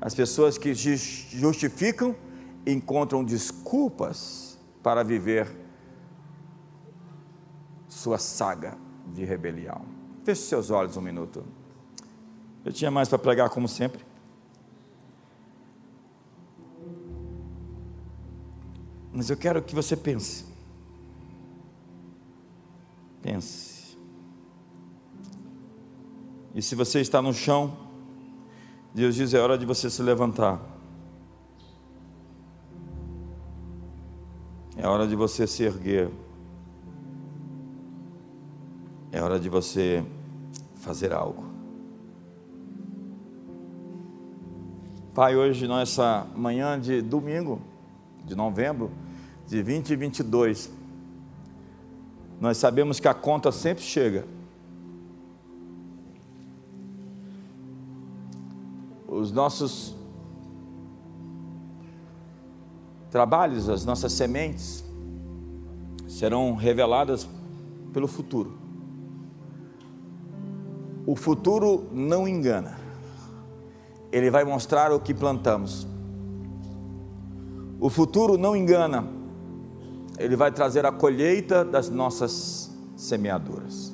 As 0.00 0.14
pessoas 0.14 0.56
que 0.56 0.72
justificam 0.74 2.14
encontram 2.66 3.22
desculpas 3.22 4.58
para 4.82 5.02
viver 5.02 5.46
sua 7.90 8.18
saga 8.18 8.78
de 9.12 9.24
rebelião. 9.24 9.84
Feche 10.24 10.42
seus 10.42 10.70
olhos 10.70 10.96
um 10.96 11.00
minuto. 11.00 11.44
Eu 12.64 12.72
tinha 12.72 12.90
mais 12.90 13.08
para 13.08 13.18
pregar, 13.18 13.50
como 13.50 13.66
sempre. 13.66 14.04
Mas 19.12 19.28
eu 19.28 19.36
quero 19.36 19.60
que 19.60 19.74
você 19.74 19.96
pense. 19.96 20.46
Pense. 23.20 23.98
E 26.54 26.62
se 26.62 26.74
você 26.74 27.00
está 27.00 27.20
no 27.20 27.34
chão, 27.34 27.76
Deus 28.94 29.14
diz: 29.16 29.34
é 29.34 29.40
hora 29.40 29.58
de 29.58 29.66
você 29.66 29.90
se 29.90 30.02
levantar. 30.02 30.60
É 34.76 34.86
hora 34.86 35.06
de 35.06 35.16
você 35.16 35.46
se 35.46 35.64
erguer. 35.64 36.10
É 39.12 39.20
hora 39.20 39.40
de 39.40 39.48
você 39.48 40.04
fazer 40.76 41.12
algo. 41.12 41.44
Pai, 45.12 45.34
hoje, 45.34 45.66
nessa 45.66 46.28
manhã 46.36 46.78
de 46.78 47.02
domingo, 47.02 47.60
de 48.24 48.36
novembro 48.36 48.92
de 49.48 49.60
2022, 49.64 50.70
nós 52.40 52.56
sabemos 52.56 53.00
que 53.00 53.08
a 53.08 53.12
conta 53.12 53.50
sempre 53.50 53.82
chega. 53.82 54.24
Os 59.08 59.32
nossos 59.32 59.96
trabalhos, 63.10 63.68
as 63.68 63.84
nossas 63.84 64.12
sementes, 64.12 64.84
serão 66.06 66.54
reveladas 66.54 67.28
pelo 67.92 68.06
futuro. 68.06 68.59
O 71.06 71.16
futuro 71.16 71.88
não 71.92 72.28
engana, 72.28 72.78
ele 74.12 74.30
vai 74.30 74.44
mostrar 74.44 74.92
o 74.92 75.00
que 75.00 75.14
plantamos. 75.14 75.86
O 77.80 77.88
futuro 77.88 78.36
não 78.36 78.54
engana, 78.54 79.06
ele 80.18 80.36
vai 80.36 80.52
trazer 80.52 80.84
a 80.84 80.92
colheita 80.92 81.64
das 81.64 81.88
nossas 81.88 82.70
semeaduras. 82.94 83.92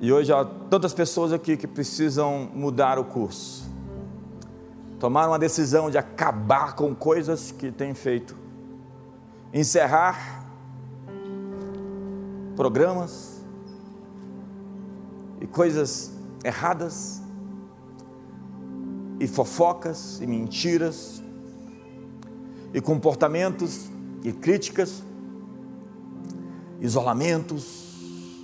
E 0.00 0.12
hoje 0.12 0.32
há 0.32 0.44
tantas 0.44 0.92
pessoas 0.92 1.32
aqui 1.32 1.56
que 1.56 1.66
precisam 1.66 2.50
mudar 2.52 2.98
o 2.98 3.04
curso, 3.04 3.64
tomar 4.98 5.28
uma 5.28 5.38
decisão 5.38 5.88
de 5.88 5.96
acabar 5.96 6.74
com 6.74 6.94
coisas 6.94 7.52
que 7.52 7.70
têm 7.70 7.94
feito, 7.94 8.36
encerrar 9.52 10.44
programas 12.56 13.33
e 15.44 15.46
coisas 15.46 16.10
erradas, 16.42 17.20
e 19.20 19.28
fofocas 19.28 20.18
e 20.22 20.26
mentiras, 20.26 21.22
e 22.72 22.80
comportamentos 22.80 23.90
e 24.22 24.32
críticas, 24.32 25.02
isolamentos, 26.80 28.40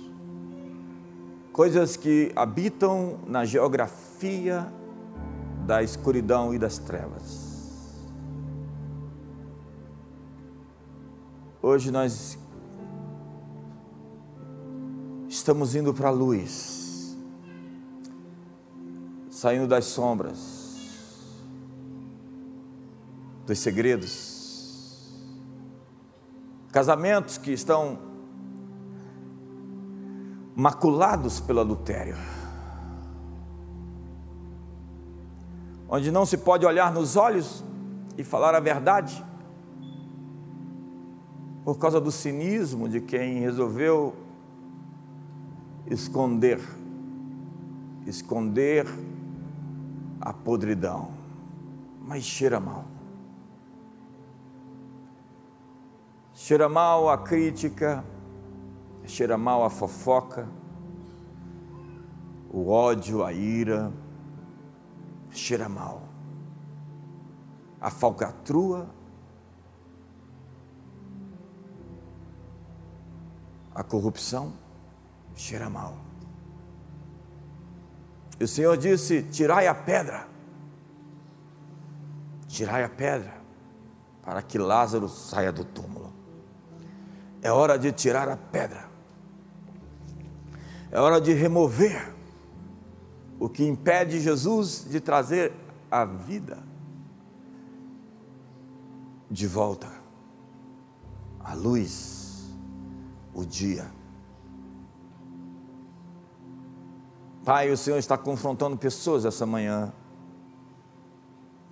coisas 1.51 1.97
que 1.97 2.31
habitam 2.35 3.17
na 3.25 3.45
geografia 3.45 4.71
da 5.65 5.81
escuridão 5.81 6.53
e 6.53 6.59
das 6.59 6.77
trevas. 6.77 7.97
Hoje 11.63 11.89
nós 11.89 12.37
estamos 15.27 15.73
indo 15.73 15.91
para 15.95 16.09
a 16.09 16.11
luz, 16.11 16.80
saindo 19.41 19.65
das 19.65 19.85
sombras, 19.85 20.77
dos 23.47 23.57
segredos, 23.57 25.19
casamentos 26.71 27.39
que 27.39 27.51
estão 27.51 27.97
maculados 30.55 31.39
pelo 31.39 31.59
adultério. 31.59 32.15
Onde 35.89 36.11
não 36.11 36.23
se 36.23 36.37
pode 36.37 36.63
olhar 36.63 36.93
nos 36.93 37.15
olhos 37.15 37.63
e 38.19 38.23
falar 38.23 38.53
a 38.53 38.59
verdade, 38.59 39.25
por 41.65 41.79
causa 41.79 41.99
do 41.99 42.11
cinismo 42.11 42.87
de 42.87 43.01
quem 43.01 43.39
resolveu 43.39 44.15
esconder, 45.89 46.59
esconder 48.05 48.85
a 50.21 50.31
podridão, 50.31 51.11
mas 51.99 52.23
cheira 52.23 52.59
mal. 52.59 52.85
Cheira 56.33 56.69
mal 56.69 57.09
a 57.09 57.17
crítica, 57.17 58.03
cheira 59.05 59.37
mal 59.37 59.63
a 59.63 59.69
fofoca, 59.69 60.47
o 62.51 62.69
ódio, 62.69 63.23
a 63.23 63.33
ira, 63.33 63.91
cheira 65.31 65.67
mal. 65.67 66.03
A 67.79 67.89
falcatrua, 67.89 68.87
a 73.73 73.83
corrupção, 73.83 74.53
cheira 75.35 75.69
mal. 75.69 76.10
E 78.41 78.43
o 78.43 78.47
Senhor 78.47 78.75
disse: 78.75 79.21
Tirai 79.21 79.67
a 79.67 79.75
pedra, 79.75 80.27
tirai 82.47 82.83
a 82.83 82.89
pedra, 82.89 83.35
para 84.23 84.41
que 84.41 84.57
Lázaro 84.57 85.07
saia 85.07 85.51
do 85.51 85.63
túmulo. 85.63 86.11
É 87.39 87.51
hora 87.51 87.77
de 87.77 87.91
tirar 87.91 88.27
a 88.27 88.35
pedra. 88.35 88.89
É 90.89 90.99
hora 90.99 91.21
de 91.21 91.33
remover 91.33 92.11
o 93.39 93.47
que 93.47 93.63
impede 93.63 94.19
Jesus 94.19 94.87
de 94.89 94.99
trazer 94.99 95.53
a 95.91 96.03
vida 96.03 96.57
de 99.29 99.45
volta, 99.45 99.87
a 101.39 101.53
luz, 101.53 102.49
o 103.35 103.45
dia. 103.45 104.00
Pai, 107.43 107.71
o 107.71 107.77
Senhor 107.77 107.97
está 107.97 108.17
confrontando 108.17 108.77
pessoas 108.77 109.25
essa 109.25 109.47
manhã. 109.47 109.91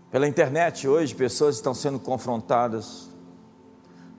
Pela 0.10 0.28
internet 0.28 0.88
hoje, 0.88 1.14
pessoas 1.14 1.56
estão 1.56 1.76
sendo 1.76 2.00
confrontadas, 2.00 3.08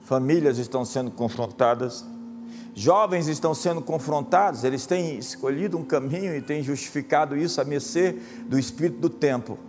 famílias 0.03 0.57
estão 0.57 0.85
sendo 0.85 1.11
confrontadas. 1.11 2.05
Jovens 2.73 3.27
estão 3.27 3.53
sendo 3.53 3.81
confrontados, 3.81 4.63
eles 4.63 4.85
têm 4.85 5.17
escolhido 5.17 5.77
um 5.77 5.83
caminho 5.83 6.33
e 6.33 6.41
têm 6.41 6.63
justificado 6.63 7.35
isso 7.35 7.59
a 7.59 7.65
mercê 7.65 8.17
do 8.47 8.57
espírito 8.57 9.01
do 9.01 9.09
tempo, 9.09 9.59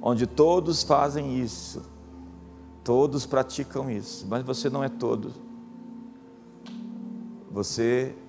onde 0.00 0.24
todos 0.24 0.84
fazem 0.84 1.40
isso, 1.42 1.82
todos 2.84 3.26
praticam 3.26 3.90
isso, 3.90 4.24
mas 4.28 4.44
você 4.44 4.70
não 4.70 4.84
é 4.84 4.88
todo. 4.88 5.34
Você 7.50 8.14
é 8.14 8.27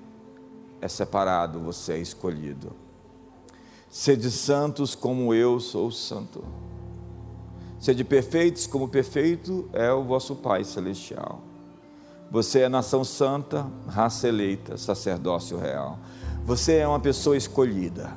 separado, 0.87 1.59
você 1.59 1.93
é 1.93 1.97
escolhido. 1.97 2.71
Sede 3.89 4.29
santos 4.29 4.95
como 4.95 5.33
eu 5.33 5.59
sou 5.59 5.91
santo. 5.91 6.43
Sede 7.79 8.03
perfeitos 8.03 8.67
como 8.67 8.87
perfeito 8.87 9.69
é 9.73 9.91
o 9.91 10.03
vosso 10.03 10.35
Pai 10.35 10.63
celestial. 10.63 11.41
Você 12.29 12.59
é 12.59 12.69
nação 12.69 13.03
santa, 13.03 13.67
raça 13.87 14.27
eleita, 14.27 14.77
sacerdócio 14.77 15.57
real. 15.57 15.97
Você 16.45 16.77
é 16.77 16.87
uma 16.87 16.99
pessoa 16.99 17.35
escolhida. 17.35 18.15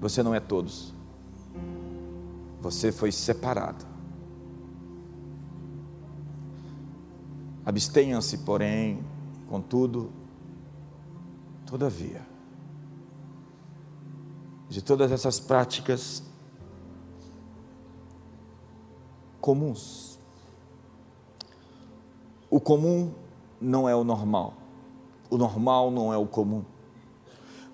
Você 0.00 0.22
não 0.22 0.34
é 0.34 0.40
todos. 0.40 0.94
Você 2.60 2.92
foi 2.92 3.10
separado. 3.10 3.86
Abstenham-se, 7.64 8.38
porém, 8.38 9.04
contudo, 9.48 10.10
todavia, 11.70 12.26
de 14.68 14.82
todas 14.82 15.10
essas 15.10 15.40
práticas 15.40 16.22
comuns 19.40 20.10
o 22.50 22.58
comum 22.60 23.14
não 23.60 23.88
é 23.88 23.94
o 23.94 24.02
normal. 24.02 24.54
O 25.30 25.38
normal 25.38 25.90
não 25.90 26.12
é 26.12 26.16
o 26.16 26.26
comum. 26.26 26.64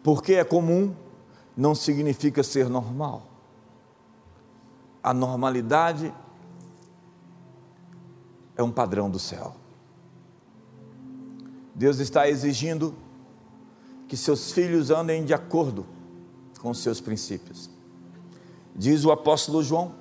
Porque 0.03 0.35
é 0.35 0.45
comum 0.45 0.95
não 1.57 1.75
significa 1.75 2.43
ser 2.43 2.69
normal. 2.69 3.23
A 5.03 5.15
normalidade 5.15 6.13
é 8.55 8.63
um 8.63 8.71
padrão 8.71 9.09
do 9.09 9.19
céu. 9.19 9.57
Deus 11.75 11.99
está 11.99 12.29
exigindo 12.29 12.95
que 14.09 14.17
seus 14.17 14.53
filhos 14.53 14.91
andem 14.91 15.25
de 15.25 15.35
acordo 15.35 15.87
com 16.61 16.73
seus 16.73 17.01
princípios. 17.01 17.69
Diz 18.75 19.05
o 19.05 19.11
apóstolo 19.11 19.63
João: 19.63 19.95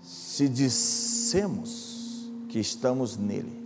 se 0.00 0.48
dissemos 0.48 2.30
que 2.48 2.58
estamos 2.58 3.16
nele, 3.16 3.64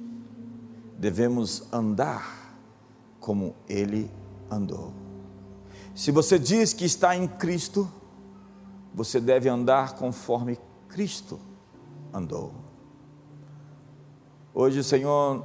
devemos 0.99 1.64
andar 1.72 2.57
como 3.20 3.55
ele 3.68 4.11
andou. 4.51 4.93
Se 5.95 6.11
você 6.11 6.39
diz 6.39 6.72
que 6.72 6.84
está 6.84 7.16
em 7.16 7.26
Cristo, 7.26 7.91
você 8.95 9.20
deve 9.20 9.49
andar 9.49 9.97
conforme 9.97 10.59
Cristo 10.89 11.39
andou. 12.12 12.53
Hoje 14.55 14.78
o 14.78 14.84
Senhor 14.84 15.45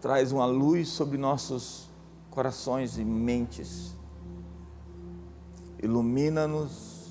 traz 0.00 0.32
uma 0.32 0.46
luz 0.46 0.88
sobre 0.88 1.16
nossos 1.16 1.87
corações 2.38 2.98
e 2.98 3.04
mentes, 3.04 3.96
ilumina-nos, 5.82 7.08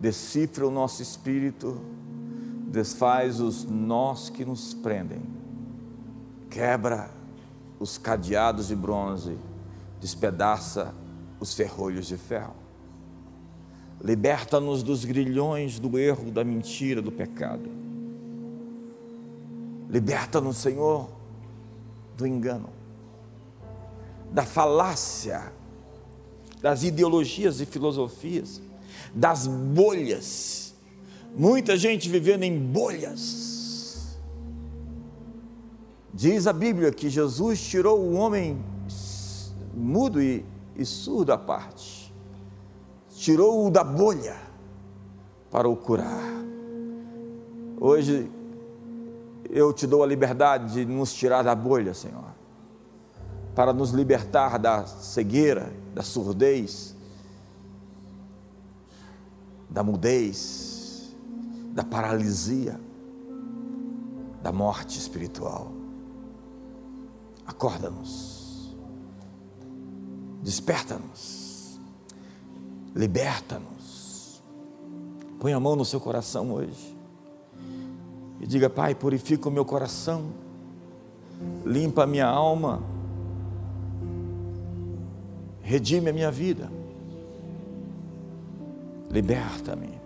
decifra 0.00 0.66
o 0.66 0.70
nosso 0.70 1.02
espírito 1.02 1.78
desfaz 2.66 3.40
os 3.40 3.66
nós 3.66 4.30
que 4.30 4.42
nos 4.42 4.72
prendem, 4.72 5.20
quebra 6.48 7.10
os 7.78 7.98
cadeados 7.98 8.68
de 8.68 8.74
bronze, 8.74 9.36
despedaça 10.00 10.94
os 11.38 11.52
ferrolhos 11.52 12.06
de 12.06 12.16
ferro. 12.16 12.56
Liberta-nos 14.02 14.82
dos 14.82 15.04
grilhões 15.04 15.78
do 15.78 15.98
erro, 15.98 16.30
da 16.30 16.42
mentira, 16.42 17.02
do 17.02 17.12
pecado. 17.12 17.68
Liberta-nos, 19.90 20.56
Senhor, 20.56 21.10
do 22.16 22.26
engano, 22.26 22.77
da 24.30 24.44
falácia, 24.44 25.52
das 26.60 26.82
ideologias 26.82 27.60
e 27.60 27.66
filosofias, 27.66 28.60
das 29.14 29.46
bolhas 29.46 30.68
Muita 31.34 31.76
gente 31.76 32.08
vivendo 32.08 32.42
em 32.42 32.58
bolhas. 32.58 34.18
Diz 36.12 36.46
a 36.46 36.52
Bíblia 36.52 36.90
que 36.90 37.08
Jesus 37.08 37.60
tirou 37.60 38.00
o 38.00 38.14
homem 38.14 38.58
mudo 39.74 40.20
e, 40.20 40.44
e 40.74 40.84
surdo 40.84 41.32
à 41.32 41.38
parte, 41.38 42.12
tirou-o 43.10 43.70
da 43.70 43.84
bolha 43.84 44.36
para 45.50 45.68
o 45.68 45.76
curar. 45.76 46.24
Hoje 47.80 48.28
eu 49.48 49.72
te 49.72 49.86
dou 49.86 50.02
a 50.02 50.06
liberdade 50.06 50.72
de 50.72 50.84
nos 50.84 51.12
tirar 51.12 51.42
da 51.44 51.54
bolha, 51.54 51.94
Senhor, 51.94 52.34
para 53.58 53.72
nos 53.72 53.90
libertar 53.90 54.56
da 54.56 54.86
cegueira, 54.86 55.72
da 55.92 56.00
surdez, 56.00 56.94
da 59.68 59.82
mudez, 59.82 61.12
da 61.72 61.82
paralisia, 61.82 62.80
da 64.44 64.52
morte 64.52 64.96
espiritual. 64.96 65.72
Acorda-nos, 67.44 68.76
desperta-nos, 70.40 71.80
liberta-nos. 72.94 74.40
Põe 75.40 75.52
a 75.52 75.58
mão 75.58 75.74
no 75.74 75.84
seu 75.84 75.98
coração 75.98 76.52
hoje. 76.52 76.96
E 78.40 78.46
diga: 78.46 78.70
Pai, 78.70 78.94
purifica 78.94 79.48
o 79.48 79.50
meu 79.50 79.64
coração, 79.64 80.26
limpa 81.66 82.04
a 82.04 82.06
minha 82.06 82.28
alma, 82.28 82.97
redime 85.68 86.08
a 86.08 86.12
minha 86.14 86.30
vida, 86.30 86.72
liberta-me 89.10 90.00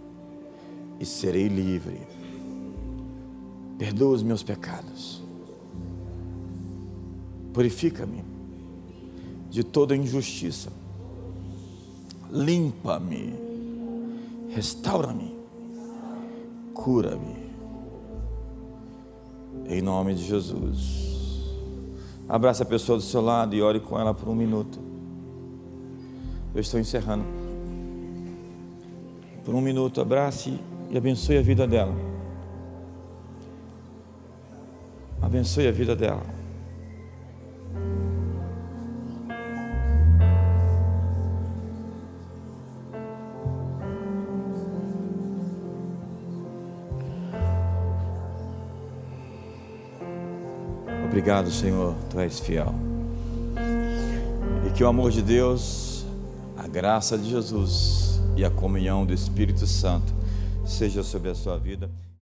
e 0.98 1.06
serei 1.06 1.46
livre. 1.46 2.00
Perdoa 3.78 4.16
os 4.16 4.24
meus 4.24 4.42
pecados, 4.42 5.22
purifica-me 7.52 8.24
de 9.50 9.62
toda 9.62 9.94
injustiça, 9.94 10.72
limpa-me, 12.28 13.32
restaura-me, 14.50 15.32
cura-me 16.74 17.36
em 19.68 19.80
nome 19.80 20.16
de 20.16 20.24
Jesus. 20.24 21.12
Abraça 22.28 22.64
a 22.64 22.66
pessoa 22.66 22.98
do 22.98 23.04
seu 23.04 23.20
lado 23.20 23.54
e 23.54 23.62
ore 23.62 23.78
com 23.78 23.96
ela 23.96 24.12
por 24.12 24.28
um 24.28 24.34
minuto. 24.34 24.91
Eu 26.54 26.60
estou 26.60 26.78
encerrando. 26.78 27.24
Por 29.44 29.54
um 29.54 29.60
minuto, 29.60 30.00
abrace 30.00 30.58
e 30.90 30.96
abençoe 30.96 31.38
a 31.38 31.42
vida 31.42 31.66
dela. 31.66 31.94
Abençoe 35.20 35.66
a 35.66 35.72
vida 35.72 35.96
dela. 35.96 36.42
Obrigado, 51.12 51.50
Senhor, 51.50 51.94
tu 52.08 52.18
és 52.18 52.40
fiel. 52.40 52.74
E 54.66 54.70
que 54.70 54.82
o 54.82 54.88
amor 54.88 55.10
de 55.10 55.20
Deus, 55.20 55.91
graça 56.72 57.18
de 57.18 57.28
Jesus 57.28 58.18
e 58.34 58.42
a 58.42 58.50
comunhão 58.50 59.04
do 59.04 59.12
Espírito 59.12 59.66
Santo 59.66 60.10
seja 60.64 61.02
sobre 61.02 61.28
a 61.28 61.34
sua 61.34 61.58
vida. 61.58 61.90